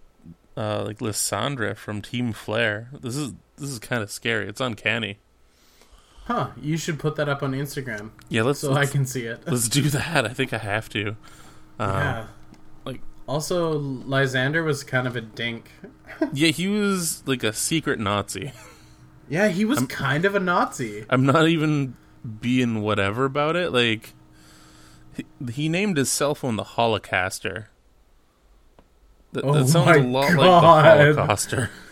uh 0.56 0.82
like 0.84 0.98
Lysandre 0.98 1.76
from 1.76 2.02
Team 2.02 2.32
Flare. 2.32 2.88
This 3.00 3.14
is 3.16 3.34
this 3.56 3.70
is 3.70 3.78
kind 3.78 4.02
of 4.02 4.10
scary. 4.10 4.48
It's 4.48 4.60
uncanny. 4.60 5.18
Huh. 6.24 6.50
You 6.60 6.76
should 6.78 6.98
put 6.98 7.16
that 7.16 7.28
up 7.28 7.42
on 7.42 7.52
Instagram 7.52 8.10
Yeah, 8.30 8.42
let's 8.44 8.60
so 8.60 8.72
I 8.72 8.76
let's, 8.80 8.92
can 8.92 9.04
see 9.06 9.24
it. 9.26 9.42
let's 9.46 9.68
do 9.68 9.82
that. 9.90 10.24
I 10.24 10.30
think 10.30 10.52
I 10.52 10.58
have 10.58 10.88
to. 10.90 11.08
Um, 11.78 11.90
yeah. 11.90 12.26
like- 12.84 13.00
also 13.26 13.78
Lysandre 13.78 14.64
was 14.64 14.84
kind 14.84 15.06
of 15.06 15.16
a 15.16 15.20
dink. 15.20 15.70
Yeah, 16.32 16.48
he 16.48 16.68
was 16.68 17.26
like 17.26 17.42
a 17.42 17.52
secret 17.52 17.98
Nazi. 17.98 18.52
Yeah, 19.28 19.48
he 19.48 19.64
was 19.64 19.80
kind 19.86 20.24
of 20.24 20.34
a 20.36 20.40
Nazi. 20.40 21.04
I'm 21.10 21.26
not 21.26 21.48
even 21.48 21.96
being 22.40 22.82
whatever 22.82 23.24
about 23.24 23.56
it. 23.56 23.72
Like, 23.72 24.12
he, 25.16 25.24
he 25.52 25.68
named 25.68 25.96
his 25.96 26.12
cell 26.12 26.34
phone 26.36 26.54
the 26.56 26.62
Holocaster. 26.62 27.66
That, 29.32 29.44
Oh 29.44 29.54
that 29.54 29.66
sounds 29.68 29.86
my 29.86 29.96
a 29.96 30.02
lot 30.06 30.32
God. 30.36 30.36
like 30.86 31.16
the 31.16 31.20
Holocauster. 31.22 31.68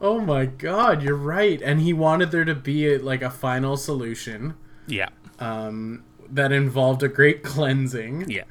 Oh 0.00 0.18
my 0.20 0.46
god, 0.46 1.02
you're 1.02 1.14
right. 1.16 1.60
And 1.62 1.80
he 1.80 1.92
wanted 1.92 2.30
there 2.30 2.44
to 2.44 2.54
be 2.54 2.94
a, 2.94 2.98
like 2.98 3.22
a 3.22 3.30
final 3.30 3.76
solution 3.76 4.54
Yeah, 4.86 5.08
um, 5.38 6.04
that 6.30 6.52
involved 6.52 7.02
a 7.02 7.08
great 7.08 7.42
cleansing. 7.52 8.30
yeah, 8.30 8.44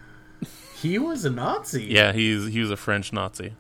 He 0.76 1.00
was 1.00 1.26
a 1.26 1.30
Nazi. 1.30 1.86
yeah. 1.86 2.12
He's 2.14 2.48
he 2.48 2.60
was 2.60 2.70
a 2.72 2.78
French 2.78 3.12
Nazi. 3.12 3.54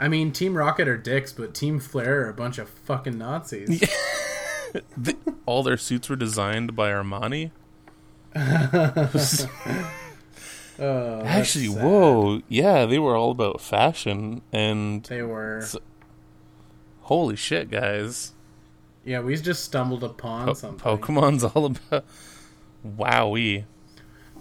I 0.00 0.06
mean, 0.06 0.30
Team 0.30 0.56
Rocket 0.56 0.86
are 0.86 0.96
dicks, 0.96 1.32
but 1.32 1.54
Team 1.54 1.80
Flare 1.80 2.22
are 2.26 2.28
a 2.28 2.34
bunch 2.34 2.58
of 2.58 2.68
fucking 2.68 3.18
Nazis. 3.18 3.82
The, 4.98 5.16
all 5.46 5.62
their 5.62 5.78
suits 5.78 6.10
were 6.10 6.14
designed 6.16 6.76
by 6.76 6.90
Armani. 6.90 7.52
Oh, 10.80 11.22
Actually, 11.24 11.66
sad. 11.68 11.82
whoa, 11.82 12.42
yeah, 12.48 12.86
they 12.86 13.00
were 13.00 13.16
all 13.16 13.32
about 13.32 13.60
fashion 13.60 14.42
and 14.52 15.02
They 15.04 15.22
were. 15.22 15.62
So- 15.66 15.80
holy 17.08 17.36
shit, 17.36 17.70
guys. 17.70 18.32
Yeah, 19.04 19.20
we 19.20 19.34
just 19.36 19.64
stumbled 19.64 20.04
upon 20.04 20.46
Po- 20.48 20.52
something. 20.54 20.98
Pokemon's 20.98 21.42
all 21.42 21.66
about. 21.66 22.04
Wowie, 22.86 23.64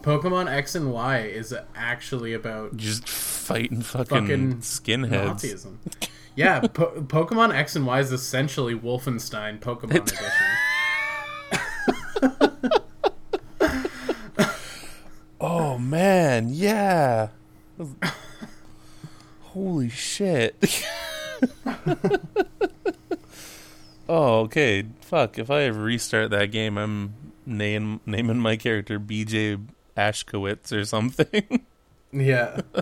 Pokemon 0.01 0.47
X 0.51 0.76
and 0.76 0.91
Y 0.91 1.20
is 1.22 1.55
actually 1.76 2.34
about 2.34 2.76
just 2.78 3.07
fighting 3.09 3.82
fucking, 3.82 4.05
Fucking 4.28 4.57
skinheads. 4.57 5.41
Nazism. 5.41 5.78
Yeah, 6.36 6.59
po- 6.59 7.01
Pokemon 7.01 7.51
X 7.55 7.76
and 7.76 7.88
Y 7.88 7.99
is 7.99 8.11
essentially 8.11 8.76
Wolfenstein 8.76 9.59
Pokemon 9.59 9.95
edition. 10.03 10.28
Oh 15.39 15.78
man, 15.78 16.49
yeah. 16.49 17.30
Holy 19.41 19.89
shit. 19.89 20.55
oh, 24.10 24.40
okay. 24.42 24.86
Fuck. 25.02 25.38
If 25.38 25.50
I 25.52 25.66
restart 25.68 26.32
that 26.32 26.52
game, 26.52 26.78
I'm 26.78 27.14
name, 27.46 28.00
naming 28.06 28.40
my 28.40 28.56
character 28.58 29.00
BJ 29.00 29.66
Ashkowitz 29.96 30.72
or 30.72 30.86
something. 30.86 31.66
Yeah, 32.14 32.62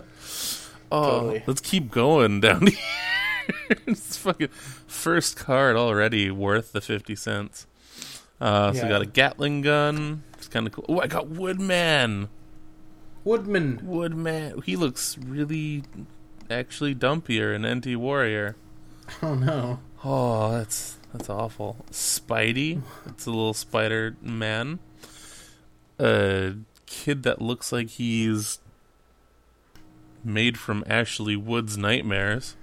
Oh, 0.92 1.10
Totally. 1.20 1.42
let's 1.48 1.60
keep 1.60 1.90
going 1.90 2.40
down 2.40 2.68
here. 2.68 3.76
it's 3.88 4.16
fucking 4.16 4.46
first 4.86 5.36
card 5.36 5.74
already 5.74 6.30
worth 6.30 6.70
the 6.72 6.80
50 6.80 7.16
cents. 7.16 7.66
Uh, 8.40 8.72
so 8.72 8.76
Yeah. 8.78 8.82
we 8.84 8.88
got 8.90 9.02
a 9.02 9.06
Gatling 9.06 9.62
gun. 9.62 10.22
It's 10.38 10.46
kind 10.46 10.64
of 10.68 10.72
cool. 10.74 10.84
Oh, 10.88 11.00
I 11.00 11.08
got 11.08 11.26
Woodman. 11.28 12.28
Woodman. 13.24 13.80
Woodman. 13.82 14.62
He 14.64 14.76
looks 14.76 15.18
really, 15.18 15.82
actually 16.50 16.94
dumpier 16.94 17.54
in 17.54 17.66
NT 17.66 17.98
Warrior. 17.98 18.56
Oh 19.22 19.34
no. 19.34 19.80
Oh, 20.04 20.52
that's 20.52 20.98
that's 21.12 21.30
awful. 21.30 21.84
Spidey. 21.90 22.82
It's 23.06 23.26
a 23.26 23.30
little 23.30 23.54
Spider 23.54 24.16
Man. 24.20 24.78
A 25.98 26.54
kid 26.86 27.22
that 27.22 27.40
looks 27.40 27.72
like 27.72 27.88
he's 27.88 28.58
made 30.24 30.58
from 30.58 30.84
Ashley 30.86 31.36
Wood's 31.36 31.78
nightmares. 31.78 32.56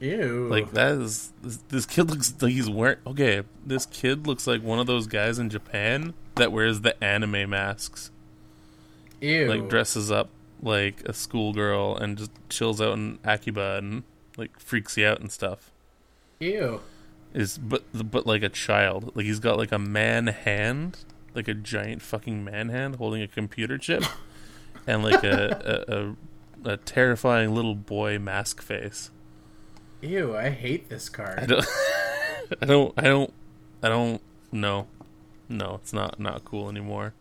Ew. 0.00 0.48
Like 0.50 0.72
that 0.72 0.92
is 0.96 1.32
this, 1.42 1.58
this 1.68 1.86
kid 1.86 2.10
looks 2.10 2.34
like 2.42 2.52
he's 2.52 2.68
wearing. 2.68 2.98
Okay, 3.06 3.42
this 3.64 3.86
kid 3.86 4.26
looks 4.26 4.46
like 4.46 4.62
one 4.62 4.80
of 4.80 4.86
those 4.86 5.06
guys 5.06 5.38
in 5.38 5.48
Japan 5.48 6.12
that 6.34 6.50
wears 6.50 6.80
the 6.80 7.02
anime 7.02 7.50
masks. 7.50 8.10
Ew. 9.20 9.46
like 9.46 9.68
dresses 9.68 10.10
up 10.10 10.30
like 10.62 11.02
a 11.04 11.12
schoolgirl 11.12 11.96
and 11.96 12.16
just 12.16 12.30
chills 12.48 12.80
out 12.80 12.94
in 12.94 13.18
Akiba 13.24 13.76
and 13.78 14.04
like 14.36 14.58
freaks 14.58 14.96
you 14.96 15.06
out 15.06 15.20
and 15.20 15.30
stuff. 15.30 15.70
Ew. 16.40 16.80
Is 17.34 17.58
but 17.58 17.84
but 17.92 18.26
like 18.26 18.42
a 18.42 18.48
child. 18.48 19.12
Like 19.16 19.26
he's 19.26 19.40
got 19.40 19.58
like 19.58 19.72
a 19.72 19.78
man 19.78 20.26
hand, 20.28 20.98
like 21.34 21.48
a 21.48 21.54
giant 21.54 22.02
fucking 22.02 22.44
man 22.44 22.68
hand 22.68 22.96
holding 22.96 23.22
a 23.22 23.28
computer 23.28 23.78
chip, 23.78 24.04
and 24.86 25.02
like 25.02 25.24
a 25.24 25.84
a, 26.64 26.70
a, 26.70 26.72
a 26.74 26.76
terrifying 26.76 27.54
little 27.54 27.74
boy 27.74 28.18
mask 28.18 28.60
face. 28.62 29.10
Ew. 30.02 30.36
I 30.36 30.50
hate 30.50 30.88
this 30.88 31.08
I 31.08 31.16
card. 31.16 31.48
don't, 31.48 31.64
I 32.62 32.66
don't, 32.66 32.94
I 32.98 33.02
don't, 33.02 33.32
I 33.82 33.88
don't 33.88 34.20
know. 34.50 34.86
No, 35.48 35.76
it's 35.76 35.92
not 35.92 36.20
not 36.20 36.44
cool 36.44 36.68
anymore. 36.68 37.14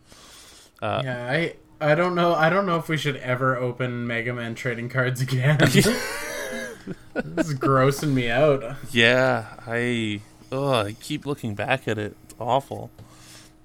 Uh, 0.82 1.02
yeah, 1.06 1.28
I. 1.32 1.56
I 1.82 1.96
don't 1.96 2.16
know. 2.16 2.34
I 2.36 2.50
don't 2.50 2.66
know 2.66 2.78
if 2.78 2.88
we 2.88 2.98
should 2.98 3.18
ever 3.18 3.56
open 3.58 4.06
Mega 4.08 4.34
Man 4.34 4.56
trading 4.56 4.88
cards 4.90 5.20
again. 5.22 5.58
this 5.60 5.86
is 5.88 7.54
grossing 7.56 8.14
me 8.14 8.30
out. 8.30 8.76
Yeah, 8.92 9.48
I 9.68 10.22
oh, 10.52 10.74
I 10.74 10.94
keep 10.94 11.26
looking 11.26 11.56
back 11.56 11.88
at 11.88 11.98
it. 11.98 12.16
It's 12.26 12.36
awful. 12.40 12.92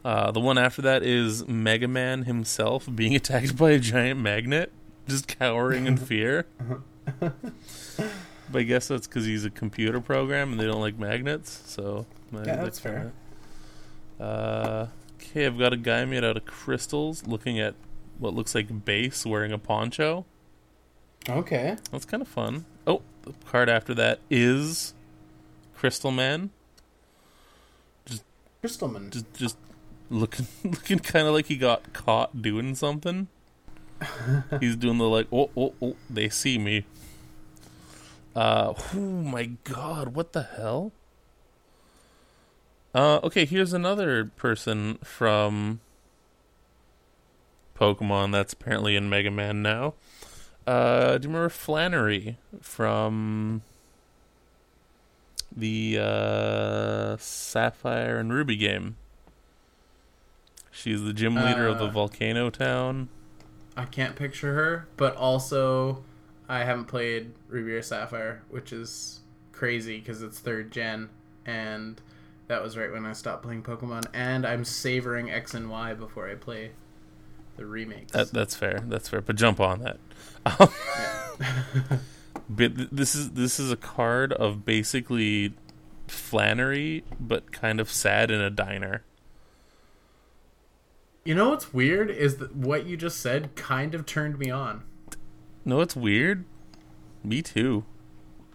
Uh, 0.05 0.31
the 0.31 0.41
one 0.41 0.57
after 0.57 0.81
that 0.83 1.03
is 1.03 1.47
Mega 1.49 1.89
Man 1.89 2.25
himself 2.25 2.89
being 2.95 3.15
attacked 3.17 3.57
by 3.57 3.73
a 3.73 3.79
giant 3.79 4.21
magnet, 4.21 4.73
just 5.09 5.27
cowering 5.29 5.87
in 5.87 5.97
fear. 5.99 6.47
but 7.21 7.33
I 8.55 8.63
guess 8.63 8.89
that's 8.89 9.07
because 9.07 9.25
he's 9.27 9.45
a 9.45 9.51
computer 9.51 10.01
program 10.01 10.53
and 10.53 10.61
they 10.61 10.65
don't 10.67 10.81
like 10.81 10.99
magnets. 10.99 11.63
So 11.67 12.07
Yeah, 12.33 12.57
that's 12.57 12.79
that 12.79 12.89
fair. 12.89 13.13
kinda- 14.19 14.33
Uh, 14.33 14.87
okay, 15.21 15.45
I've 15.47 15.59
got 15.59 15.73
a 15.73 15.77
guy 15.77 16.05
made 16.07 16.25
out 16.25 16.37
of 16.37 16.45
crystals, 16.47 17.27
looking 17.27 17.59
at 17.61 17.75
what 18.19 18.35
looks 18.35 18.55
like 18.55 18.85
base, 18.85 19.25
wearing 19.27 19.53
a 19.53 19.59
poncho. 19.59 20.25
Okay. 21.29 21.77
That's 21.91 22.05
kind 22.05 22.23
of 22.23 22.29
fun. 22.29 22.65
Oh, 22.87 23.03
the 23.23 23.33
card 23.47 23.69
after 23.69 23.95
that 23.95 24.21
is 24.31 24.95
Crystal 25.75 26.11
Man. 26.11 26.51
Just 28.05 28.25
Crystalman. 28.61 29.11
Just, 29.11 29.35
just 29.35 29.57
looking, 30.11 30.47
looking 30.65 30.99
kind 31.01 31.27
of 31.27 31.35
like 31.35 31.47
he 31.47 31.57
got 31.57 31.93
caught 31.93 32.43
doing 32.43 32.75
something. 32.75 33.29
He's 34.61 34.77
doing 34.77 34.99
the 34.99 35.09
like, 35.09 35.27
oh, 35.33 35.51
oh, 35.57 35.75
oh, 35.83 35.97
they 36.09 36.29
see 36.29 36.59
me. 36.59 36.85
Uh, 38.35 38.75
oh 38.95 38.99
my 38.99 39.47
god, 39.65 40.15
what 40.15 40.33
the 40.33 40.43
hell? 40.43 40.93
Uh, 42.95 43.19
okay, 43.23 43.45
here's 43.45 43.73
another 43.73 44.27
person 44.27 44.99
from 45.03 45.81
Pokemon 47.77 48.33
that's 48.33 48.53
apparently 48.53 48.97
in 48.97 49.09
Mega 49.09 49.31
Man 49.31 49.63
now. 49.63 49.95
Uh, 50.67 51.19
do 51.19 51.29
you 51.29 51.33
remember 51.35 51.49
Flannery 51.49 52.39
from 52.61 53.63
the 55.55 55.99
uh, 56.01 57.17
Sapphire 57.19 58.19
and 58.19 58.33
Ruby 58.33 58.57
game? 58.57 58.97
She's 60.71 61.03
the 61.03 61.13
gym 61.13 61.35
leader 61.37 61.67
of 61.69 61.79
the 61.79 61.87
Uh, 61.87 61.91
volcano 61.91 62.51
town. 62.51 63.09
I 63.77 63.85
can't 63.85 64.17
picture 64.17 64.55
her, 64.55 64.89
but 64.97 65.17
also 65.17 66.03
I 66.49 66.65
haven't 66.65 66.87
played 66.87 67.33
Ruby 67.49 67.73
or 67.73 67.83
Sapphire, 67.83 68.43
which 68.51 68.73
is 68.73 69.21
crazy 69.53 69.99
because 69.99 70.23
it's 70.23 70.39
third 70.39 70.71
gen, 70.71 71.09
and 71.47 72.01
that 72.49 72.63
was 72.63 72.77
right 72.77 72.93
when 72.93 73.07
I 73.07 73.13
stopped 73.13 73.43
playing 73.43 73.63
Pokemon. 73.63 74.07
And 74.13 74.47
I'm 74.47 74.65
savoring 74.65 75.31
X 75.31 75.55
and 75.55 75.71
Y 75.71 75.95
before 75.95 76.29
I 76.29 76.35
play 76.35 76.73
the 77.57 77.67
remakes. 77.67 78.13
That, 78.13 78.33
that's 78.33 78.55
fair. 78.55 78.83
That's 78.87 79.09
fair. 79.09 79.21
But 79.21 79.37
jump 79.37 79.61
on 79.61 79.81
that. 79.81 79.99
Um, 80.45 80.69
but 82.49 82.77
th- 82.77 82.89
this 82.93 83.15
is 83.15 83.31
this 83.33 83.59
is 83.59 83.71
a 83.73 83.77
card 83.77 84.33
of 84.33 84.65
basically 84.65 85.55
Flannery, 86.07 87.05
but 87.19 87.51
kind 87.53 87.81
of 87.81 87.91
sad 87.91 88.31
in 88.31 88.41
a 88.41 88.51
diner. 88.51 89.03
you 91.25 91.35
know 91.35 91.49
what's 91.51 91.75
weird 91.75 92.09
is 92.11 92.37
that 92.37 92.55
what 92.55 92.87
you 92.87 92.97
just 92.97 93.19
said 93.21 93.55
kind 93.57 93.95
of 93.95 94.07
turned 94.07 94.39
me 94.39 94.49
on. 94.51 94.85
No, 95.65 95.81
it's 95.81 95.97
weird. 95.97 96.45
Me 97.25 97.43
too. 97.43 97.85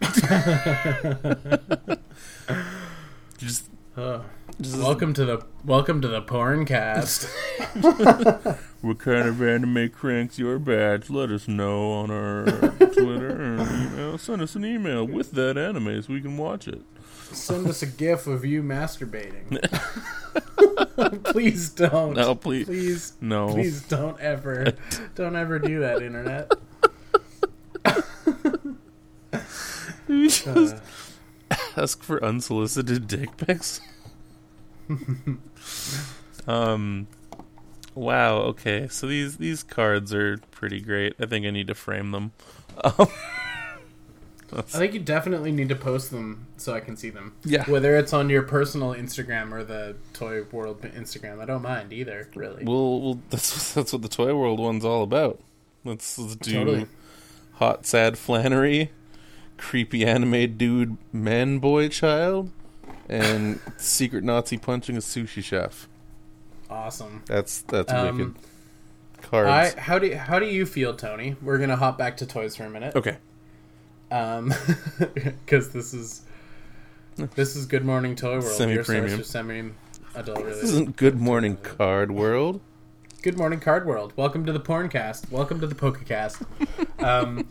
just, 3.36 3.68
Ugh. 3.96 4.24
Just 4.62 4.78
welcome 4.78 5.12
to 5.14 5.24
the 5.24 5.44
welcome 5.64 6.00
to 6.00 6.08
the 6.08 6.22
porn 6.22 6.64
cast. 6.64 7.28
What 8.82 8.98
kind 8.98 9.28
of 9.28 9.40
anime 9.40 9.90
cranks 9.90 10.40
your 10.40 10.58
batch? 10.58 11.08
Let 11.08 11.30
us 11.30 11.46
know 11.46 11.92
on 11.92 12.10
our 12.10 12.46
Twitter 12.46 13.30
or 13.30 13.54
email. 13.60 14.18
Send 14.18 14.42
us 14.42 14.56
an 14.56 14.64
email 14.64 15.04
with 15.06 15.30
that 15.32 15.56
anime 15.56 16.02
so 16.02 16.12
we 16.12 16.20
can 16.20 16.36
watch 16.36 16.66
it. 16.66 16.82
Send 17.30 17.68
us 17.68 17.82
a 17.82 17.86
gif 17.86 18.26
of 18.26 18.44
you 18.44 18.60
masturbating. 18.60 19.56
please 21.32 21.70
don't. 21.70 22.14
No, 22.14 22.34
please. 22.34 22.66
Please 22.66 23.12
No. 23.20 23.50
Please 23.50 23.82
don't 23.82 24.18
ever, 24.18 24.72
don't 25.14 25.36
ever 25.36 25.60
do 25.60 25.78
that, 25.80 26.02
internet. 26.02 26.50
You 30.08 30.28
just 30.28 30.46
Uh, 30.48 31.56
ask 31.76 32.02
for 32.02 32.22
unsolicited 32.24 33.06
dick 33.06 33.36
pics. 33.36 33.80
Um. 36.46 37.06
Wow. 37.94 38.36
Okay. 38.38 38.88
So 38.88 39.06
these 39.06 39.36
these 39.36 39.62
cards 39.62 40.14
are 40.14 40.38
pretty 40.50 40.80
great. 40.80 41.14
I 41.20 41.26
think 41.26 41.46
I 41.46 41.50
need 41.50 41.66
to 41.66 41.74
frame 41.74 42.10
them. 42.10 42.32
Um, 42.82 43.08
I 44.54 44.60
think 44.62 44.92
you 44.92 45.00
definitely 45.00 45.50
need 45.50 45.70
to 45.70 45.76
post 45.76 46.10
them 46.10 46.46
so 46.58 46.74
I 46.74 46.80
can 46.80 46.96
see 46.96 47.08
them. 47.10 47.34
yeah. 47.42 47.64
Whether 47.70 47.96
it's 47.96 48.12
on 48.12 48.28
your 48.28 48.42
personal 48.42 48.92
Instagram 48.92 49.50
or 49.50 49.64
the 49.64 49.96
Toy 50.12 50.42
World 50.52 50.82
Instagram, 50.82 51.40
I 51.40 51.46
don't 51.46 51.62
mind 51.62 51.92
either. 51.92 52.28
Really. 52.34 52.64
Well, 52.64 53.00
well, 53.00 53.20
that's 53.30 53.72
that's 53.74 53.92
what 53.92 54.02
the 54.02 54.08
Toy 54.08 54.34
World 54.34 54.60
one's 54.60 54.84
all 54.84 55.02
about. 55.02 55.40
Let's, 55.84 56.18
let's 56.18 56.36
do 56.36 56.52
Totally. 56.52 56.86
hot, 57.54 57.86
sad 57.86 58.16
Flannery, 58.16 58.92
creepy 59.56 60.04
anime 60.04 60.56
dude, 60.56 60.96
man, 61.12 61.58
boy, 61.58 61.88
child, 61.88 62.50
and 63.08 63.60
secret 63.76 64.24
Nazi 64.24 64.58
punching 64.58 64.96
a 64.96 65.00
sushi 65.00 65.42
chef. 65.42 65.88
Awesome. 66.70 67.22
That's 67.26 67.62
that's 67.62 67.92
Um, 67.92 68.18
wicked. 68.18 68.34
I 68.38 69.22
Cards. 69.22 69.74
how 69.74 69.98
do 69.98 70.14
how 70.14 70.38
do 70.38 70.46
you 70.46 70.66
feel, 70.66 70.94
Tony? 70.94 71.36
We're 71.42 71.58
gonna 71.58 71.76
hop 71.76 71.96
back 71.98 72.16
to 72.18 72.26
toys 72.26 72.56
for 72.56 72.64
a 72.64 72.70
minute. 72.70 72.96
okay. 72.96 73.18
Um, 74.10 74.52
because 75.14 75.70
this 75.70 75.94
is 75.94 76.22
this 77.34 77.56
is 77.56 77.66
Good 77.66 77.84
Morning 77.84 78.14
Toy 78.16 78.32
World. 78.40 78.44
Semi-premium. 78.44 79.22
semi 79.22 79.70
adult 80.14 80.44
This 80.44 80.62
isn't 80.64 80.96
Good 80.96 81.18
Morning 81.20 81.56
Card 81.56 82.10
World. 82.12 82.60
Good 83.22 83.38
Morning 83.38 83.60
Card 83.60 83.86
World. 83.86 84.12
Welcome 84.16 84.44
to 84.46 84.52
the 84.52 84.60
Porncast. 84.60 85.30
Welcome 85.30 85.60
to 85.60 85.66
the 85.66 85.74
Pokecast. 85.74 86.44
um, 87.02 87.46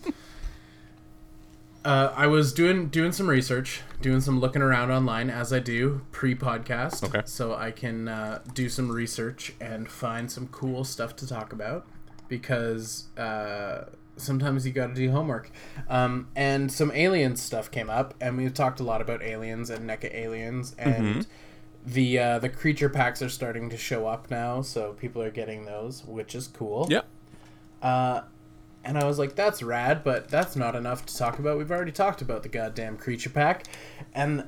uh, 1.84 2.14
I 2.16 2.28
was 2.28 2.54
doing 2.54 2.88
doing 2.90 3.12
some 3.12 3.28
research, 3.28 3.82
doing 4.02 4.22
some 4.22 4.40
looking 4.40 4.62
around 4.62 4.92
online 4.92 5.30
as 5.30 5.52
I 5.52 5.60
do 5.60 6.02
pre-podcast, 6.12 7.04
Okay. 7.04 7.22
so 7.26 7.56
I 7.56 7.72
can 7.72 8.08
uh, 8.08 8.40
do 8.54 8.70
some 8.70 8.92
research 8.92 9.54
and 9.60 9.90
find 9.90 10.32
some 10.32 10.48
cool 10.48 10.84
stuff 10.84 11.16
to 11.18 11.28
talk 11.28 11.52
about 11.54 11.88
because 12.28 13.08
uh, 13.18 13.86
sometimes 14.16 14.66
you 14.66 14.72
got 14.72 14.88
to 14.88 14.94
do 14.94 15.12
homework. 15.12 15.52
Um, 15.90 16.28
and 16.36 16.72
some 16.72 16.92
alien 16.94 17.36
stuff 17.36 17.72
came 17.72 17.90
up, 17.90 18.14
and 18.22 18.38
we've 18.38 18.54
talked 18.54 18.80
a 18.80 18.84
lot 18.84 19.02
about 19.02 19.22
aliens 19.24 19.70
and 19.70 19.90
NECA 19.90 20.14
aliens 20.14 20.76
and. 20.78 21.26
The 21.84 22.20
uh, 22.20 22.38
the 22.38 22.48
creature 22.50 22.90
packs 22.90 23.24
are 23.24 23.30
starting 23.30 23.72
to 23.72 23.76
show 23.76 24.06
up 24.06 24.30
now, 24.30 24.62
so 24.62 24.94
people 24.94 25.20
are 25.24 25.32
getting 25.32 25.66
those, 25.66 26.06
which 26.06 26.36
is 26.36 26.46
cool. 26.48 26.86
Yeah. 26.92 27.02
Uh, 27.82 28.22
and 28.84 28.98
I 28.98 29.06
was 29.06 29.20
like, 29.20 29.36
that's 29.36 29.62
rad, 29.64 30.04
but 30.04 30.30
that's 30.30 30.56
not 30.56 30.76
enough 30.76 31.06
to 31.08 31.16
talk 31.18 31.40
about. 31.40 31.58
We've 31.58 31.72
already 31.72 31.92
talked 31.92 32.22
about 32.22 32.44
the 32.44 32.50
goddamn 32.50 32.98
creature 32.98 33.30
pack. 33.30 33.66
And 34.14 34.48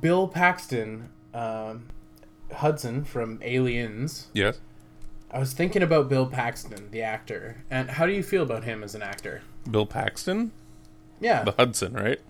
Bill 0.00 0.28
Paxton, 0.28 1.08
um, 1.34 1.88
Hudson 2.52 3.04
from 3.04 3.38
Aliens, 3.42 4.28
Yes. 4.34 4.60
I 5.32 5.38
was 5.38 5.52
thinking 5.52 5.82
about 5.82 6.08
Bill 6.08 6.26
Paxton, 6.26 6.90
the 6.90 7.02
actor. 7.02 7.62
And 7.70 7.90
how 7.90 8.04
do 8.04 8.12
you 8.12 8.22
feel 8.22 8.42
about 8.42 8.64
him 8.64 8.82
as 8.82 8.94
an 8.96 9.02
actor? 9.02 9.42
Bill 9.70 9.86
Paxton, 9.86 10.50
Yeah. 11.20 11.44
the 11.44 11.52
Hudson, 11.52 11.92
right? 11.94 12.20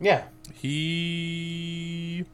yeah. 0.00 0.24
He 0.54 2.24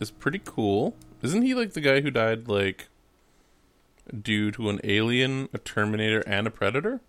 is 0.00 0.10
pretty 0.10 0.40
cool. 0.44 0.94
Isn't 1.22 1.42
he 1.42 1.54
like 1.54 1.72
the 1.72 1.80
guy 1.80 2.00
who 2.00 2.10
died 2.10 2.48
like 2.48 2.88
due 4.22 4.50
to 4.52 4.68
an 4.70 4.80
alien, 4.84 5.48
a 5.52 5.58
Terminator, 5.58 6.20
and 6.20 6.46
a 6.46 6.50
Predator? 6.50 7.00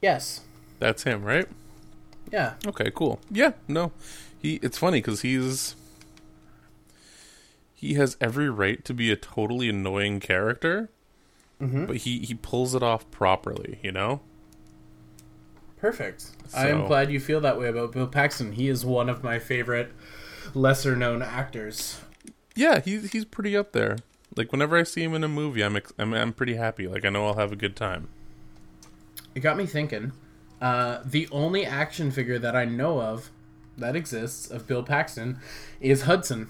Yes. 0.00 0.40
That's 0.78 1.04
him, 1.04 1.22
right? 1.24 1.46
Yeah. 2.32 2.54
Okay, 2.66 2.90
cool. 2.94 3.20
Yeah, 3.30 3.52
no, 3.68 3.92
he. 4.40 4.56
It's 4.62 4.78
funny 4.78 4.98
because 4.98 5.20
he's 5.22 5.76
he 7.74 7.94
has 7.94 8.16
every 8.20 8.48
right 8.48 8.84
to 8.84 8.94
be 8.94 9.10
a 9.10 9.16
totally 9.16 9.68
annoying 9.68 10.20
character, 10.20 10.90
Mhm. 11.60 11.86
but 11.86 11.96
he 11.98 12.20
he 12.20 12.34
pulls 12.34 12.74
it 12.74 12.82
off 12.82 13.10
properly. 13.10 13.78
You 13.82 13.92
know. 13.92 14.20
Perfect. 15.76 16.26
I 16.54 16.68
am 16.68 16.86
glad 16.86 17.10
you 17.10 17.18
feel 17.18 17.40
that 17.40 17.58
way 17.58 17.66
about 17.68 17.90
Bill 17.92 18.06
Paxton. 18.06 18.52
He 18.52 18.68
is 18.68 18.84
one 18.84 19.08
of 19.08 19.24
my 19.24 19.40
favorite 19.40 19.90
lesser 20.54 20.94
known 20.94 21.22
actors. 21.22 22.00
Yeah, 22.54 22.80
he's 22.80 23.10
he's 23.12 23.24
pretty 23.24 23.56
up 23.56 23.72
there. 23.72 23.98
Like 24.36 24.52
whenever 24.52 24.76
I 24.76 24.82
see 24.82 25.02
him 25.02 25.14
in 25.14 25.24
a 25.24 25.28
movie, 25.28 25.62
I'm 25.62 25.76
ex- 25.76 25.92
I'm 25.98 26.14
I'm 26.14 26.32
pretty 26.32 26.54
happy. 26.54 26.86
Like 26.88 27.04
I 27.04 27.10
know 27.10 27.26
I'll 27.26 27.34
have 27.34 27.52
a 27.52 27.56
good 27.56 27.76
time. 27.76 28.08
It 29.34 29.40
got 29.40 29.56
me 29.56 29.66
thinking. 29.66 30.12
Uh, 30.60 31.00
the 31.04 31.28
only 31.32 31.66
action 31.66 32.10
figure 32.10 32.38
that 32.38 32.54
I 32.54 32.64
know 32.64 33.00
of 33.00 33.30
that 33.76 33.96
exists 33.96 34.50
of 34.50 34.66
Bill 34.66 34.82
Paxton 34.82 35.38
is 35.80 36.02
Hudson. 36.02 36.48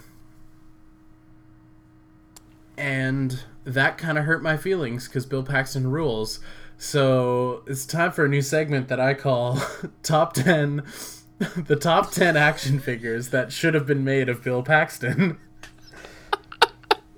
And 2.77 3.45
that 3.65 3.97
kind 3.97 4.19
of 4.19 4.25
hurt 4.25 4.43
my 4.43 4.57
feelings 4.57 5.07
because 5.07 5.25
Bill 5.25 5.43
Paxton 5.43 5.91
rules. 5.91 6.41
So 6.77 7.63
it's 7.67 7.87
time 7.87 8.13
for 8.13 8.25
a 8.25 8.29
new 8.29 8.43
segment 8.43 8.89
that 8.89 9.01
I 9.01 9.15
call 9.15 9.63
Top 10.03 10.33
10 10.35 10.83
the 11.57 11.77
top 11.77 12.11
10 12.11 12.37
action 12.37 12.79
figures 12.79 13.31
that 13.31 13.53
should 13.53 13.75
have 13.75 13.87
been 13.87 14.05
made 14.05 14.29
of 14.29 14.43
Bill 14.43 14.63
Paxton. 14.63 15.39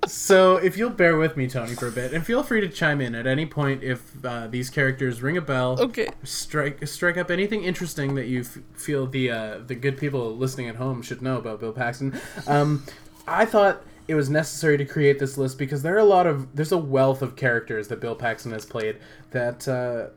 So, 0.07 0.57
if 0.57 0.76
you'll 0.76 0.90
bear 0.90 1.16
with 1.16 1.36
me, 1.36 1.46
Tony, 1.48 1.74
for 1.74 1.88
a 1.88 1.90
bit, 1.92 2.12
and 2.12 2.24
feel 2.24 2.42
free 2.42 2.61
to 2.61 2.68
chime 2.68 3.00
in 3.00 3.14
at 3.14 3.26
any 3.26 3.46
point 3.46 3.82
if 3.82 4.02
uh, 4.24 4.46
these 4.48 4.70
characters 4.70 5.22
ring 5.22 5.36
a 5.36 5.40
bell, 5.40 5.76
Okay. 5.80 6.09
strike 6.22 6.86
strike 6.86 7.16
up 7.16 7.30
anything 7.30 7.64
interesting 7.64 8.14
that 8.16 8.26
you 8.26 8.40
f- 8.40 8.59
feel 8.74 9.07
the 9.07 9.30
uh, 9.30 9.59
the 9.66 9.74
good 9.74 9.96
people 9.98 10.36
listening 10.36 10.68
at 10.68 10.76
home 10.76 11.02
should 11.02 11.22
know 11.22 11.38
about 11.38 11.61
Bill 11.61 11.72
Paxton. 11.72 12.18
Um, 12.46 12.84
I 13.26 13.44
thought 13.44 13.82
it 14.07 14.14
was 14.14 14.28
necessary 14.28 14.76
to 14.76 14.84
create 14.84 15.18
this 15.18 15.38
list 15.38 15.57
because 15.59 15.82
there 15.82 15.94
are 15.94 15.98
a 15.98 16.05
lot 16.05 16.26
of 16.26 16.55
there's 16.55 16.72
a 16.72 16.78
wealth 16.78 17.22
of 17.22 17.36
characters 17.36 17.88
that 17.88 18.00
Bill 18.00 18.14
Paxton 18.14 18.52
has 18.52 18.66
played 18.66 18.96
that 19.30 19.66
uh, 19.66 20.09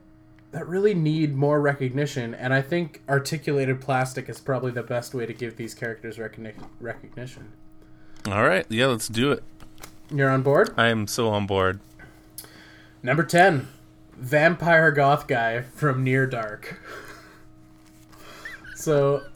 that 0.52 0.68
really 0.68 0.94
need 0.94 1.36
more 1.36 1.60
recognition, 1.62 2.34
and 2.34 2.54
I 2.54 2.62
think 2.62 3.02
articulated 3.10 3.80
plastic 3.82 4.28
is 4.30 4.40
probably 4.40 4.72
the 4.72 4.84
best 4.84 5.14
way 5.14 5.26
to 5.26 5.34
give 5.34 5.56
these 5.58 5.74
characters 5.74 6.18
recogni- 6.18 6.54
recognition. 6.82 7.52
All 8.28 8.44
right. 8.44 8.66
Yeah, 8.70 8.88
let's 8.88 9.08
do 9.08 9.32
it. 9.32 9.44
You're 10.10 10.30
on 10.30 10.42
board. 10.42 10.74
I 10.78 10.88
am 10.88 11.08
so 11.08 11.30
on 11.30 11.46
board. 11.46 11.80
Number 13.04 13.24
10, 13.24 13.68
Vampire 14.18 14.92
Goth 14.92 15.28
Guy 15.28 15.62
from 15.62 16.04
Near 16.04 16.26
Dark. 16.26 16.80
So, 18.78 19.24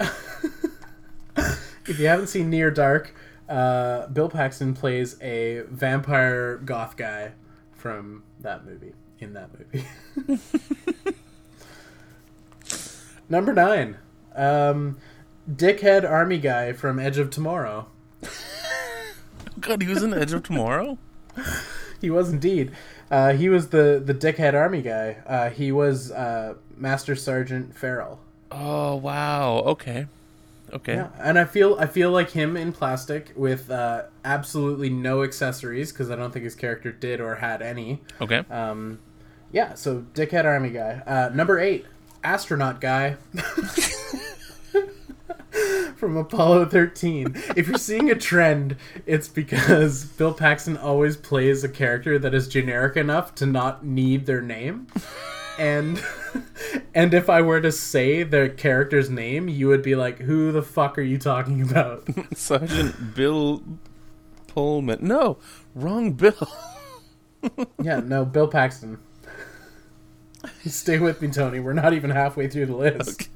if 1.35 1.99
you 1.99 2.05
haven't 2.05 2.27
seen 2.27 2.51
Near 2.51 2.69
Dark, 2.69 3.13
uh, 3.49 4.07
Bill 4.07 4.29
Paxton 4.29 4.75
plays 4.75 5.19
a 5.21 5.63
vampire 5.67 6.57
goth 6.57 6.95
guy 6.95 7.33
from 7.73 8.23
that 8.39 8.63
movie, 8.65 8.93
in 9.19 9.33
that 9.33 9.49
movie. 9.57 9.85
Number 13.29 13.51
9, 13.51 13.97
um, 14.35 14.97
Dickhead 15.51 16.09
Army 16.09 16.37
Guy 16.37 16.71
from 16.71 16.99
Edge 16.99 17.17
of 17.17 17.29
Tomorrow. 17.29 17.87
God, 19.61 19.81
he 19.81 19.87
was 19.87 20.03
in 20.03 20.13
Edge 20.13 20.33
of 20.33 20.43
Tomorrow. 20.43 20.97
He 22.01 22.09
was 22.09 22.31
indeed. 22.31 22.71
Uh, 23.09 23.33
he 23.33 23.47
was 23.49 23.69
the 23.69 24.01
the 24.03 24.13
dickhead 24.13 24.53
army 24.53 24.81
guy. 24.81 25.17
Uh, 25.25 25.49
he 25.49 25.71
was 25.71 26.11
uh, 26.11 26.55
Master 26.75 27.15
Sergeant 27.15 27.75
Farrell. 27.75 28.19
Oh 28.51 28.95
wow. 28.95 29.59
Okay. 29.59 30.07
Okay. 30.73 30.95
Yeah, 30.95 31.09
and 31.19 31.37
I 31.37 31.45
feel 31.45 31.75
I 31.79 31.85
feel 31.85 32.11
like 32.11 32.31
him 32.31 32.55
in 32.55 32.71
plastic 32.71 33.33
with 33.35 33.69
uh, 33.69 34.03
absolutely 34.23 34.89
no 34.89 35.23
accessories 35.23 35.91
because 35.91 36.09
I 36.09 36.15
don't 36.15 36.31
think 36.31 36.45
his 36.45 36.55
character 36.55 36.91
did 36.91 37.19
or 37.19 37.35
had 37.35 37.61
any. 37.61 37.99
Okay. 38.21 38.43
Um, 38.49 38.99
yeah, 39.51 39.73
so 39.73 40.05
dickhead 40.13 40.45
army 40.45 40.69
guy. 40.69 41.01
Uh, 41.05 41.29
number 41.33 41.59
eight, 41.59 41.85
astronaut 42.23 42.79
guy. 42.79 43.17
From 46.01 46.17
Apollo 46.17 46.69
13. 46.69 47.35
If 47.55 47.67
you're 47.67 47.77
seeing 47.77 48.09
a 48.09 48.15
trend, 48.15 48.75
it's 49.05 49.27
because 49.27 50.03
Bill 50.03 50.33
Paxton 50.33 50.75
always 50.75 51.15
plays 51.15 51.63
a 51.63 51.69
character 51.69 52.17
that 52.17 52.33
is 52.33 52.47
generic 52.47 52.97
enough 52.97 53.35
to 53.35 53.45
not 53.45 53.85
need 53.85 54.25
their 54.25 54.41
name. 54.41 54.87
And 55.59 56.03
and 56.95 57.13
if 57.13 57.29
I 57.29 57.43
were 57.43 57.61
to 57.61 57.71
say 57.71 58.23
the 58.23 58.49
character's 58.49 59.11
name, 59.11 59.47
you 59.47 59.67
would 59.67 59.83
be 59.83 59.93
like, 59.93 60.17
"Who 60.17 60.51
the 60.51 60.63
fuck 60.63 60.97
are 60.97 61.03
you 61.03 61.19
talking 61.19 61.61
about?" 61.61 62.07
Sergeant 62.35 63.13
Bill 63.13 63.61
Pullman. 64.47 64.97
No, 65.01 65.37
wrong 65.75 66.13
Bill. 66.13 66.49
yeah, 67.79 67.99
no, 67.99 68.25
Bill 68.25 68.47
Paxton. 68.47 68.97
Stay 70.65 70.97
with 70.97 71.21
me, 71.21 71.27
Tony. 71.27 71.59
We're 71.59 71.73
not 71.73 71.93
even 71.93 72.09
halfway 72.09 72.47
through 72.47 72.65
the 72.65 72.75
list. 72.75 73.29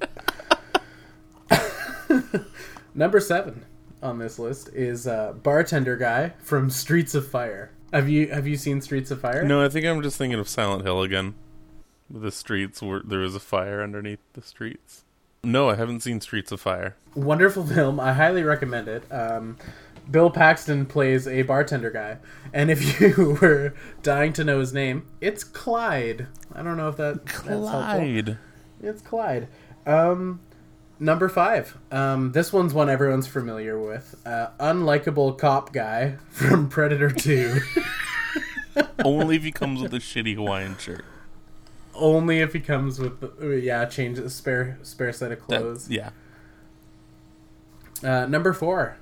Number 2.96 3.20
seven 3.20 3.66
on 4.02 4.20
this 4.20 4.39
list 4.39 4.70
is 4.74 5.06
uh, 5.06 5.34
bartender 5.34 5.98
guy 5.98 6.30
from 6.39 6.70
Streets 6.70 7.14
of 7.14 7.28
Fire. 7.28 7.72
Have 7.91 8.08
you 8.08 8.28
have 8.30 8.48
you 8.48 8.56
seen 8.56 8.82
Streets 8.82 9.12
of 9.12 9.20
Fire? 9.22 9.43
no, 9.43 9.62
I 9.62 9.70
think 9.70 9.86
I'm 9.86 10.02
just 10.02 10.18
thinking 10.18 10.39
of 10.39 10.48
Silent 10.48 10.84
Hill 10.84 11.02
again. 11.02 11.36
The 12.10 12.32
streets 12.32 12.82
where 12.82 13.02
there 13.04 13.20
was 13.20 13.36
a 13.36 13.39
fire 13.39 13.82
underneath 13.84 14.20
the 14.34 14.41
streets. 14.41 15.04
No, 15.43 15.70
I 15.70 15.76
haven't 15.76 16.02
seen 16.02 16.22
Streets 16.22 16.52
of 16.52 16.62
Fire. 16.62 16.96
Wonderful 17.16 17.66
film. 17.68 18.00
I 18.00 18.14
highly 18.14 18.43
recommend 18.43 18.88
it. 18.88 19.04
Um, 19.12 19.58
Bill 20.10 20.30
Paxton 20.30 20.86
plays 20.86 21.28
a 21.28 21.41
bartender 21.41 21.89
guy, 21.89 22.18
and 22.54 22.72
if 22.72 23.00
you 23.18 23.38
were 23.41 23.74
dying 24.04 24.34
to 24.34 24.43
know 24.43 24.60
his 24.60 24.72
name, 24.72 25.08
it's 25.20 25.43
Clyde. 25.43 26.28
I 26.54 26.64
don't 26.64 26.78
know 26.78 26.89
if 26.89 26.98
that 26.98 27.26
that's 27.26 27.41
helpful. 27.43 27.70
Clyde. 27.70 28.38
It's 28.82 29.02
Clyde. 29.02 29.48
Um, 29.86 30.39
number 31.00 31.30
five. 31.30 31.78
Um, 31.91 32.32
this 32.32 32.52
one's 32.54 32.74
one 32.74 32.89
everyone's 32.89 33.28
familiar 33.28 33.80
with. 33.80 34.16
Uh, 34.26 34.48
unlikable 34.60 35.38
cop 35.38 35.72
guy 35.74 36.18
from 36.30 36.70
Predator 36.70 37.12
Two. 37.12 37.60
Only 39.06 39.38
if 39.38 39.43
he 39.43 39.52
comes 39.52 39.82
with 39.82 39.93
a 39.93 40.00
shitty 40.00 40.36
Hawaiian 40.36 40.78
shirt. 40.78 41.06
Only 41.93 42.39
if 42.39 42.52
he 42.54 42.60
comes 42.60 43.00
with 43.00 43.22
the, 43.22 43.56
yeah, 43.62 43.86
change 43.86 44.20
a 44.20 44.30
spare 44.30 44.78
spare 44.84 45.14
set 45.14 45.32
of 45.32 45.39
That- 45.48 45.62
clothes. 45.62 45.89
yeah. 45.89 46.10
Uh, 48.04 48.26
number 48.26 48.52
four. 48.52 48.98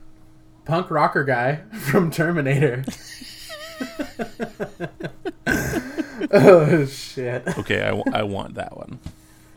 punk 0.65 0.91
rocker 0.91 1.23
guy 1.23 1.55
from 1.79 2.11
Terminator. 2.11 2.83
oh 6.31 6.85
shit. 6.85 7.47
Okay, 7.57 7.81
I, 7.81 7.87
w- 7.91 8.03
I 8.13 8.23
want 8.23 8.55
that 8.55 8.77
one. 8.77 8.99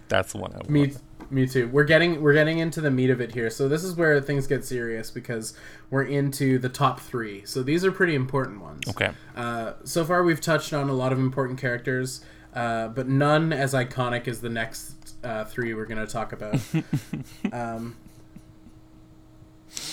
That's 0.08 0.32
the 0.32 0.38
one 0.38 0.52
I 0.52 0.56
want. 0.56 0.70
Me, 0.70 0.92
me 1.30 1.46
too. 1.46 1.68
We're 1.68 1.84
getting 1.84 2.22
we're 2.22 2.32
getting 2.32 2.58
into 2.58 2.80
the 2.80 2.90
meat 2.90 3.10
of 3.10 3.20
it 3.20 3.32
here. 3.32 3.50
So 3.50 3.68
this 3.68 3.84
is 3.84 3.94
where 3.96 4.20
things 4.20 4.46
get 4.46 4.64
serious 4.64 5.10
because 5.10 5.54
we're 5.90 6.04
into 6.04 6.58
the 6.58 6.68
top 6.68 7.00
three. 7.00 7.44
So 7.44 7.62
these 7.62 7.84
are 7.84 7.92
pretty 7.92 8.14
important 8.14 8.60
ones. 8.60 8.88
Okay. 8.88 9.10
Uh, 9.34 9.74
so 9.84 10.04
far, 10.04 10.22
we've 10.22 10.40
touched 10.40 10.72
on 10.72 10.88
a 10.88 10.92
lot 10.92 11.12
of 11.12 11.18
important 11.18 11.60
characters, 11.60 12.24
uh, 12.54 12.88
but 12.88 13.08
none 13.08 13.52
as 13.52 13.74
iconic 13.74 14.28
as 14.28 14.40
the 14.40 14.48
next 14.48 15.16
uh, 15.24 15.44
three 15.44 15.74
we're 15.74 15.86
going 15.86 16.04
to 16.04 16.12
talk 16.12 16.32
about. 16.32 16.60
um, 17.52 17.96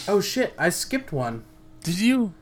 oh 0.08 0.22
shit! 0.22 0.54
I 0.58 0.70
skipped 0.70 1.12
one. 1.12 1.44
Did 1.84 2.00
you? 2.00 2.34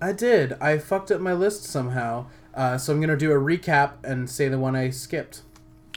I 0.00 0.12
did. 0.12 0.52
I 0.60 0.78
fucked 0.78 1.10
up 1.10 1.20
my 1.20 1.32
list 1.32 1.64
somehow. 1.64 2.26
Uh, 2.54 2.78
so 2.78 2.92
I'm 2.92 3.00
going 3.00 3.10
to 3.10 3.16
do 3.16 3.32
a 3.32 3.34
recap 3.34 4.02
and 4.02 4.28
say 4.30 4.48
the 4.48 4.58
one 4.58 4.74
I 4.74 4.90
skipped. 4.90 5.42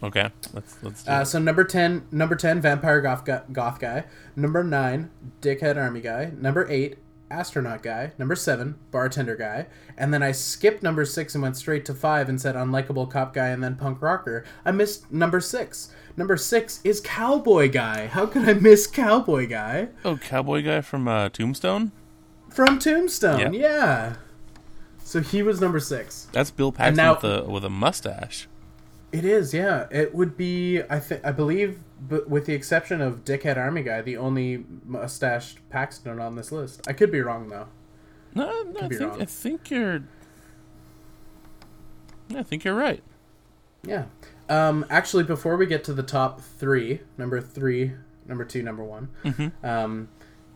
Okay. 0.01 0.29
Let's 0.53 0.77
let's 0.81 1.03
do 1.03 1.11
Uh, 1.11 1.21
it. 1.21 1.25
so 1.25 1.39
number 1.39 1.63
ten, 1.63 2.03
number 2.11 2.35
ten, 2.35 2.61
vampire 2.61 3.01
goth 3.01 3.25
guy, 3.25 3.41
goth 3.51 3.79
guy. 3.79 4.05
Number 4.35 4.63
nine, 4.63 5.09
dickhead 5.41 5.75
army 5.77 5.99
guy. 6.01 6.31
Number 6.39 6.65
eight, 6.69 6.99
astronaut 7.29 7.83
guy. 7.83 8.13
Number 8.17 8.35
seven, 8.35 8.75
bartender 8.91 9.35
guy. 9.35 9.67
And 9.97 10.13
then 10.13 10.23
I 10.23 10.31
skipped 10.31 10.81
number 10.83 11.03
six 11.05 11.35
and 11.35 11.41
went 11.41 11.57
straight 11.57 11.83
to 11.85 11.93
five 11.93 12.29
and 12.29 12.39
said 12.39 12.55
unlikable 12.55 13.11
cop 13.11 13.33
guy 13.33 13.47
and 13.47 13.61
then 13.63 13.75
punk 13.75 14.01
rocker. 14.01 14.45
I 14.63 14.71
missed 14.71 15.11
number 15.11 15.41
six. 15.41 15.91
Number 16.15 16.37
six 16.37 16.79
is 16.83 17.01
cowboy 17.01 17.69
guy. 17.69 18.07
How 18.07 18.25
could 18.25 18.47
I 18.47 18.53
miss 18.53 18.87
cowboy 18.87 19.47
guy 19.47 19.89
Oh, 20.05 20.15
cowboy 20.17 20.63
guy 20.63 20.81
from 20.81 21.07
uh, 21.07 21.27
Tombstone. 21.29 21.91
from 22.49 22.79
Tombstone? 22.79 23.53
Yeah. 23.53 23.59
Yeah. 23.69 24.15
So 25.03 25.21
he 25.21 25.43
was 25.43 25.59
number 25.59 25.79
six. 25.79 26.27
That's 26.31 26.51
Bill 26.51 26.71
Paxton 26.71 26.95
now- 26.95 27.15
with 27.15 27.23
a 27.25 27.43
with 27.49 27.65
a 27.65 27.69
mustache. 27.69 28.47
It 29.11 29.25
is, 29.25 29.53
yeah. 29.53 29.87
It 29.89 30.13
would 30.13 30.37
be, 30.37 30.81
I 30.89 30.99
think, 30.99 31.25
I 31.25 31.31
believe, 31.31 31.79
but 31.99 32.29
with 32.29 32.45
the 32.45 32.53
exception 32.53 33.01
of 33.01 33.25
Dickhead 33.25 33.57
Army 33.57 33.81
Guy, 33.81 34.01
the 34.01 34.17
only 34.17 34.65
mustached 34.85 35.67
Paxton 35.69 36.19
on 36.19 36.35
this 36.35 36.51
list. 36.51 36.87
I 36.87 36.93
could 36.93 37.11
be 37.11 37.21
wrong 37.21 37.49
though. 37.49 37.67
No, 38.35 38.63
no 38.63 38.81
I 38.81 38.87
think 38.87 39.01
wrong. 39.01 39.21
I 39.21 39.25
think 39.25 39.71
you're. 39.71 40.03
I 42.35 42.43
think 42.43 42.63
you're 42.63 42.75
right. 42.75 43.01
Yeah. 43.83 44.05
Um, 44.47 44.85
actually, 44.89 45.23
before 45.23 45.57
we 45.57 45.65
get 45.65 45.83
to 45.85 45.93
the 45.93 46.03
top 46.03 46.41
three, 46.41 47.01
number 47.17 47.41
three, 47.41 47.93
number 48.27 48.45
two, 48.45 48.61
number 48.61 48.83
one, 48.83 49.09
um, 49.63 50.09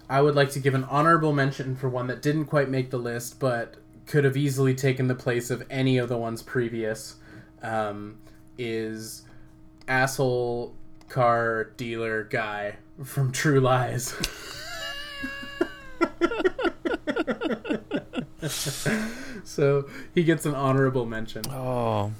I 0.09 0.21
would 0.21 0.35
like 0.35 0.51
to 0.51 0.59
give 0.59 0.75
an 0.75 0.83
honorable 0.85 1.33
mention 1.33 1.75
for 1.75 1.89
one 1.89 2.07
that 2.07 2.21
didn't 2.21 2.45
quite 2.45 2.69
make 2.69 2.91
the 2.91 2.97
list, 2.97 3.39
but 3.39 3.75
could 4.05 4.23
have 4.23 4.37
easily 4.37 4.75
taken 4.75 5.07
the 5.07 5.15
place 5.15 5.49
of 5.49 5.65
any 5.69 5.97
of 5.97 6.09
the 6.09 6.17
ones 6.17 6.41
previous. 6.41 7.15
Um, 7.61 8.17
is 8.57 9.23
asshole 9.87 10.73
car 11.09 11.71
dealer 11.77 12.23
guy 12.23 12.77
from 13.03 13.31
True 13.31 13.59
Lies. 13.59 14.15
so 19.43 19.87
he 20.13 20.23
gets 20.23 20.45
an 20.45 20.55
honorable 20.55 21.05
mention. 21.05 21.43
Oh. 21.49 22.11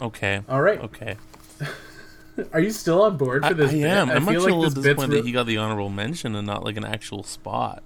Okay. 0.00 0.42
All 0.48 0.62
right. 0.62 0.80
Okay. 0.80 1.16
Are 2.52 2.60
you 2.60 2.70
still 2.70 3.02
on 3.02 3.16
board 3.16 3.44
for 3.44 3.54
this? 3.54 3.72
I 3.72 3.76
am. 3.76 4.08
bit? 4.08 4.16
I'm 4.16 4.26
feel 4.26 4.34
actually 4.34 4.34
a 4.34 4.40
like 4.40 4.46
little 4.46 4.62
this 4.62 4.74
bit's 4.74 4.84
disappointed 4.84 5.10
re- 5.10 5.20
that 5.20 5.26
he 5.26 5.32
got 5.32 5.46
the 5.46 5.58
honorable 5.58 5.90
mention 5.90 6.34
and 6.34 6.46
not 6.46 6.64
like 6.64 6.76
an 6.76 6.84
actual 6.84 7.22
spot. 7.22 7.82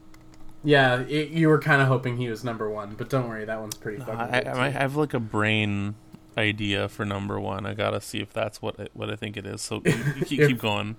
Yeah, 0.63 1.01
it, 1.01 1.29
you 1.31 1.49
were 1.49 1.59
kind 1.59 1.83
of 1.83 1.89
hoping 1.89 2.17
he 2.17 2.29
was 2.29 2.43
number 2.43 2.71
one, 2.71 2.95
but 2.97 3.11
don't 3.11 3.29
worry, 3.29 3.45
that 3.45 3.61
one's 3.61 3.77
pretty 3.77 3.99
fucking 3.99 4.15
I, 4.15 4.41
good. 4.41 4.49
I 4.49 4.55
might 4.55 4.71
have 4.71 4.97
like 4.97 5.13
a 5.13 5.21
brain 5.21 5.95
idea 6.37 6.89
for 6.89 7.05
number 7.05 7.41
one. 7.41 7.67
I 7.67 7.75
gotta 7.75 8.01
see 8.01 8.21
if 8.21 8.33
that's 8.33 8.61
what 8.63 8.79
I, 8.79 8.89
what 8.93 9.11
I 9.11 9.17
think 9.17 9.37
it 9.37 9.47
is. 9.47 9.61
So 9.63 9.83
you, 9.85 9.93
you 10.17 10.25
keep, 10.25 10.47
keep 10.49 10.59
going. 10.59 10.97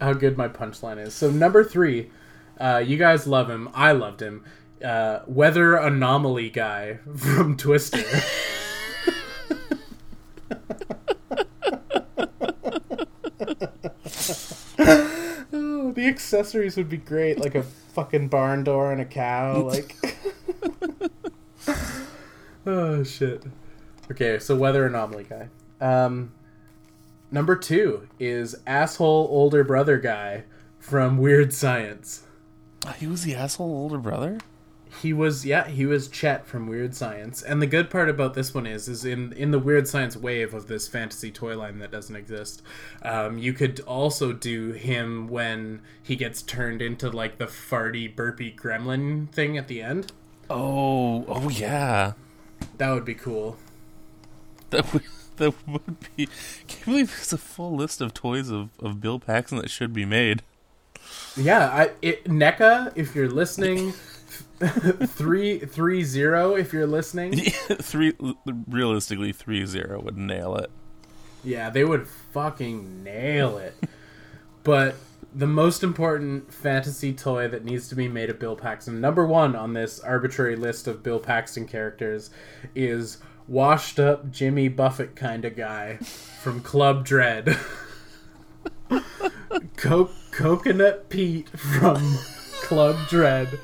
How 0.00 0.12
good 0.12 0.36
my 0.36 0.48
punchline 0.48 1.04
is. 1.04 1.14
So 1.14 1.30
number 1.30 1.64
three, 1.64 2.10
uh, 2.58 2.82
you 2.84 2.96
guys 2.96 3.26
love 3.26 3.48
him. 3.48 3.68
I 3.74 3.92
loved 3.92 4.20
him. 4.20 4.44
Uh, 4.84 5.20
weather 5.26 5.76
anomaly 5.76 6.50
guy 6.50 6.98
from 7.16 7.56
Twister. 7.56 7.98
oh, 15.52 15.92
the 15.94 16.06
accessories 16.06 16.76
would 16.76 16.88
be 16.88 16.96
great, 16.96 17.38
like 17.40 17.54
a 17.54 17.62
fucking 17.62 18.28
barn 18.28 18.64
door 18.64 18.92
and 18.92 19.00
a 19.00 19.04
cow. 19.04 19.62
Like, 19.62 19.96
oh 22.66 23.02
shit. 23.02 23.44
Okay, 24.10 24.38
so 24.38 24.56
weather 24.56 24.86
anomaly 24.86 25.24
guy. 25.24 25.48
Um, 25.80 26.32
number 27.30 27.54
two 27.56 28.08
is 28.18 28.56
asshole 28.66 29.28
older 29.30 29.62
brother 29.62 29.98
guy 29.98 30.44
from 30.78 31.18
Weird 31.18 31.52
Science. 31.52 32.24
Ah, 32.86 32.92
He 32.92 33.06
was 33.06 33.22
the 33.22 33.34
asshole 33.34 33.70
older 33.70 33.98
brother. 33.98 34.38
He 35.00 35.12
was 35.12 35.46
yeah, 35.46 35.68
he 35.68 35.86
was 35.86 36.08
Chet 36.08 36.44
from 36.44 36.66
Weird 36.66 36.96
Science. 36.96 37.40
And 37.42 37.62
the 37.62 37.66
good 37.66 37.88
part 37.90 38.08
about 38.08 38.34
this 38.34 38.52
one 38.52 38.66
is 38.66 38.88
is 38.88 39.04
in 39.04 39.32
in 39.34 39.52
the 39.52 39.58
Weird 39.60 39.86
Science 39.86 40.16
wave 40.16 40.52
of 40.52 40.66
this 40.66 40.88
fantasy 40.88 41.30
toy 41.30 41.56
line 41.56 41.78
that 41.78 41.92
doesn't 41.92 42.16
exist. 42.16 42.62
Um, 43.02 43.38
you 43.38 43.52
could 43.52 43.78
also 43.80 44.32
do 44.32 44.72
him 44.72 45.28
when 45.28 45.82
he 46.02 46.16
gets 46.16 46.42
turned 46.42 46.82
into 46.82 47.08
like 47.08 47.38
the 47.38 47.46
farty 47.46 48.14
burpy 48.14 48.50
gremlin 48.50 49.30
thing 49.30 49.56
at 49.56 49.68
the 49.68 49.80
end. 49.80 50.10
Oh, 50.50 51.24
oh 51.28 51.48
yeah. 51.48 52.14
That 52.78 52.90
would 52.90 53.04
be 53.04 53.14
cool. 53.14 53.56
That 54.70 54.92
would 54.92 55.02
that 55.36 55.54
would 55.66 55.96
be. 56.16 56.28
Can't 56.66 56.84
believe 56.84 57.10
there's 57.10 57.32
a 57.32 57.38
full 57.38 57.74
list 57.74 58.00
of 58.00 58.14
toys 58.14 58.50
of, 58.50 58.70
of 58.78 59.00
Bill 59.00 59.18
Paxton 59.18 59.58
that 59.58 59.70
should 59.70 59.92
be 59.92 60.04
made. 60.04 60.42
Yeah, 61.36 61.68
I 61.68 61.90
it, 62.02 62.24
NECA, 62.24 62.92
if 62.94 63.14
you're 63.14 63.30
listening, 63.30 63.92
three 64.60 65.60
three 65.60 66.04
zero 66.04 66.54
if 66.54 66.72
you're 66.72 66.86
listening. 66.86 67.36
three 67.80 68.14
realistically 68.68 69.32
three 69.32 69.66
zero 69.66 70.00
would 70.00 70.16
nail 70.16 70.56
it. 70.56 70.70
Yeah, 71.42 71.70
they 71.70 71.84
would 71.84 72.06
fucking 72.06 73.02
nail 73.02 73.56
it. 73.58 73.74
but 74.62 74.94
the 75.34 75.46
most 75.46 75.82
important 75.82 76.52
fantasy 76.52 77.12
toy 77.12 77.46
that 77.48 77.64
needs 77.64 77.88
to 77.88 77.94
be 77.94 78.08
made 78.08 78.30
of 78.30 78.38
Bill 78.38 78.56
Paxton, 78.56 79.00
number 79.00 79.24
one 79.24 79.54
on 79.54 79.72
this 79.72 80.00
arbitrary 80.00 80.56
list 80.56 80.88
of 80.88 81.02
Bill 81.02 81.20
Paxton 81.20 81.66
characters, 81.66 82.30
is 82.74 83.18
washed 83.50 83.98
up 83.98 84.30
Jimmy 84.30 84.68
Buffett 84.68 85.16
kind 85.16 85.44
of 85.44 85.56
guy 85.56 85.96
from 85.96 86.60
Club 86.60 87.04
Dread. 87.04 87.58
Co- 89.76 90.10
Coconut 90.30 91.08
Pete 91.08 91.48
from 91.50 92.16
Club 92.62 92.96
Dread 93.08 93.58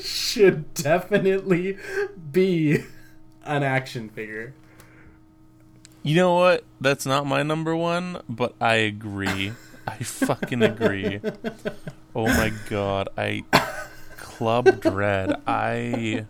should 0.00 0.72
definitely 0.72 1.76
be 2.32 2.84
an 3.44 3.62
action 3.62 4.08
figure. 4.08 4.54
You 6.02 6.14
know 6.16 6.34
what? 6.34 6.64
That's 6.80 7.04
not 7.04 7.26
my 7.26 7.42
number 7.42 7.76
one, 7.76 8.22
but 8.26 8.54
I 8.60 8.76
agree. 8.76 9.52
I 9.86 9.96
fucking 9.98 10.62
agree. 10.62 11.20
Oh 12.14 12.26
my 12.26 12.50
god, 12.70 13.10
I 13.18 13.44
Club 14.16 14.80
Dread. 14.80 15.42
I 15.46 16.24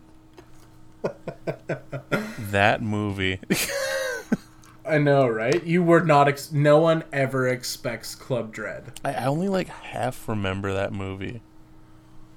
that 2.38 2.82
movie. 2.82 3.40
I 4.86 4.98
know, 4.98 5.26
right? 5.26 5.64
You 5.64 5.82
were 5.82 6.00
not. 6.00 6.28
Ex- 6.28 6.52
no 6.52 6.78
one 6.78 7.04
ever 7.12 7.48
expects 7.48 8.14
Club 8.14 8.52
Dread. 8.52 8.92
I, 9.04 9.14
I 9.14 9.24
only 9.24 9.48
like 9.48 9.68
half 9.68 10.28
remember 10.28 10.72
that 10.72 10.92
movie. 10.92 11.42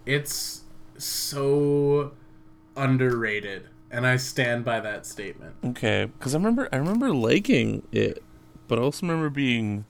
It's 0.06 0.64
so 0.98 2.14
underrated, 2.76 3.68
and 3.92 4.08
I 4.08 4.18
stand 4.18 4.66
by 4.66 4.80
that 4.80 5.06
statement. 5.06 5.56
Okay, 5.64 6.06
because 6.06 6.34
I 6.34 6.38
remember 6.38 6.68
I 6.72 6.78
remember 6.78 7.14
liking 7.14 7.88
it, 7.92 8.24
but 8.68 8.80
I 8.80 8.82
also 8.82 9.06
remember 9.06 9.30
being 9.30 9.86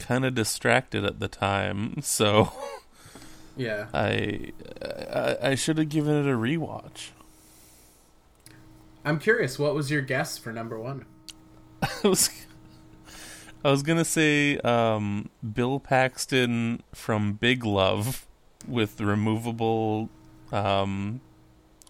kind 0.00 0.24
of 0.24 0.34
distracted 0.34 1.04
at 1.04 1.20
the 1.20 1.28
time. 1.28 2.00
So 2.02 2.52
Yeah, 3.56 3.86
I 3.94 4.52
I, 4.82 5.36
I 5.42 5.54
should 5.54 5.78
have 5.78 5.88
given 5.88 6.14
it 6.16 6.30
a 6.30 6.36
rewatch. 6.36 7.10
I'm 9.08 9.18
curious. 9.18 9.58
What 9.58 9.74
was 9.74 9.90
your 9.90 10.02
guess 10.02 10.36
for 10.36 10.52
number 10.52 10.78
one? 10.78 11.06
I 11.82 12.08
was 12.08 12.28
I 13.64 13.70
was 13.70 13.82
gonna 13.82 14.04
say 14.04 14.58
um, 14.58 15.30
Bill 15.54 15.80
Paxton 15.80 16.82
from 16.94 17.32
Big 17.32 17.64
Love 17.64 18.26
with 18.66 19.00
removable 19.00 20.10
um, 20.52 21.22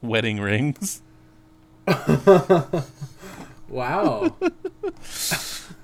wedding 0.00 0.38
rings. 0.38 1.02
Wow, 3.68 4.34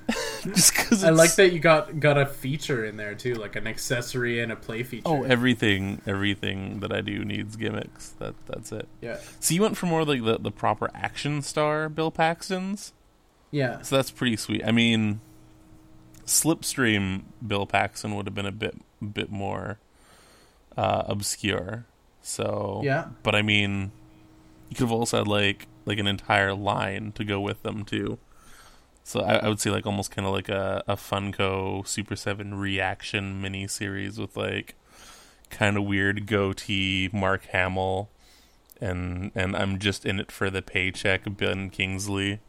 Just 0.45 0.75
because 0.75 1.03
I 1.05 1.11
like 1.11 1.35
that 1.37 1.53
you 1.53 1.59
got 1.59 1.99
got 1.99 2.19
a 2.19 2.27
feature 2.27 2.85
in 2.85 2.97
there 2.99 3.15
too, 3.15 3.35
like 3.35 3.57
an 3.57 3.67
accessory 3.67 4.41
and 4.41 4.53
a 4.53 4.57
play 4.57 4.83
feature. 4.83 5.03
Oh, 5.07 5.23
everything, 5.23 6.03
everything 6.07 6.81
that 6.81 6.93
I 6.93 7.01
do 7.01 7.25
needs 7.25 7.57
gimmicks. 7.57 8.11
That 8.19 8.35
that's 8.47 8.71
it. 8.73 8.87
yeah, 9.01 9.19
So 9.41 9.55
you 9.55 9.63
went 9.63 9.77
for 9.79 9.87
more 9.87 10.05
like 10.05 10.23
the 10.23 10.39
the 10.39 10.51
proper 10.51 10.91
action 10.95 11.41
star 11.41 11.89
Bill 11.89 12.11
Paxton's. 12.11 12.93
yeah. 13.51 13.81
So 13.81 13.97
that's 13.97 14.11
pretty 14.11 14.37
sweet. 14.37 14.63
I 14.67 14.73
mean, 14.73 15.21
Slipstream 16.27 17.23
Bill 17.47 17.67
Paxton 17.67 18.15
would 18.17 18.27
have 18.27 18.35
been 18.35 18.47
a 18.47 18.53
bit 18.53 18.75
bit 19.13 19.31
more 19.31 19.79
uh, 20.77 21.05
obscure. 21.07 21.87
So 22.23 22.81
Yeah. 22.85 23.07
but 23.23 23.35
I 23.35 23.43
mean, 23.43 23.93
you 24.69 24.77
could 24.77 24.85
have 24.85 24.93
also 24.93 25.19
had 25.19 25.29
like 25.29 25.67
like 25.87 25.99
an 25.99 26.07
entire 26.07 26.55
line 26.55 27.13
to 27.13 27.25
go 27.25 27.41
with 27.41 27.63
them 27.63 27.85
too. 27.85 28.19
So 29.07 29.21
I, 29.21 29.37
I 29.37 29.49
would 29.49 29.61
say 29.61 29.71
like 29.71 29.85
almost 29.87 30.11
kind 30.11 30.27
of 30.27 30.33
like 30.33 30.49
a 30.49 30.83
a 30.89 30.97
Funko 30.97 31.87
Super 31.87 32.17
Seven 32.17 32.55
reaction 32.55 33.41
mini 33.41 33.69
series 33.69 34.19
with 34.19 34.37
like 34.37 34.75
kind 35.51 35.77
of 35.77 35.85
weird 35.85 36.27
goatee 36.27 37.11
Mark 37.13 37.45
Hamill, 37.53 38.09
and 38.81 39.31
and 39.35 39.55
I'm 39.55 39.79
just 39.79 40.07
in 40.07 40.19
it 40.21 40.33
for 40.33 40.49
the 40.51 40.63
paycheck 40.63 41.23
Ben 41.37 41.69
Kingsley, 41.71 42.41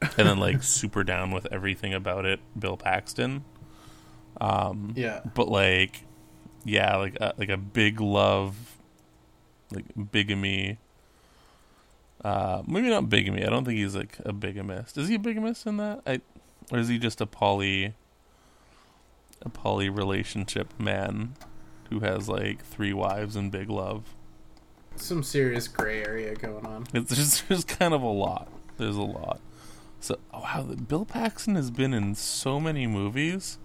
and 0.00 0.26
then 0.28 0.38
like 0.38 0.62
super 0.62 1.04
down 1.04 1.32
with 1.32 1.46
everything 1.52 1.92
about 1.92 2.24
it 2.24 2.40
Bill 2.58 2.76
Paxton. 2.78 3.44
Um, 4.40 4.92
Yeah. 4.96 5.20
but 5.34 5.48
like 5.48 6.04
yeah 6.64 6.96
like 6.96 7.16
a, 7.20 7.34
like 7.38 7.48
a 7.50 7.56
big 7.56 8.00
love 8.00 8.76
like 9.72 9.84
bigamy 10.12 10.78
uh 12.24 12.62
maybe 12.66 12.88
not 12.88 13.08
bigamy 13.08 13.44
i 13.44 13.48
don't 13.48 13.64
think 13.64 13.78
he's 13.78 13.94
like 13.94 14.18
a 14.24 14.32
bigamist 14.32 14.96
is 14.98 15.08
he 15.08 15.14
a 15.14 15.18
bigamist 15.18 15.66
in 15.66 15.76
that 15.76 16.00
i 16.06 16.20
or 16.72 16.78
is 16.78 16.88
he 16.88 16.98
just 16.98 17.20
a 17.20 17.26
poly 17.26 17.94
a 19.42 19.48
poly 19.48 19.88
relationship 19.88 20.72
man 20.78 21.34
who 21.90 22.00
has 22.00 22.28
like 22.28 22.64
three 22.64 22.92
wives 22.92 23.36
and 23.36 23.50
big 23.52 23.70
love 23.70 24.14
Some 24.96 25.22
serious 25.22 25.68
gray 25.68 26.02
area 26.02 26.34
going 26.34 26.66
on. 26.66 26.86
it's 26.92 27.14
just 27.14 27.48
there's 27.48 27.64
kind 27.64 27.94
of 27.94 28.02
a 28.02 28.06
lot 28.06 28.48
there's 28.78 28.96
a 28.96 29.02
lot 29.02 29.40
so 30.00 30.18
oh, 30.34 30.40
wow 30.40 30.62
bill 30.62 31.04
paxton 31.04 31.54
has 31.54 31.70
been 31.70 31.94
in 31.94 32.14
so 32.14 32.58
many 32.58 32.86
movies 32.86 33.58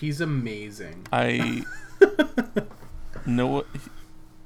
He's 0.00 0.20
amazing. 0.20 1.06
I 1.10 1.64
know 3.26 3.46
what 3.46 3.66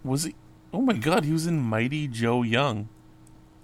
was 0.05 0.23
he? 0.25 0.35
Oh 0.73 0.81
my 0.81 0.93
god, 0.95 1.25
he 1.25 1.33
was 1.33 1.47
in 1.47 1.59
Mighty 1.61 2.07
Joe 2.09 2.43
Young. 2.43 2.89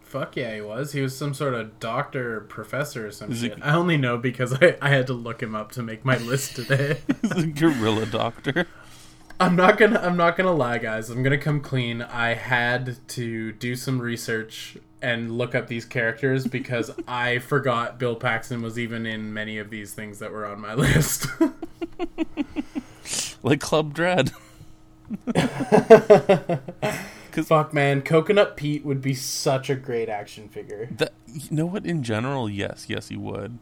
Fuck 0.08 0.36
yeah, 0.36 0.54
he 0.54 0.60
was. 0.62 0.92
He 0.92 1.02
was 1.02 1.14
some 1.16 1.34
sort 1.34 1.52
of 1.52 1.78
doctor 1.80 2.40
professor 2.40 3.08
or 3.08 3.10
some 3.10 3.30
Is 3.30 3.42
it- 3.42 3.58
I 3.60 3.74
only 3.74 3.98
know 3.98 4.16
because 4.16 4.54
I, 4.54 4.76
I 4.80 4.88
had 4.88 5.06
to 5.08 5.12
look 5.12 5.42
him 5.42 5.54
up 5.54 5.70
to 5.72 5.82
make 5.82 6.02
my 6.02 6.16
list 6.16 6.56
today. 6.56 7.00
He's 7.22 7.32
a 7.32 7.46
gorilla 7.46 8.06
doctor. 8.06 8.66
I'm 9.38 9.54
not 9.54 9.76
gonna 9.76 10.00
I'm 10.00 10.16
not 10.16 10.36
gonna 10.36 10.54
lie 10.54 10.78
guys. 10.78 11.10
I'm 11.10 11.22
gonna 11.22 11.36
come 11.38 11.60
clean. 11.60 12.00
I 12.00 12.32
had 12.34 12.96
to 13.08 13.52
do 13.52 13.76
some 13.76 14.00
research 14.00 14.78
and 15.02 15.36
look 15.36 15.54
up 15.54 15.68
these 15.68 15.84
characters 15.84 16.46
because 16.46 16.90
I 17.06 17.38
forgot 17.38 17.98
Bill 17.98 18.16
Paxton 18.16 18.62
was 18.62 18.78
even 18.78 19.04
in 19.04 19.32
many 19.34 19.58
of 19.58 19.68
these 19.68 19.92
things 19.92 20.18
that 20.20 20.32
were 20.32 20.46
on 20.46 20.58
my 20.60 20.72
list. 20.74 21.26
Like 23.42 23.60
Club 23.60 23.92
Dread. 23.92 24.32
Fuck 27.44 27.72
man, 27.72 28.02
Coconut 28.02 28.56
Pete 28.56 28.84
would 28.84 29.00
be 29.00 29.14
such 29.14 29.70
a 29.70 29.74
great 29.74 30.08
action 30.08 30.48
figure. 30.48 30.88
That 30.90 31.12
you 31.26 31.42
know 31.50 31.66
what? 31.66 31.86
In 31.86 32.02
general, 32.02 32.48
yes, 32.48 32.86
yes, 32.88 33.08
he 33.08 33.16
would. 33.16 33.58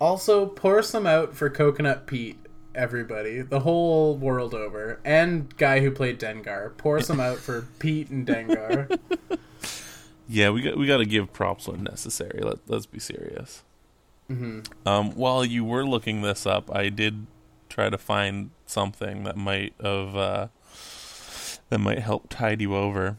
Also, 0.00 0.46
pour 0.46 0.82
some 0.82 1.06
out 1.06 1.34
for 1.34 1.50
Coconut 1.50 2.06
Pete, 2.06 2.38
everybody, 2.74 3.42
the 3.42 3.60
whole 3.60 4.16
world 4.16 4.54
over, 4.54 5.00
and 5.04 5.56
guy 5.56 5.80
who 5.80 5.90
played 5.90 6.20
Dengar. 6.20 6.76
Pour 6.76 7.00
some 7.00 7.20
out 7.20 7.38
for 7.38 7.66
Pete 7.78 8.10
and 8.10 8.26
Dengar. 8.26 8.98
Yeah, 10.28 10.50
we 10.50 10.60
got 10.60 10.76
we 10.76 10.86
got 10.86 10.98
to 10.98 11.06
give 11.06 11.32
props 11.32 11.66
when 11.66 11.82
necessary. 11.82 12.40
Let 12.42 12.58
let's 12.66 12.86
be 12.86 13.00
serious. 13.00 13.64
Mm-hmm. 14.30 14.60
Um, 14.86 15.12
while 15.12 15.44
you 15.44 15.64
were 15.64 15.86
looking 15.86 16.20
this 16.20 16.46
up, 16.46 16.74
I 16.74 16.90
did 16.90 17.26
try 17.70 17.88
to 17.88 17.96
find 17.96 18.50
something 18.66 19.24
that 19.24 19.36
might 19.36 19.72
have 19.82 20.16
uh, 20.16 20.48
that 21.68 21.78
might 21.78 21.98
help 21.98 22.28
tide 22.28 22.60
you 22.60 22.74
over 22.74 23.16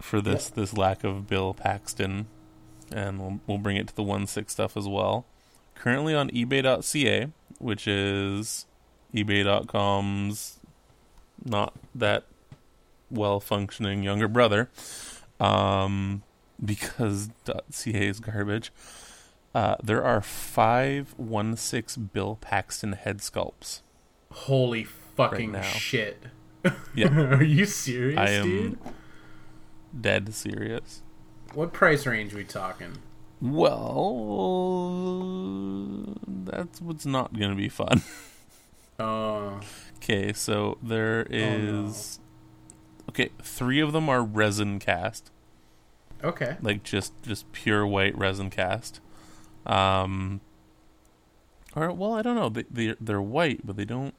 for 0.00 0.20
this 0.20 0.48
this 0.48 0.76
lack 0.76 1.04
of 1.04 1.26
Bill 1.26 1.54
Paxton, 1.54 2.26
and 2.92 3.18
we'll 3.18 3.40
we'll 3.46 3.58
bring 3.58 3.76
it 3.76 3.88
to 3.88 3.96
the 3.96 4.02
one 4.02 4.26
six 4.26 4.52
stuff 4.52 4.76
as 4.76 4.86
well. 4.86 5.26
Currently 5.74 6.14
on 6.14 6.30
eBay.ca, 6.30 7.28
which 7.58 7.88
is 7.88 8.66
eBay.com's 9.14 10.60
not 11.44 11.74
that 11.94 12.24
well 13.10 13.40
functioning 13.40 14.02
younger 14.02 14.28
brother, 14.28 14.70
um, 15.40 16.22
because 16.62 17.30
.ca 17.70 18.06
is 18.08 18.20
garbage. 18.20 18.72
Uh, 19.54 19.76
there 19.82 20.02
are 20.04 20.20
five 20.20 21.14
one 21.16 21.56
six 21.56 21.96
Bill 21.96 22.36
Paxton 22.40 22.92
head 22.92 23.18
sculpts. 23.18 23.80
Holy 24.32 24.84
fucking 24.84 25.52
now. 25.52 25.62
shit. 25.62 26.24
Yeah. 26.94 27.34
Are 27.36 27.42
you 27.42 27.66
serious, 27.66 28.18
I 28.18 28.30
am 28.30 28.42
dude? 28.44 28.78
dead 30.00 30.34
serious. 30.34 31.02
What 31.52 31.72
price 31.72 32.06
range 32.06 32.34
we 32.34 32.44
talking? 32.44 32.96
Well, 33.40 33.74
that's 36.26 36.80
what's 36.80 37.06
not 37.06 37.36
going 37.38 37.50
to 37.50 37.56
be 37.56 37.68
fun. 37.68 38.02
Oh, 38.96 39.58
Okay, 39.96 40.32
so 40.32 40.78
there 40.80 41.24
no. 41.24 41.92
Okay, 43.08 43.30
three 43.42 43.80
of 43.80 43.92
them 43.92 44.08
are 44.08 44.22
resin 44.22 44.78
cast, 44.78 45.32
okay. 46.22 46.58
like 46.62 46.84
just 46.84 47.12
just 47.24 47.50
pure 47.50 47.84
white 47.84 48.16
resin 48.16 48.50
cast. 48.50 49.00
Um, 49.66 50.40
or 51.74 51.90
well, 51.90 52.12
I 52.12 52.22
don't 52.22 52.36
know. 52.36 52.48
They 52.48 52.62
they 52.70 52.94
they're 53.00 53.20
white, 53.20 53.62
but 53.66 53.76
they 53.76 53.84
don't. 53.84 54.14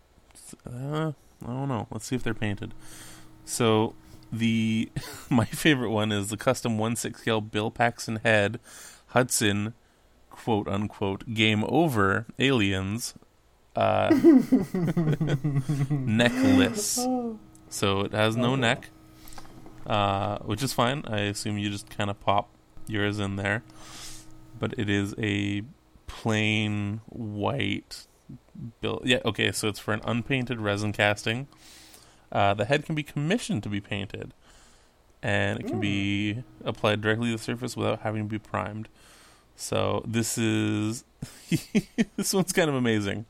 Uh, 0.69 1.13
I 1.43 1.47
don't 1.47 1.67
know. 1.67 1.87
Let's 1.91 2.05
see 2.05 2.15
if 2.15 2.23
they're 2.23 2.33
painted. 2.33 2.73
So 3.45 3.95
the 4.31 4.89
my 5.29 5.45
favorite 5.45 5.91
one 5.91 6.11
is 6.11 6.29
the 6.29 6.37
custom 6.37 6.77
one 6.77 6.95
six 6.95 7.21
scale 7.21 7.41
Bill 7.41 7.71
Paxton 7.71 8.17
head 8.23 8.59
Hudson 9.07 9.73
quote 10.29 10.67
unquote 10.67 11.33
game 11.33 11.63
over 11.67 12.25
aliens 12.39 13.13
uh 13.75 14.09
neckless. 15.89 17.37
So 17.67 18.01
it 18.01 18.13
has 18.13 18.37
no 18.37 18.55
neck. 18.55 18.89
Uh 19.85 20.37
which 20.39 20.63
is 20.63 20.71
fine. 20.71 21.03
I 21.07 21.21
assume 21.21 21.57
you 21.57 21.69
just 21.69 21.89
kind 21.89 22.09
of 22.09 22.19
pop 22.21 22.49
yours 22.87 23.19
in 23.19 23.35
there. 23.35 23.63
But 24.57 24.75
it 24.77 24.89
is 24.89 25.13
a 25.17 25.63
plain 26.07 27.01
white 27.07 28.07
bill. 28.81 29.01
Yeah, 29.03 29.19
okay, 29.25 29.51
so 29.51 29.67
it's 29.67 29.79
for 29.79 29.93
an 29.93 30.01
unpainted 30.05 30.59
resin 30.59 30.93
casting. 30.93 31.47
Uh, 32.31 32.53
the 32.53 32.65
head 32.65 32.85
can 32.85 32.95
be 32.95 33.03
commissioned 33.03 33.63
to 33.63 33.69
be 33.69 33.79
painted, 33.79 34.33
and 35.21 35.59
it 35.59 35.67
can 35.67 35.79
be 35.79 36.43
applied 36.63 37.01
directly 37.01 37.31
to 37.31 37.37
the 37.37 37.43
surface 37.43 37.77
without 37.77 38.01
having 38.01 38.23
to 38.23 38.29
be 38.29 38.39
primed. 38.39 38.89
So 39.55 40.03
this 40.05 40.37
is 40.37 41.05
this 42.17 42.33
one's 42.33 42.51
kind 42.51 42.69
of 42.69 42.75
amazing. 42.75 43.25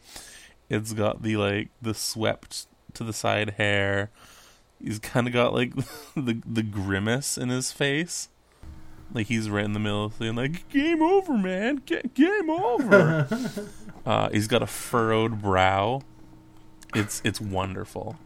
It's 0.69 0.93
got 0.93 1.21
the 1.21 1.37
like 1.37 1.69
the 1.81 1.93
swept 1.93 2.67
to 2.95 3.03
the 3.03 3.13
side 3.13 3.51
hair. 3.51 4.09
He's 4.83 4.99
kind 4.99 5.27
of 5.27 5.33
got 5.33 5.53
like 5.53 5.75
the 6.15 6.41
the 6.45 6.63
grimace 6.63 7.37
in 7.37 7.49
his 7.49 7.71
face, 7.71 8.29
like 9.13 9.27
he's 9.27 9.49
right 9.49 9.65
in 9.65 9.73
the 9.73 9.79
middle 9.79 10.05
of 10.05 10.15
saying 10.15 10.35
like 10.35 10.67
"Game 10.69 11.01
over, 11.01 11.37
man! 11.37 11.81
Ga- 11.85 12.09
game 12.13 12.49
over!" 12.49 13.27
uh, 14.05 14.29
he's 14.29 14.47
got 14.47 14.61
a 14.61 14.67
furrowed 14.67 15.41
brow. 15.41 16.01
It's 16.93 17.21
it's 17.25 17.41
wonderful. 17.41 18.17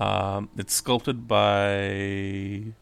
Um, 0.00 0.48
it's 0.56 0.74
sculpted 0.74 1.26
by 1.26 2.72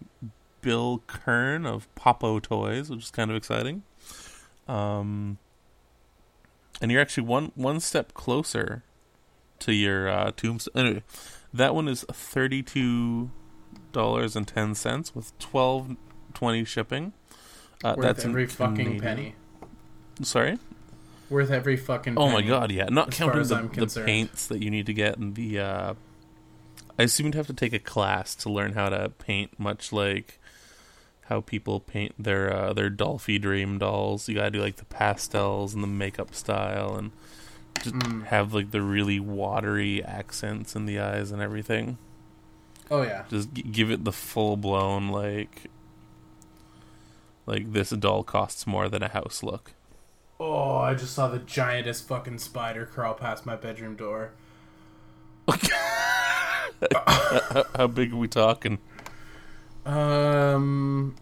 Bill 0.61 1.03
Kern 1.07 1.67
of 1.67 1.93
Popo 1.95 2.39
Toys, 2.41 2.91
which 2.91 3.05
is 3.05 3.11
kind 3.11 3.31
of 3.31 3.37
exciting. 3.37 3.83
Um, 4.69 5.39
and 6.81 6.91
you're 6.93 7.01
actually 7.01 7.25
one 7.27 7.53
one 7.55 7.81
step 7.81 8.15
closer 8.15 8.83
to 9.61 9.73
your 9.73 10.09
uh, 10.09 10.33
tombstone. 10.37 10.73
Anyway, 10.87 11.03
that 11.53 11.75
one 11.75 11.89
is 11.89 12.05
thirty 12.13 12.63
two 12.63 13.31
dollars 13.93 14.37
and 14.37 14.47
ten 14.47 14.75
cents 14.75 15.15
with 15.15 15.37
twelve 15.39 15.97
twenty 16.35 16.65
shipping. 16.65 17.13
Uh, 17.85 17.97
that's 17.97 18.25
every 18.25 18.47
fucking 18.47 18.77
Canadian. 18.77 19.01
penny. 19.01 19.35
Sorry. 20.23 20.59
Worth 21.31 21.51
every 21.51 21.77
fucking. 21.77 22.17
Oh 22.17 22.29
my 22.29 22.37
penny. 22.37 22.49
god, 22.49 22.71
yeah. 22.73 22.85
Not 22.91 23.09
as 23.09 23.19
far 23.19 23.27
counting 23.29 23.41
as 23.41 23.49
the, 23.49 23.57
the 23.63 23.69
concerned. 23.69 24.07
paints 24.07 24.47
that 24.47 24.63
you 24.63 24.71
need 24.71 24.87
to 24.87 24.93
get 24.95 25.19
and 25.19 25.35
the 25.35 25.59
uh 25.61 25.95
I 26.99 27.03
assume 27.03 27.27
you'd 27.27 27.35
have 27.35 27.47
to 27.49 27.53
take 27.55 27.73
a 27.75 27.79
class 27.79 28.35
to 28.37 28.51
learn 28.51 28.73
how 28.73 28.89
to 28.89 29.11
paint 29.19 29.59
much 29.59 29.93
like 29.93 30.39
how 31.27 31.41
people 31.41 31.81
paint 31.81 32.15
their 32.19 32.53
uh, 32.53 32.73
their 32.73 32.89
Dollfie 32.89 33.39
Dream 33.41 33.79
dolls. 33.79 34.29
You 34.29 34.37
gotta 34.37 34.51
do 34.53 34.61
like 34.63 34.77
the 34.77 34.85
pastels 34.87 35.75
and 35.75 35.83
the 35.83 35.89
makeup 35.89 36.35
style, 36.35 36.95
and 36.97 37.11
just 37.83 37.95
Mm. 37.97 38.25
have 38.27 38.55
like 38.55 38.71
the 38.71 38.81
really 38.81 39.21
watery 39.21 40.03
accents 40.05 40.75
in 40.77 40.87
the 40.87 40.99
eyes 41.01 41.33
and 41.33 41.43
everything. 41.43 41.99
Oh 42.91 43.03
yeah. 43.03 43.25
Just 43.29 43.53
g- 43.53 43.63
give 43.63 43.91
it 43.91 44.05
the 44.05 44.13
full 44.13 44.57
blown 44.57 45.09
like 45.09 45.65
like 47.47 47.73
this 47.73 47.91
doll 47.91 48.23
costs 48.23 48.67
more 48.67 48.89
than 48.89 49.03
a 49.03 49.09
house 49.09 49.43
look. 49.43 49.73
Oh, 50.39 50.77
I 50.77 50.95
just 50.95 51.15
saw 51.15 51.29
the 51.29 51.39
giantest 51.39 52.05
fucking 52.05 52.39
spider 52.39 52.85
crawl 52.85 53.15
past 53.15 53.47
my 53.47 53.57
bedroom 53.57 53.97
door. 53.97 54.33
how, 57.07 57.65
how 57.75 57.87
big 57.87 58.13
are 58.13 58.17
we 58.17 58.29
talking? 58.29 58.79
Um, 59.87 61.15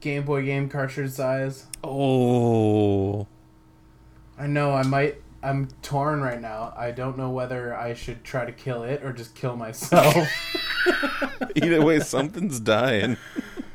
Game 0.00 0.24
Boy 0.24 0.44
game 0.44 0.68
cartridge 0.68 1.12
size. 1.12 1.66
Oh, 1.82 3.26
I 4.38 4.46
know. 4.46 4.72
I 4.72 4.82
might. 4.82 5.22
I'm 5.42 5.68
torn 5.82 6.20
right 6.20 6.40
now. 6.40 6.74
I 6.76 6.90
don't 6.90 7.16
know 7.16 7.30
whether 7.30 7.74
I 7.74 7.94
should 7.94 8.24
try 8.24 8.44
to 8.44 8.52
kill 8.52 8.82
it 8.82 9.02
or 9.04 9.12
just 9.12 9.34
kill 9.34 9.56
myself. 9.56 10.14
either 11.54 11.82
way, 11.82 12.00
something's 12.00 12.60
dying. 12.60 13.16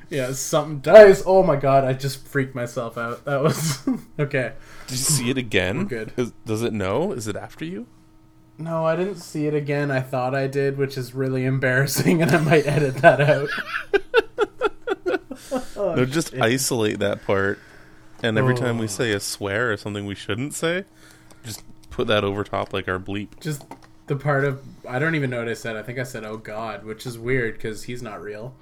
Yeah, 0.10 0.32
something 0.34 0.80
dies. 0.80 1.24
Oh 1.26 1.44
my 1.44 1.56
god! 1.56 1.84
I 1.84 1.94
just 1.94 2.28
freaked 2.28 2.56
myself 2.56 2.98
out. 2.98 3.26
That 3.26 3.42
was 3.42 3.88
okay. 4.20 4.54
Did 4.88 4.92
you 4.98 5.04
see 5.04 5.30
it 5.30 5.38
again? 5.38 5.80
We're 5.80 5.84
good. 5.86 6.14
Is- 6.18 6.34
does 6.46 6.62
it 6.64 6.74
know? 6.74 7.12
Is 7.12 7.28
it 7.28 7.36
after 7.36 7.66
you? 7.66 7.88
No, 8.58 8.86
I 8.86 8.96
didn't 8.98 9.16
see 9.20 9.46
it 9.48 9.54
again. 9.54 9.90
I 9.90 10.02
thought 10.02 10.36
I 10.36 10.48
did, 10.48 10.78
which 10.78 10.98
is 10.98 11.14
really 11.16 11.46
embarrassing, 11.46 12.22
and 12.22 12.30
I 12.32 12.40
might 12.40 12.68
edit 12.68 12.96
that 12.96 13.22
out. 13.22 13.50
Oh, 15.76 15.96
No, 15.96 16.06
just 16.06 16.32
shit. 16.32 16.42
isolate 16.42 17.00
that 17.00 17.26
part. 17.26 17.58
And 18.22 18.38
every 18.38 18.54
time 18.56 18.78
we 18.78 18.84
Oh. 18.84 18.88
say 18.88 19.12
a 19.14 19.20
swear 19.20 19.72
or 19.72 19.78
something 19.78 20.06
we 20.06 20.14
shouldn't 20.14 20.54
say, 20.54 20.84
just 21.44 21.64
put 21.90 22.08
that 22.08 22.24
over 22.24 22.44
top 22.44 22.74
like 22.74 22.88
our 22.90 23.00
bleep. 23.00 23.40
just 23.40 23.64
the 24.08 24.16
part 24.18 24.44
of 24.44 24.62
I 24.88 25.00
don't 25.00 25.16
even 25.16 25.30
know 25.30 25.40
what 25.40 25.48
I 25.48 25.54
said. 25.54 25.76
I 25.78 25.82
think 25.84 25.98
I 26.00 26.04
said 26.04 26.24
"Oh 26.26 26.36
God," 26.38 26.84
which 26.84 27.06
is 27.06 27.18
weird 27.18 27.54
because 27.56 27.84
he's 27.84 28.02
not 28.04 28.22
real. 28.22 28.54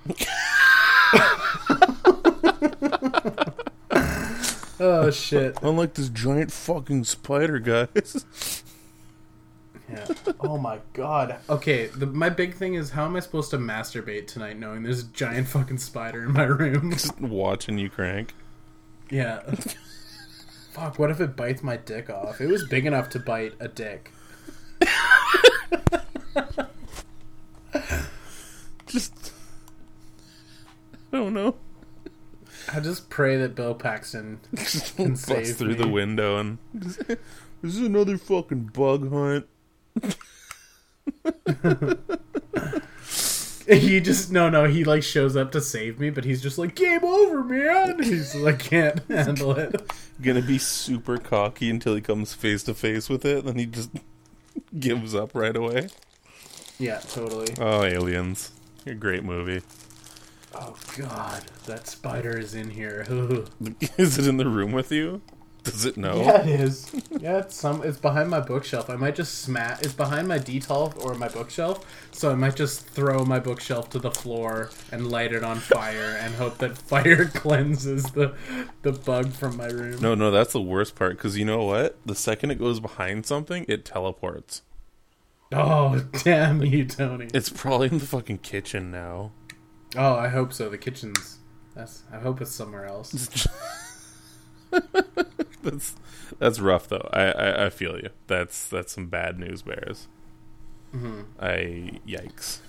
Oh 4.80 5.12
shit! 5.12 5.58
Unlike 5.62 5.94
this 5.96 6.10
giant 6.10 6.52
fucking 6.52 7.04
spider, 7.06 7.60
guys. 7.60 8.64
Yeah. 9.90 10.06
Oh 10.42 10.58
my 10.58 10.80
god. 10.94 11.38
Okay. 11.50 11.88
The, 11.88 12.06
my 12.06 12.30
big 12.30 12.56
thing 12.56 12.74
is 12.74 12.90
how 12.90 13.06
am 13.06 13.16
I 13.16 13.22
supposed 13.22 13.52
to 13.52 13.58
masturbate 13.58 14.28
tonight, 14.28 14.60
knowing 14.60 14.84
there's 14.84 15.00
a 15.04 15.08
giant 15.08 15.48
fucking 15.48 15.78
spider 15.78 16.24
in 16.26 16.34
my 16.34 16.44
room? 16.44 16.92
just 16.98 17.20
watching 17.22 17.78
you 17.78 17.90
crank. 17.90 18.34
yeah. 19.10 19.40
Fuck. 20.72 21.00
What 21.00 21.10
if 21.10 21.22
it 21.22 21.36
bites 21.36 21.64
my 21.64 21.78
dick 21.78 22.10
off? 22.10 22.42
It 22.42 22.48
was 22.48 22.68
big 22.68 22.86
enough 22.86 23.10
to 23.12 23.20
bite 23.20 23.54
a 23.60 23.68
dick. 23.70 24.12
Just. 28.88 29.32
I 31.12 31.18
don't 31.18 31.34
know. 31.34 31.56
I 32.74 32.80
just 32.80 33.10
pray 33.10 33.38
that 33.38 33.56
Bill 33.56 33.76
Paxton 33.76 34.40
Just 34.56 34.96
Can 34.96 35.12
bust 35.12 35.26
save 35.26 35.56
through 35.56 35.76
the 35.76 35.88
window 35.88 36.38
and. 36.38 36.58
This 36.74 37.76
is 37.76 37.82
another 37.82 38.18
fucking 38.18 38.72
bug 38.74 39.12
hunt. 39.12 39.48
He 43.68 44.00
just 44.00 44.32
no 44.32 44.50
no 44.50 44.64
he 44.64 44.86
like 44.86 45.04
shows 45.04 45.36
up 45.36 45.52
to 45.52 45.60
save 45.60 46.00
me, 46.00 46.10
but 46.10 46.24
he's 46.24 46.42
just 46.42 46.58
like 46.58 46.74
game 46.74 47.04
over, 47.04 47.44
man. 47.44 48.00
He's 48.04 48.34
like 48.34 48.60
can't 48.60 49.00
handle 49.10 49.58
it. 49.58 49.92
Gonna 50.22 50.42
be 50.42 50.58
super 50.58 51.18
cocky 51.18 51.70
until 51.70 51.94
he 51.94 52.00
comes 52.00 52.34
face 52.34 52.64
to 52.64 52.74
face 52.74 53.10
with 53.10 53.26
it, 53.26 53.44
then 53.44 53.58
he 53.58 53.66
just 53.66 53.90
gives 54.80 55.14
up 55.14 55.36
right 55.36 55.56
away. 55.56 55.90
Yeah, 56.80 57.00
totally. 57.00 57.48
Oh, 57.60 57.84
Aliens. 57.84 58.52
A 58.86 58.94
great 58.94 59.26
movie. 59.26 59.62
Oh 60.60 60.76
god, 60.98 61.44
that 61.66 61.88
spider 61.88 62.38
is 62.38 62.56
in 62.56 62.72
here. 62.72 63.06
is 63.98 64.18
it 64.18 64.28
in 64.28 64.38
the 64.38 64.48
room 64.48 64.72
with 64.72 64.92
you? 64.92 65.22
Does 65.64 65.86
it 65.86 65.98
know? 65.98 66.22
Yeah, 66.22 66.48
it 66.48 66.60
is. 66.62 66.96
Yeah, 67.20 67.40
it's 67.40 67.56
some. 67.56 67.84
It's 67.84 68.00
behind 68.00 68.30
my 68.30 68.40
bookshelf. 68.40 68.90
I 68.90 68.96
might 68.96 69.16
just 69.16 69.40
smash. 69.40 69.82
It's 69.82 69.94
behind 69.94 70.28
my 70.28 70.40
detolf 70.40 70.98
or 71.04 71.14
my 71.16 71.28
bookshelf, 71.28 71.86
so 72.12 72.32
I 72.32 72.36
might 72.36 72.56
just 72.56 72.88
throw 72.88 73.26
my 73.26 73.40
bookshelf 73.40 73.90
to 73.90 74.00
the 74.00 74.10
floor 74.10 74.72
and 74.92 75.12
light 75.12 75.34
it 75.34 75.44
on 75.44 75.58
fire 75.58 76.18
and 76.20 76.36
hope 76.36 76.58
that 76.60 76.78
fire 76.78 77.26
cleanses 77.26 78.04
the 78.12 78.34
the 78.82 78.94
bug 78.94 79.34
from 79.34 79.58
my 79.58 79.68
room. 79.68 80.02
No, 80.02 80.16
no, 80.16 80.32
that's 80.32 80.54
the 80.54 80.62
worst 80.62 80.96
part 80.96 81.18
because 81.18 81.38
you 81.38 81.44
know 81.46 81.64
what? 81.66 81.98
The 82.06 82.16
second 82.16 82.52
it 82.52 82.60
goes 82.60 82.80
behind 82.80 83.26
something, 83.26 83.66
it 83.68 83.84
teleports. 83.84 84.62
Oh 85.52 86.06
damn 86.24 86.64
you, 86.64 86.86
Tony. 86.86 87.28
It's 87.34 87.50
probably 87.50 87.90
in 87.90 88.00
the 88.00 88.06
fucking 88.06 88.40
kitchen 88.40 88.90
now. 88.90 89.32
Oh, 89.96 90.16
I 90.16 90.28
hope 90.28 90.54
so. 90.54 90.70
The 90.70 90.78
kitchen's. 90.78 91.38
That's. 91.76 92.04
I 92.12 92.18
hope 92.18 92.42
it's 92.42 92.52
somewhere 92.52 92.86
else. 92.86 93.48
that's 95.64 95.96
that's 96.40 96.60
rough 96.60 96.88
though. 96.88 97.10
I, 97.14 97.24
I 97.32 97.66
I 97.66 97.70
feel 97.70 97.98
you. 97.98 98.10
That's 98.28 98.68
that's 98.68 98.94
some 98.94 99.08
bad 99.08 99.40
news 99.40 99.62
bears. 99.62 100.08
hmm 100.92 101.22
I 101.40 102.00
yikes. 102.08 102.60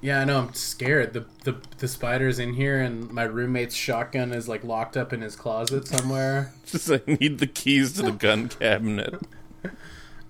Yeah, 0.00 0.20
I 0.20 0.24
know. 0.24 0.38
I'm 0.38 0.54
scared. 0.54 1.12
The 1.12 1.26
the 1.44 1.60
the 1.78 1.88
spider's 1.88 2.38
in 2.38 2.54
here, 2.54 2.80
and 2.80 3.10
my 3.10 3.24
roommate's 3.24 3.74
shotgun 3.74 4.32
is 4.32 4.48
like 4.48 4.62
locked 4.62 4.96
up 4.96 5.12
in 5.12 5.22
his 5.22 5.34
closet 5.34 5.88
somewhere. 5.88 6.52
Just 6.66 6.90
I 6.90 7.00
need 7.06 7.38
the 7.38 7.46
keys 7.46 7.94
to 7.94 8.02
the 8.02 8.12
gun 8.12 8.48
cabinet. 8.48 9.14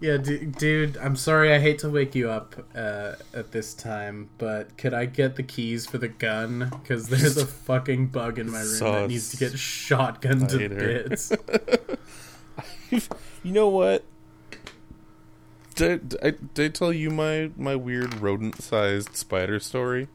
Yeah, 0.00 0.16
d- 0.16 0.44
dude, 0.44 0.96
I'm 0.98 1.16
sorry. 1.16 1.52
I 1.52 1.58
hate 1.58 1.80
to 1.80 1.90
wake 1.90 2.14
you 2.14 2.30
up 2.30 2.54
uh, 2.74 3.14
at 3.34 3.50
this 3.50 3.74
time, 3.74 4.30
but 4.38 4.76
could 4.78 4.94
I 4.94 5.06
get 5.06 5.34
the 5.34 5.42
keys 5.42 5.86
for 5.86 5.98
the 5.98 6.08
gun? 6.08 6.70
Because 6.70 7.08
there's 7.08 7.36
a 7.36 7.46
fucking 7.66 8.08
bug 8.08 8.38
in 8.38 8.50
my 8.50 8.60
room 8.60 8.68
Sauce. 8.68 8.94
that 8.94 9.08
needs 9.08 9.30
to 9.30 9.36
get 9.36 9.52
shotgunned 9.54 10.50
to 10.50 10.68
bits. 10.68 11.32
you 13.42 13.52
know 13.52 13.68
what? 13.68 14.04
Did, 15.74 16.10
did, 16.10 16.20
I, 16.24 16.30
did 16.54 16.64
I 16.64 16.68
tell 16.68 16.92
you 16.92 17.10
my, 17.10 17.50
my 17.56 17.74
weird 17.74 18.20
rodent 18.20 18.62
sized 18.62 19.16
spider 19.16 19.58
story? 19.58 20.08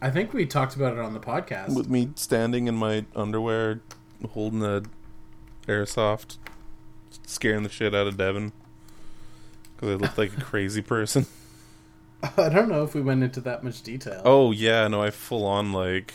I 0.00 0.10
think 0.10 0.32
we 0.32 0.46
talked 0.46 0.76
about 0.76 0.92
it 0.92 1.00
on 1.00 1.12
the 1.14 1.20
podcast. 1.20 1.74
With 1.74 1.88
me 1.88 2.10
standing 2.16 2.66
in 2.66 2.74
my 2.74 3.04
underwear 3.14 3.80
holding 4.30 4.64
a 4.64 4.82
airsoft, 5.66 6.38
scaring 7.26 7.62
the 7.62 7.68
shit 7.68 7.94
out 7.94 8.06
of 8.06 8.16
Devin. 8.16 8.52
Because 9.78 9.90
I 9.90 9.94
looked 9.94 10.18
like 10.18 10.36
a 10.36 10.40
crazy 10.40 10.82
person. 10.82 11.26
I 12.36 12.48
don't 12.48 12.68
know 12.68 12.82
if 12.82 12.94
we 12.94 13.00
went 13.00 13.22
into 13.22 13.40
that 13.42 13.62
much 13.62 13.82
detail. 13.82 14.20
Oh, 14.24 14.50
yeah, 14.50 14.88
no, 14.88 15.00
I 15.02 15.10
full 15.10 15.46
on 15.46 15.72
like. 15.72 16.12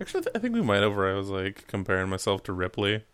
Actually, 0.00 0.20
I, 0.20 0.22
th- 0.24 0.36
I 0.36 0.38
think 0.40 0.54
we 0.54 0.62
might 0.62 0.82
have 0.82 0.96
where 0.96 1.08
I 1.10 1.14
was 1.14 1.28
like 1.28 1.66
comparing 1.68 2.08
myself 2.08 2.42
to 2.44 2.52
Ripley. 2.54 3.04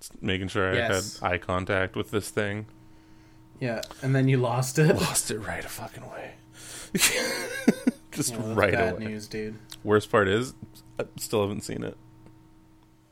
Just 0.00 0.22
making 0.22 0.48
sure 0.48 0.70
I 0.72 0.76
Yes. 0.76 1.18
had 1.20 1.32
eye 1.32 1.38
contact 1.38 1.94
with 1.94 2.10
this 2.10 2.30
thing. 2.30 2.66
Yeah, 3.60 3.82
and 4.02 4.14
then 4.16 4.26
you 4.28 4.38
lost 4.38 4.78
it. 4.78 4.94
Lost 4.96 5.30
it 5.30 5.38
right 5.38 5.62
a 5.64 5.68
fucking 5.68 6.10
way. 6.10 6.32
Just 8.12 8.32
Yeah, 8.34 8.40
right 8.54 8.72
bad 8.72 8.94
away. 8.94 9.04
news, 9.04 9.28
dude. 9.28 9.56
Worst 9.84 10.10
part 10.10 10.26
is, 10.28 10.54
I 10.98 11.04
still 11.16 11.42
haven't 11.42 11.60
seen 11.62 11.84
it. 11.84 11.96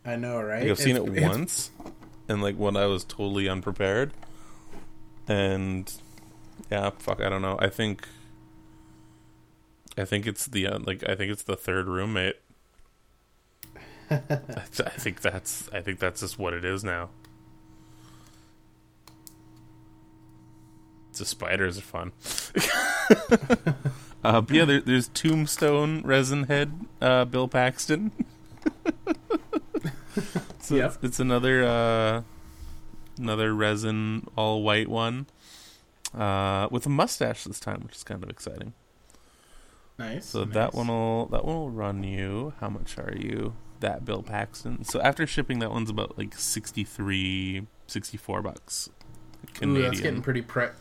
I 0.04 0.16
know, 0.16 0.40
right? 0.40 0.62
Like, 0.62 0.70
I've 0.70 0.78
seen 0.78 0.96
It's- 0.96 1.08
it 1.10 1.16
it's- 1.18 1.30
once, 1.36 1.70
and 2.28 2.42
like 2.42 2.56
when 2.56 2.76
I 2.76 2.86
was 2.86 3.04
totally 3.04 3.48
unprepared, 3.48 4.12
and 5.28 5.92
yeah, 6.70 6.90
fuck, 6.98 7.20
I 7.20 7.28
don't 7.28 7.42
know. 7.42 7.56
I 7.60 7.68
think, 7.68 8.08
I 9.96 10.04
think 10.04 10.26
it's 10.26 10.46
the 10.46 10.66
uh, 10.66 10.78
like 10.80 11.08
I 11.08 11.14
think 11.14 11.30
it's 11.30 11.42
the 11.44 11.56
third 11.56 11.86
roommate. 11.86 12.36
I, 14.10 14.16
th- 14.18 14.86
I 14.86 14.90
think 14.98 15.20
that's 15.20 15.68
I 15.72 15.80
think 15.80 15.98
that's 15.98 16.20
just 16.22 16.38
what 16.38 16.54
it 16.54 16.64
is 16.64 16.82
now. 16.82 17.10
The 21.16 21.24
spiders 21.24 21.78
are 21.78 21.82
fun. 21.82 22.12
uh, 24.22 24.40
but 24.40 24.50
yeah, 24.50 24.64
there, 24.64 24.80
there's 24.80 25.08
Tombstone 25.08 26.02
resin 26.02 26.44
head, 26.44 26.72
uh, 27.00 27.24
Bill 27.24 27.48
Paxton. 27.48 28.12
so 30.60 30.76
Yep. 30.76 30.86
it's, 30.94 30.98
it's 31.02 31.18
another 31.20 31.64
uh, 31.64 32.22
another 33.18 33.54
resin 33.54 34.26
all 34.36 34.62
white 34.62 34.88
one 34.88 35.26
uh, 36.16 36.68
with 36.70 36.86
a 36.86 36.88
mustache 36.88 37.44
this 37.44 37.60
time, 37.60 37.82
which 37.84 37.96
is 37.96 38.04
kind 38.04 38.22
of 38.22 38.30
exciting. 38.30 38.72
Nice. 39.98 40.26
So 40.26 40.44
nice. 40.44 40.54
that 40.54 40.74
one 40.74 40.88
will 40.88 41.26
that 41.26 41.44
one 41.44 41.56
will 41.56 41.70
run 41.70 42.02
you. 42.02 42.54
How 42.60 42.68
much 42.68 42.98
are 42.98 43.14
you? 43.16 43.54
That 43.80 44.04
Bill 44.04 44.22
Paxton. 44.22 44.84
So 44.84 45.00
after 45.00 45.26
shipping, 45.26 45.58
that 45.60 45.70
one's 45.70 45.90
about 45.90 46.18
like 46.18 46.34
63, 46.34 47.66
64 47.86 48.42
bucks 48.42 48.90
Ooh, 49.62 49.80
that's 49.80 50.00
getting 50.00 50.20
pretty 50.20 50.42
pri- 50.42 50.72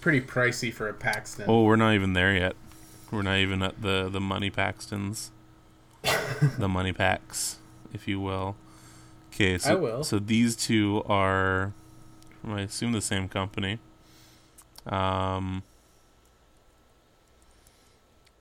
pretty 0.00 0.20
pricey 0.22 0.72
for 0.72 0.88
a 0.88 0.94
Paxton. 0.94 1.44
oh, 1.48 1.64
we're 1.64 1.76
not 1.76 1.92
even 1.92 2.14
there 2.14 2.34
yet. 2.34 2.56
We're 3.10 3.22
not 3.22 3.38
even 3.38 3.62
at 3.62 3.82
the 3.82 4.08
the 4.08 4.20
money 4.20 4.50
Paxtons. 4.50 5.30
the 6.58 6.68
money 6.68 6.92
packs, 6.92 7.58
if 7.92 8.06
you 8.06 8.20
will. 8.20 8.56
Okay, 9.32 9.58
so 9.58 9.72
I 9.72 9.74
will. 9.74 10.04
so 10.04 10.18
these 10.18 10.56
two 10.56 11.02
are, 11.06 11.72
I 12.46 12.62
assume 12.62 12.92
the 12.92 13.00
same 13.00 13.28
company. 13.28 13.78
Um. 14.86 15.62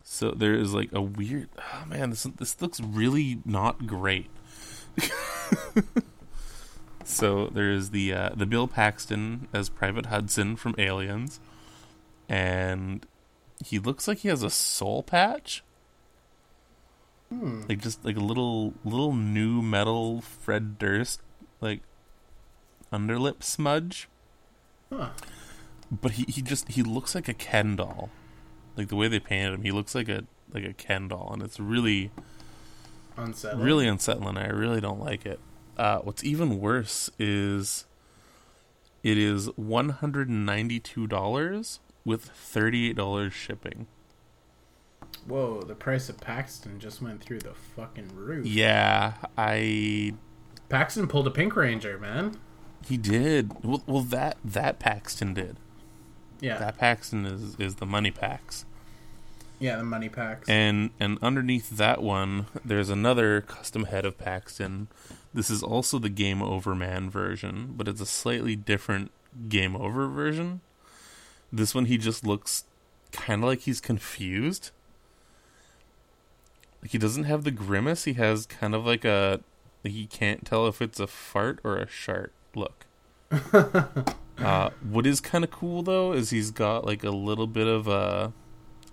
So 0.03 0.31
there 0.31 0.53
is 0.53 0.73
like 0.73 0.91
a 0.93 1.01
weird. 1.01 1.49
Oh 1.57 1.85
man, 1.87 2.11
this 2.11 2.23
this 2.23 2.61
looks 2.61 2.79
really 2.79 3.39
not 3.45 3.87
great. 3.87 4.29
so 7.03 7.47
there 7.47 7.71
is 7.71 7.91
the 7.91 8.13
uh, 8.13 8.29
the 8.35 8.45
Bill 8.45 8.67
Paxton 8.67 9.47
as 9.53 9.69
Private 9.69 10.07
Hudson 10.07 10.55
from 10.55 10.75
Aliens, 10.77 11.39
and 12.29 13.05
he 13.63 13.79
looks 13.79 14.07
like 14.07 14.19
he 14.19 14.27
has 14.27 14.43
a 14.43 14.49
soul 14.49 15.03
patch 15.03 15.63
Hmm. 17.29 17.63
like 17.67 17.81
just 17.81 18.05
like 18.05 18.17
a 18.17 18.21
little 18.21 18.75
little 18.83 19.13
new 19.13 19.63
metal 19.63 20.21
Fred 20.21 20.77
Durst 20.77 21.21
like 21.59 21.81
underlip 22.91 23.43
smudge. 23.43 24.07
Huh. 24.91 25.09
But 25.91 26.13
he, 26.13 26.25
he 26.27 26.41
just 26.41 26.69
he 26.69 26.83
looks 26.83 27.15
like 27.15 27.27
a 27.27 27.33
Ken 27.33 27.75
doll. 27.75 28.09
Like 28.75 28.87
the 28.89 28.95
way 28.95 29.07
they 29.07 29.19
painted 29.19 29.53
him, 29.53 29.61
he 29.63 29.71
looks 29.71 29.95
like 29.95 30.09
a 30.09 30.23
like 30.53 30.63
a 30.65 30.73
Ken 30.73 31.07
doll, 31.07 31.29
and 31.33 31.41
it's 31.41 31.59
really 31.59 32.11
Unsettling. 33.17 33.63
really 33.65 33.87
unsettling. 33.87 34.37
I 34.37 34.47
really 34.47 34.81
don't 34.81 34.99
like 34.99 35.25
it. 35.25 35.39
Uh, 35.77 35.99
what's 35.99 36.23
even 36.23 36.59
worse 36.59 37.09
is 37.19 37.85
it 39.03 39.17
is 39.17 39.47
one 39.55 39.89
hundred 39.89 40.29
and 40.29 40.45
ninety 40.45 40.79
two 40.79 41.07
dollars 41.07 41.79
with 42.03 42.25
thirty 42.25 42.89
eight 42.89 42.95
dollars 42.95 43.33
shipping. 43.33 43.87
Whoa, 45.27 45.61
the 45.61 45.75
price 45.75 46.09
of 46.09 46.19
Paxton 46.19 46.79
just 46.79 47.01
went 47.01 47.21
through 47.23 47.39
the 47.39 47.53
fucking 47.75 48.09
roof. 48.15 48.45
Yeah, 48.45 49.13
I 49.37 50.13
Paxton 50.69 51.07
pulled 51.07 51.27
a 51.27 51.31
Pink 51.31 51.55
Ranger, 51.55 51.97
man. 51.97 52.37
He 52.85 52.97
did. 52.97 53.63
Well, 53.63 53.83
well 53.87 54.01
that 54.01 54.37
that 54.43 54.79
Paxton 54.79 55.33
did. 55.33 55.57
Yeah. 56.39 56.57
That 56.57 56.77
Paxton 56.77 57.25
is 57.25 57.55
is 57.59 57.75
the 57.75 57.85
money 57.85 58.11
packs. 58.11 58.65
yeah, 59.59 59.77
the 59.77 59.83
money 59.83 60.09
packs. 60.09 60.47
And 60.47 60.91
and 60.99 61.17
underneath 61.21 61.71
that 61.71 62.01
one, 62.03 62.45
there's 62.63 62.89
another 62.89 63.41
custom 63.41 63.85
head 63.85 64.05
of 64.05 64.17
Paxton. 64.17 64.87
This 65.33 65.49
is 65.49 65.63
also 65.63 65.99
the 65.99 66.09
Game 66.09 66.41
Over 66.41 66.75
Man 66.75 67.09
version, 67.09 67.73
but 67.75 67.87
it's 67.87 68.01
a 68.01 68.05
slightly 68.05 68.55
different 68.55 69.11
Game 69.49 69.75
Over 69.75 70.07
version. 70.07 70.61
This 71.51 71.73
one 71.73 71.85
he 71.85 71.97
just 71.97 72.25
looks 72.25 72.65
kind 73.11 73.43
of 73.43 73.49
like 73.49 73.61
he's 73.61 73.81
confused. 73.81 74.71
Like 76.81 76.91
he 76.91 76.97
doesn't 76.97 77.23
have 77.23 77.43
the 77.43 77.51
grimace. 77.51 78.03
He 78.03 78.13
has 78.13 78.45
kind 78.45 78.75
of 78.75 78.85
like 78.85 79.05
a 79.05 79.39
like 79.83 79.93
he 79.93 80.05
can't 80.05 80.45
tell 80.45 80.67
if 80.67 80.81
it's 80.81 80.99
a 80.99 81.07
fart 81.07 81.59
or 81.63 81.77
a 81.77 81.87
shart 81.87 82.31
look. 82.55 82.85
uh, 84.37 84.69
what 84.89 85.05
is 85.05 85.19
kind 85.19 85.43
of 85.43 85.51
cool 85.51 85.81
though 85.81 86.13
is 86.13 86.29
he's 86.29 86.51
got 86.51 86.85
like 86.85 87.03
a 87.03 87.09
little 87.09 87.47
bit 87.47 87.67
of 87.67 87.87
a 87.87 88.33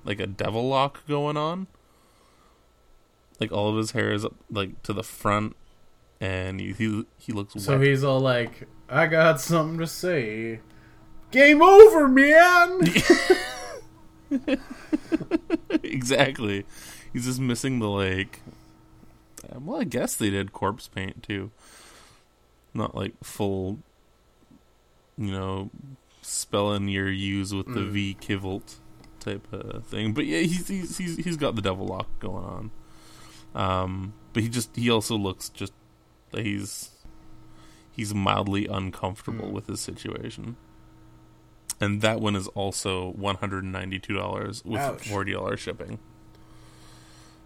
like 0.04 0.20
a 0.20 0.26
devil 0.26 0.68
lock 0.68 1.06
going 1.06 1.36
on. 1.36 1.66
Like 3.40 3.52
all 3.52 3.70
of 3.70 3.76
his 3.76 3.92
hair 3.92 4.12
is 4.12 4.24
up, 4.24 4.34
like 4.50 4.82
to 4.82 4.92
the 4.92 5.02
front, 5.02 5.56
and 6.20 6.60
he 6.60 6.72
he, 6.72 7.04
he 7.18 7.32
looks 7.32 7.54
so 7.62 7.78
wet. 7.78 7.86
he's 7.86 8.04
all 8.04 8.20
like, 8.20 8.68
I 8.88 9.06
got 9.06 9.40
something 9.40 9.78
to 9.78 9.86
say. 9.86 10.60
Game 11.30 11.62
over, 11.62 12.08
man! 12.08 12.82
exactly. 15.82 16.66
He's 17.12 17.24
just 17.24 17.40
missing 17.40 17.78
the 17.78 17.88
like. 17.88 18.40
Well, 19.54 19.80
I 19.80 19.84
guess 19.84 20.14
they 20.14 20.30
did 20.30 20.52
corpse 20.52 20.88
paint 20.88 21.22
too. 21.22 21.50
Not 22.74 22.94
like 22.94 23.12
full, 23.22 23.78
you 25.18 25.30
know, 25.30 25.70
spelling 26.22 26.88
your 26.88 27.10
U's 27.10 27.52
with 27.54 27.66
the 27.66 27.80
Mm. 27.80 27.90
V 27.90 28.16
Kivolt 28.20 28.76
type 29.20 29.52
of 29.52 29.84
thing. 29.86 30.12
But 30.14 30.26
yeah, 30.26 30.40
he's 30.40 30.68
he's 30.68 30.96
he's, 30.98 31.16
he's 31.16 31.36
got 31.36 31.54
the 31.54 31.62
devil 31.62 31.86
lock 31.86 32.08
going 32.18 32.44
on. 32.44 32.70
Um, 33.54 34.14
but 34.32 34.42
he 34.42 34.48
just 34.48 34.74
he 34.74 34.88
also 34.90 35.16
looks 35.16 35.48
just 35.50 35.72
he's 36.34 36.90
he's 37.94 38.14
mildly 38.14 38.66
uncomfortable 38.66 39.48
Mm. 39.48 39.52
with 39.52 39.66
his 39.66 39.80
situation. 39.80 40.56
And 41.80 42.00
that 42.00 42.20
one 42.20 42.36
is 42.36 42.46
also 42.48 43.10
one 43.12 43.36
hundred 43.36 43.64
and 43.64 43.72
ninety 43.72 43.98
two 43.98 44.14
dollars 44.14 44.64
with 44.64 44.80
Ouch. 44.80 45.08
forty 45.08 45.32
dollars 45.32 45.60
shipping. 45.60 45.98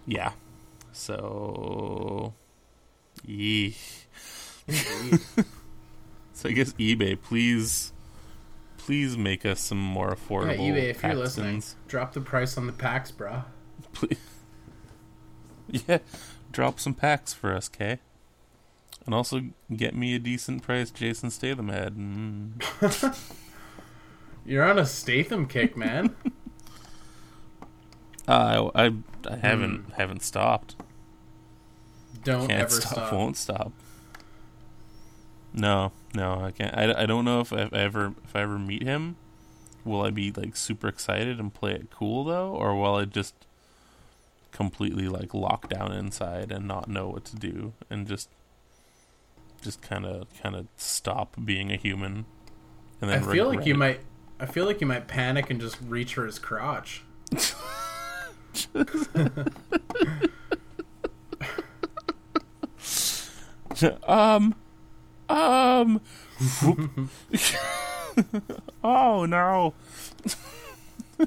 Yeah. 0.06 0.32
So 0.92 2.34
Eesh. 3.26 4.04
So 6.36 6.50
I 6.50 6.52
guess 6.52 6.74
eBay, 6.74 7.20
please 7.20 7.94
please 8.76 9.16
make 9.16 9.46
us 9.46 9.58
some 9.58 9.80
more 9.80 10.08
yeah, 10.08 10.14
affordable 10.14 10.58
eBay, 10.58 10.90
if 10.90 11.02
you're 11.02 11.14
listening, 11.14 11.62
drop 11.88 12.12
the 12.12 12.20
price 12.20 12.58
on 12.58 12.66
the 12.66 12.74
packs, 12.74 13.10
bruh. 13.10 13.44
Please. 13.92 14.18
Yeah, 15.88 15.98
drop 16.52 16.78
some 16.78 16.94
packs 16.94 17.32
for 17.32 17.52
us, 17.52 17.68
Kay. 17.68 17.98
And 19.04 19.14
also 19.14 19.46
get 19.74 19.96
me 19.96 20.14
a 20.14 20.20
decent 20.20 20.62
price 20.62 20.90
Jason 20.90 21.30
Statham 21.30 21.70
head. 21.70 21.96
Mm. 21.96 23.34
You're 24.46 24.62
on 24.62 24.78
a 24.78 24.86
Statham 24.86 25.46
kick, 25.46 25.76
man. 25.76 26.14
Uh, 28.28 28.70
I, 28.76 28.92
I 29.28 29.36
haven't 29.36 29.94
haven't 29.96 30.22
stopped. 30.22 30.76
Don't 32.22 32.46
Can't 32.46 32.62
ever 32.62 32.70
stop, 32.70 32.92
stop. 32.92 33.12
Won't 33.12 33.36
stop. 33.36 33.72
No, 35.56 35.92
no, 36.14 36.44
I 36.44 36.50
can't. 36.50 36.76
I, 36.76 37.02
I 37.02 37.06
don't 37.06 37.24
know 37.24 37.40
if 37.40 37.50
I 37.50 37.68
ever 37.72 38.12
if 38.24 38.36
I 38.36 38.42
ever 38.42 38.58
meet 38.58 38.82
him, 38.82 39.16
will 39.86 40.02
I 40.02 40.10
be 40.10 40.30
like 40.30 40.54
super 40.54 40.86
excited 40.86 41.40
and 41.40 41.52
play 41.52 41.72
it 41.72 41.88
cool 41.90 42.24
though, 42.24 42.50
or 42.50 42.76
will 42.76 42.96
I 42.96 43.06
just 43.06 43.34
completely 44.52 45.08
like 45.08 45.32
lock 45.32 45.70
down 45.70 45.92
inside 45.92 46.52
and 46.52 46.68
not 46.68 46.88
know 46.88 47.08
what 47.08 47.24
to 47.26 47.36
do 47.36 47.72
and 47.90 48.06
just 48.06 48.28
just 49.62 49.80
kind 49.80 50.04
of 50.04 50.26
kind 50.42 50.54
of 50.54 50.66
stop 50.76 51.36
being 51.42 51.72
a 51.72 51.76
human? 51.76 52.26
And 53.00 53.10
then 53.10 53.24
I 53.24 53.32
feel 53.32 53.48
like 53.48 53.64
you 53.64 53.74
it? 53.74 53.78
might. 53.78 54.00
I 54.38 54.44
feel 54.44 54.66
like 54.66 54.82
you 54.82 54.86
might 54.86 55.08
panic 55.08 55.48
and 55.48 55.58
just 55.58 55.80
reach 55.80 56.14
for 56.14 56.26
his 56.26 56.38
crotch. 56.38 57.02
um, 64.06 64.54
um, 65.28 66.00
oh 68.84 69.26
no. 69.26 69.74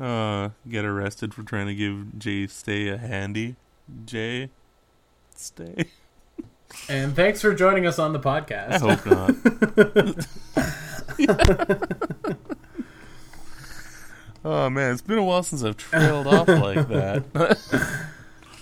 uh, 0.00 0.50
get 0.68 0.84
arrested 0.84 1.34
for 1.34 1.42
trying 1.42 1.66
to 1.66 1.74
give 1.74 2.18
Jay 2.18 2.46
Stay 2.46 2.88
a 2.88 2.98
handy. 2.98 3.56
Jay 4.04 4.50
Stay. 5.34 5.86
And 6.88 7.14
thanks 7.14 7.40
for 7.40 7.54
joining 7.54 7.86
us 7.86 7.98
on 7.98 8.12
the 8.12 8.20
podcast. 8.20 8.72
I 8.72 8.78
hope 8.78 9.06
not. 9.06 9.34
oh 14.44 14.70
man, 14.70 14.92
it's 14.92 15.02
been 15.02 15.18
a 15.18 15.24
while 15.24 15.42
since 15.42 15.62
I've 15.62 15.76
trailed 15.76 16.26
off 16.26 16.48
like 16.48 16.88
that. 16.88 17.58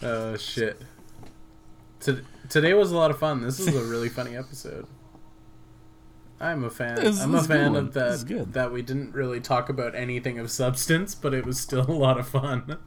Oh 0.03 0.37
shit. 0.37 0.81
To- 2.01 2.23
today 2.49 2.75
was 2.75 2.91
a 2.93 2.97
lot 2.97 3.11
of 3.11 3.19
fun. 3.19 3.43
This 3.43 3.61
is 3.61 3.75
a 3.75 3.83
really 3.85 4.09
funny 4.09 4.37
episode. 4.37 4.87
I'm 6.41 6.65
a 6.65 6.71
fan. 6.71 6.95
This- 6.97 7.21
I'm 7.21 7.33
this 7.33 7.43
a 7.43 7.45
is 7.45 7.45
a 7.45 7.49
good 7.53 7.59
fan 7.59 7.77
of 7.77 7.93
that. 7.95 8.25
good. 8.27 8.53
That 8.55 8.73
we 8.73 8.81
didn't 8.83 9.13
really 9.15 9.41
talk 9.41 9.69
about 9.69 9.95
anything 9.95 10.39
of 10.39 10.51
substance, 10.51 11.15
but 11.15 11.35
it 11.35 11.45
was 11.45 11.61
still 11.61 11.89
a 11.89 11.93
lot 11.93 12.19
of 12.19 12.27
fun. 12.29 12.79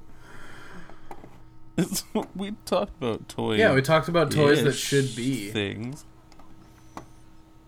It's, 1.78 2.04
we 2.36 2.52
talked 2.66 2.96
about 3.02 3.28
toys. 3.28 3.60
Yeah, 3.60 3.74
we 3.74 3.82
talked 3.82 4.08
about 4.08 4.30
toys 4.32 4.64
that 4.64 4.74
should 4.74 5.16
be. 5.16 5.50
things. 5.50 6.06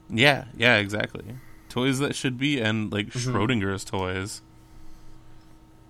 Yeah, 0.09 0.45
yeah, 0.55 0.77
exactly. 0.77 1.25
Toys 1.69 1.97
that 1.99 2.15
should 2.15 2.37
be, 2.37 2.59
and 2.61 2.91
like 2.91 3.07
Mhm. 3.07 3.33
Schrodinger's 3.33 3.83
toys. 3.83 4.41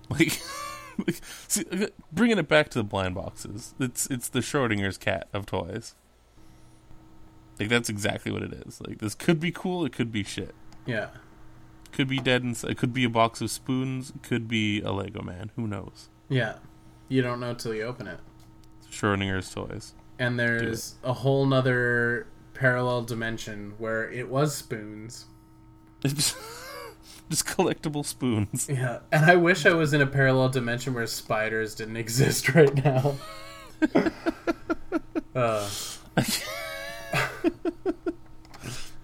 Like 0.08 0.40
see, 1.48 1.64
uh, 1.70 1.86
bringing 2.12 2.38
it 2.38 2.48
back 2.48 2.68
to 2.70 2.78
the 2.78 2.84
blind 2.84 3.14
boxes. 3.14 3.74
It's 3.78 4.06
it's 4.08 4.28
the 4.28 4.40
Schrodinger's 4.40 4.98
cat 4.98 5.28
of 5.32 5.46
toys. 5.46 5.94
Like 7.58 7.68
that's 7.68 7.88
exactly 7.88 8.32
what 8.32 8.42
it 8.42 8.52
is. 8.52 8.80
Like 8.86 8.98
this 8.98 9.14
could 9.14 9.40
be 9.40 9.50
cool. 9.50 9.84
It 9.84 9.92
could 9.92 10.12
be 10.12 10.22
shit. 10.22 10.54
Yeah. 10.84 11.08
Could 11.92 12.08
be 12.08 12.18
dead 12.18 12.42
inside. 12.42 12.72
It 12.72 12.78
could 12.78 12.92
be 12.92 13.04
a 13.04 13.08
box 13.08 13.40
of 13.40 13.50
spoons. 13.50 14.12
Could 14.22 14.48
be 14.48 14.80
a 14.82 14.92
Lego 14.92 15.22
man. 15.22 15.50
Who 15.56 15.66
knows? 15.66 16.08
Yeah. 16.28 16.56
You 17.08 17.22
don't 17.22 17.40
know 17.40 17.54
till 17.54 17.74
you 17.74 17.82
open 17.82 18.06
it. 18.06 18.20
Schrodinger's 18.90 19.52
toys. 19.52 19.94
And 20.18 20.38
there's 20.38 20.96
a 21.02 21.12
whole 21.12 21.46
nother 21.46 22.26
parallel 22.54 23.02
dimension 23.02 23.74
where 23.78 24.10
it 24.10 24.28
was 24.28 24.54
spoons. 24.54 25.26
Just 27.30 27.44
collectible 27.46 28.04
spoons. 28.04 28.68
Yeah, 28.68 29.00
and 29.10 29.24
I 29.24 29.34
wish 29.36 29.66
I 29.66 29.72
was 29.72 29.92
in 29.92 30.00
a 30.00 30.06
parallel 30.06 30.48
dimension 30.48 30.94
where 30.94 31.06
spiders 31.06 31.74
didn't 31.74 31.96
exist 32.04 32.54
right 32.54 32.74
now. 32.84 33.14
uh, 35.34 35.68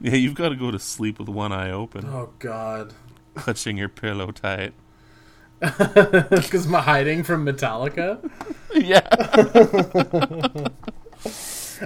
Yeah, 0.01 0.15
you've 0.15 0.35
got 0.35 0.49
to 0.49 0.57
go 0.57 0.71
to 0.73 0.79
sleep 0.81 1.19
with 1.21 1.29
one 1.29 1.53
eye 1.53 1.71
open, 1.71 2.07
oh 2.07 2.33
God, 2.41 2.93
clutching 3.35 3.77
your 3.77 3.89
pillow 3.89 4.33
tight. 4.33 4.73
because 5.61 6.67
I'm 6.67 6.73
hiding 6.73 7.23
from 7.23 7.47
Metallica. 7.47 8.19
Yeah. 8.75 9.07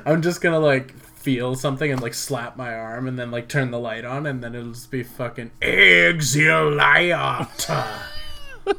I'm 0.06 0.22
just 0.22 0.40
gonna 0.40 0.58
like 0.60 0.94
feel 1.26 1.56
something 1.56 1.90
and 1.90 2.00
like 2.00 2.14
slap 2.14 2.56
my 2.56 2.72
arm 2.72 3.08
and 3.08 3.18
then 3.18 3.32
like 3.32 3.48
turn 3.48 3.72
the 3.72 3.80
light 3.80 4.04
on 4.04 4.26
and 4.26 4.44
then 4.44 4.54
it'll 4.54 4.70
just 4.72 4.92
be 4.92 5.02
fucking 5.02 5.50
Exiliata. 5.60 7.48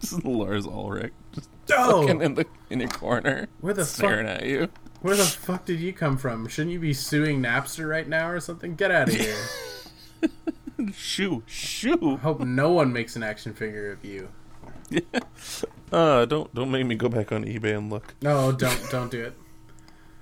Just 0.00 0.24
Lars 0.24 0.66
Ulrich, 0.66 1.12
just 1.32 1.48
Oh, 1.72 2.02
fucking 2.02 2.22
in 2.22 2.34
the 2.34 2.44
in 2.70 2.80
your 2.80 2.88
corner, 2.88 3.46
where 3.60 3.72
the 3.74 3.84
staring 3.84 4.26
fuck? 4.26 4.38
at 4.40 4.46
you. 4.46 4.68
Where 5.02 5.14
the 5.14 5.22
fuck 5.24 5.64
did 5.64 5.78
you 5.78 5.92
come 5.92 6.16
from? 6.16 6.48
Shouldn't 6.48 6.72
you 6.72 6.80
be 6.80 6.92
suing 6.92 7.40
Napster 7.42 7.88
right 7.88 8.08
now 8.08 8.28
or 8.30 8.40
something? 8.40 8.74
Get 8.74 8.90
out 8.90 9.08
of 9.10 9.14
here. 9.14 9.36
Shoo, 10.94 11.42
shoo. 11.46 12.16
Hope 12.22 12.40
no 12.40 12.72
one 12.72 12.92
makes 12.92 13.14
an 13.14 13.22
action 13.22 13.52
figure 13.54 13.92
of 13.92 14.04
you. 14.04 14.28
Uh, 15.92 16.24
don't 16.24 16.54
don't 16.54 16.70
make 16.70 16.86
me 16.86 16.94
go 16.94 17.08
back 17.08 17.32
on 17.32 17.44
eBay 17.44 17.76
and 17.76 17.90
look. 17.90 18.14
No, 18.22 18.52
don't 18.52 18.80
don't 18.92 19.10
do 19.10 19.24
it. 19.24 19.36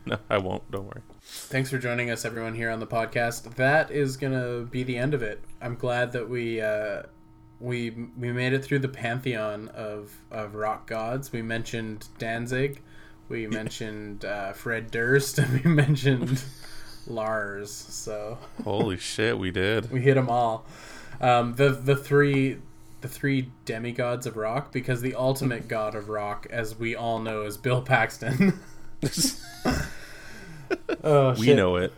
No, 0.07 0.17
I 0.31 0.39
won't. 0.39 0.69
Don't 0.71 0.87
worry. 0.87 1.03
Thanks 1.31 1.69
for 1.69 1.77
joining 1.77 2.11
us, 2.11 2.25
everyone, 2.25 2.55
here 2.55 2.71
on 2.71 2.81
the 2.81 2.87
podcast. 2.87 3.55
That 3.57 3.91
is 3.91 4.17
gonna 4.17 4.61
be 4.63 4.83
the 4.83 4.97
end 4.97 5.13
of 5.13 5.23
it. 5.23 5.43
I'm 5.61 5.75
glad 5.75 6.13
that 6.13 6.27
we 6.27 6.59
uh, 6.63 7.03
we 7.61 7.91
we 8.17 8.33
made 8.33 8.55
it 8.55 8.65
through 8.65 8.79
the 8.79 8.89
pantheon 8.89 9.69
of 9.69 10.17
of 10.31 10.55
rock 10.55 10.87
gods. 10.87 11.31
We 11.31 11.43
mentioned 11.43 12.09
Danzig, 12.19 12.81
we 13.29 13.47
mentioned 13.61 14.25
uh, 14.25 14.55
Fred 14.55 14.91
Durst, 14.91 15.39
and 15.39 15.63
we 15.63 15.71
mentioned 15.71 16.43
Lars. 17.07 17.71
So 17.73 18.39
Holy 18.65 18.97
shit, 18.97 19.39
we 19.39 19.51
did. 19.51 19.91
we 19.93 20.01
hit 20.01 20.15
them 20.15 20.31
all. 20.31 20.65
Um, 21.21 21.55
the 21.57 21.71
the 21.71 21.95
three 21.97 22.57
the 23.03 23.09
three 23.09 23.51
demigods 23.67 24.25
of 24.27 24.39
rock, 24.39 24.73
because 24.73 25.03
the 25.03 25.15
ultimate 25.15 25.69
god 25.69 25.95
of 25.95 26.09
rock, 26.09 26.47
as 26.49 26.79
we 26.79 26.97
all 26.97 27.19
know, 27.19 27.43
is 27.43 27.59
Bill 27.59 27.83
Paxton. 27.83 28.59
Oh, 31.05 31.35
we 31.39 31.47
shit. 31.47 31.57
know 31.57 31.77
it. 31.77 31.93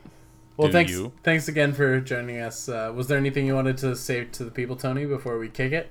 Well, 0.57 0.69
Do 0.69 0.73
thanks. 0.73 0.93
you? 0.93 1.13
Thanks 1.23 1.49
again 1.49 1.73
for 1.73 2.01
joining 2.01 2.39
us. 2.41 2.69
Uh, 2.69 2.93
was 2.95 3.07
there 3.09 3.17
anything 3.17 3.47
you 3.47 3.55
wanted 3.55 3.79
to 3.79 3.97
say 3.97 4.25
to 4.25 4.45
the 4.45 4.51
people, 4.51 4.77
Tony, 4.77 5.07
before 5.07 5.39
we 5.39 5.49
kick 5.49 5.73
it? 5.73 5.91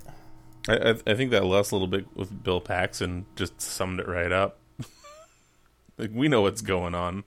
I, 0.67 0.75
I, 0.75 0.89
I 1.07 1.13
think 1.15 1.31
that 1.31 1.45
last 1.45 1.71
little 1.71 1.87
bit 1.87 2.05
with 2.15 2.43
Bill 2.43 2.61
Paxton 2.61 3.25
just 3.35 3.59
summed 3.61 3.99
it 3.99 4.07
right 4.07 4.31
up. 4.31 4.59
like 5.97 6.11
we 6.13 6.27
know 6.27 6.41
what's 6.41 6.61
going 6.61 6.93
on. 6.93 7.23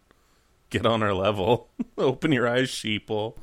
Get 0.70 0.86
on 0.86 1.02
our 1.02 1.12
level. 1.14 1.68
Open 1.98 2.30
your 2.32 2.46
eyes, 2.48 2.68
sheeple. 2.68 3.34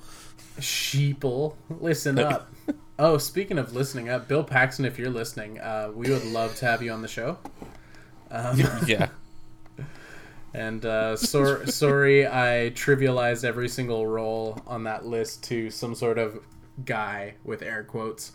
Sheeple, 0.60 1.56
listen 1.69 2.19
up. 2.19 2.49
oh, 2.99 3.18
speaking 3.18 3.57
of 3.57 3.73
listening 3.76 4.10
up, 4.10 4.27
Bill 4.27 4.44
Paxton, 4.44 4.86
if 4.86 4.98
you're 4.98 5.10
listening, 5.10 5.60
uh, 5.60 5.91
we 5.94 6.10
would 6.10 6.26
love 6.26 6.56
to 6.56 6.65
have 6.65 6.81
you 6.81 6.91
on 6.91 7.02
the 7.02 7.07
show. 7.07 7.38
Um, 8.31 8.60
Yeah. 8.86 9.10
And 10.53 10.85
uh, 10.85 11.15
sor- 11.15 11.65
sorry, 11.67 12.27
I 12.27 12.71
trivialized 12.76 13.43
every 13.43 13.69
single 13.69 14.07
role 14.07 14.61
on 14.67 14.84
that 14.84 15.05
list 15.05 15.43
to 15.45 15.69
some 15.69 15.95
sort 15.95 16.17
of 16.17 16.39
guy 16.85 17.35
with 17.43 17.61
air 17.61 17.84
quotes. 17.84 18.31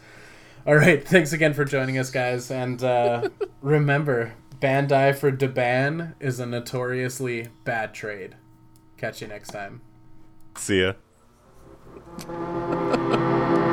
All 0.66 0.76
right, 0.76 1.06
thanks 1.06 1.32
again 1.32 1.52
for 1.52 1.64
joining 1.64 1.98
us, 1.98 2.10
guys. 2.10 2.50
And 2.50 2.82
uh, 2.82 3.28
remember, 3.60 4.34
Bandai 4.60 5.14
for 5.14 5.30
Deban 5.30 6.14
is 6.20 6.40
a 6.40 6.46
notoriously 6.46 7.48
bad 7.64 7.92
trade. 7.92 8.36
Catch 8.96 9.20
you 9.20 9.28
next 9.28 9.50
time. 9.50 9.82
See 10.56 10.82
ya. 10.82 10.92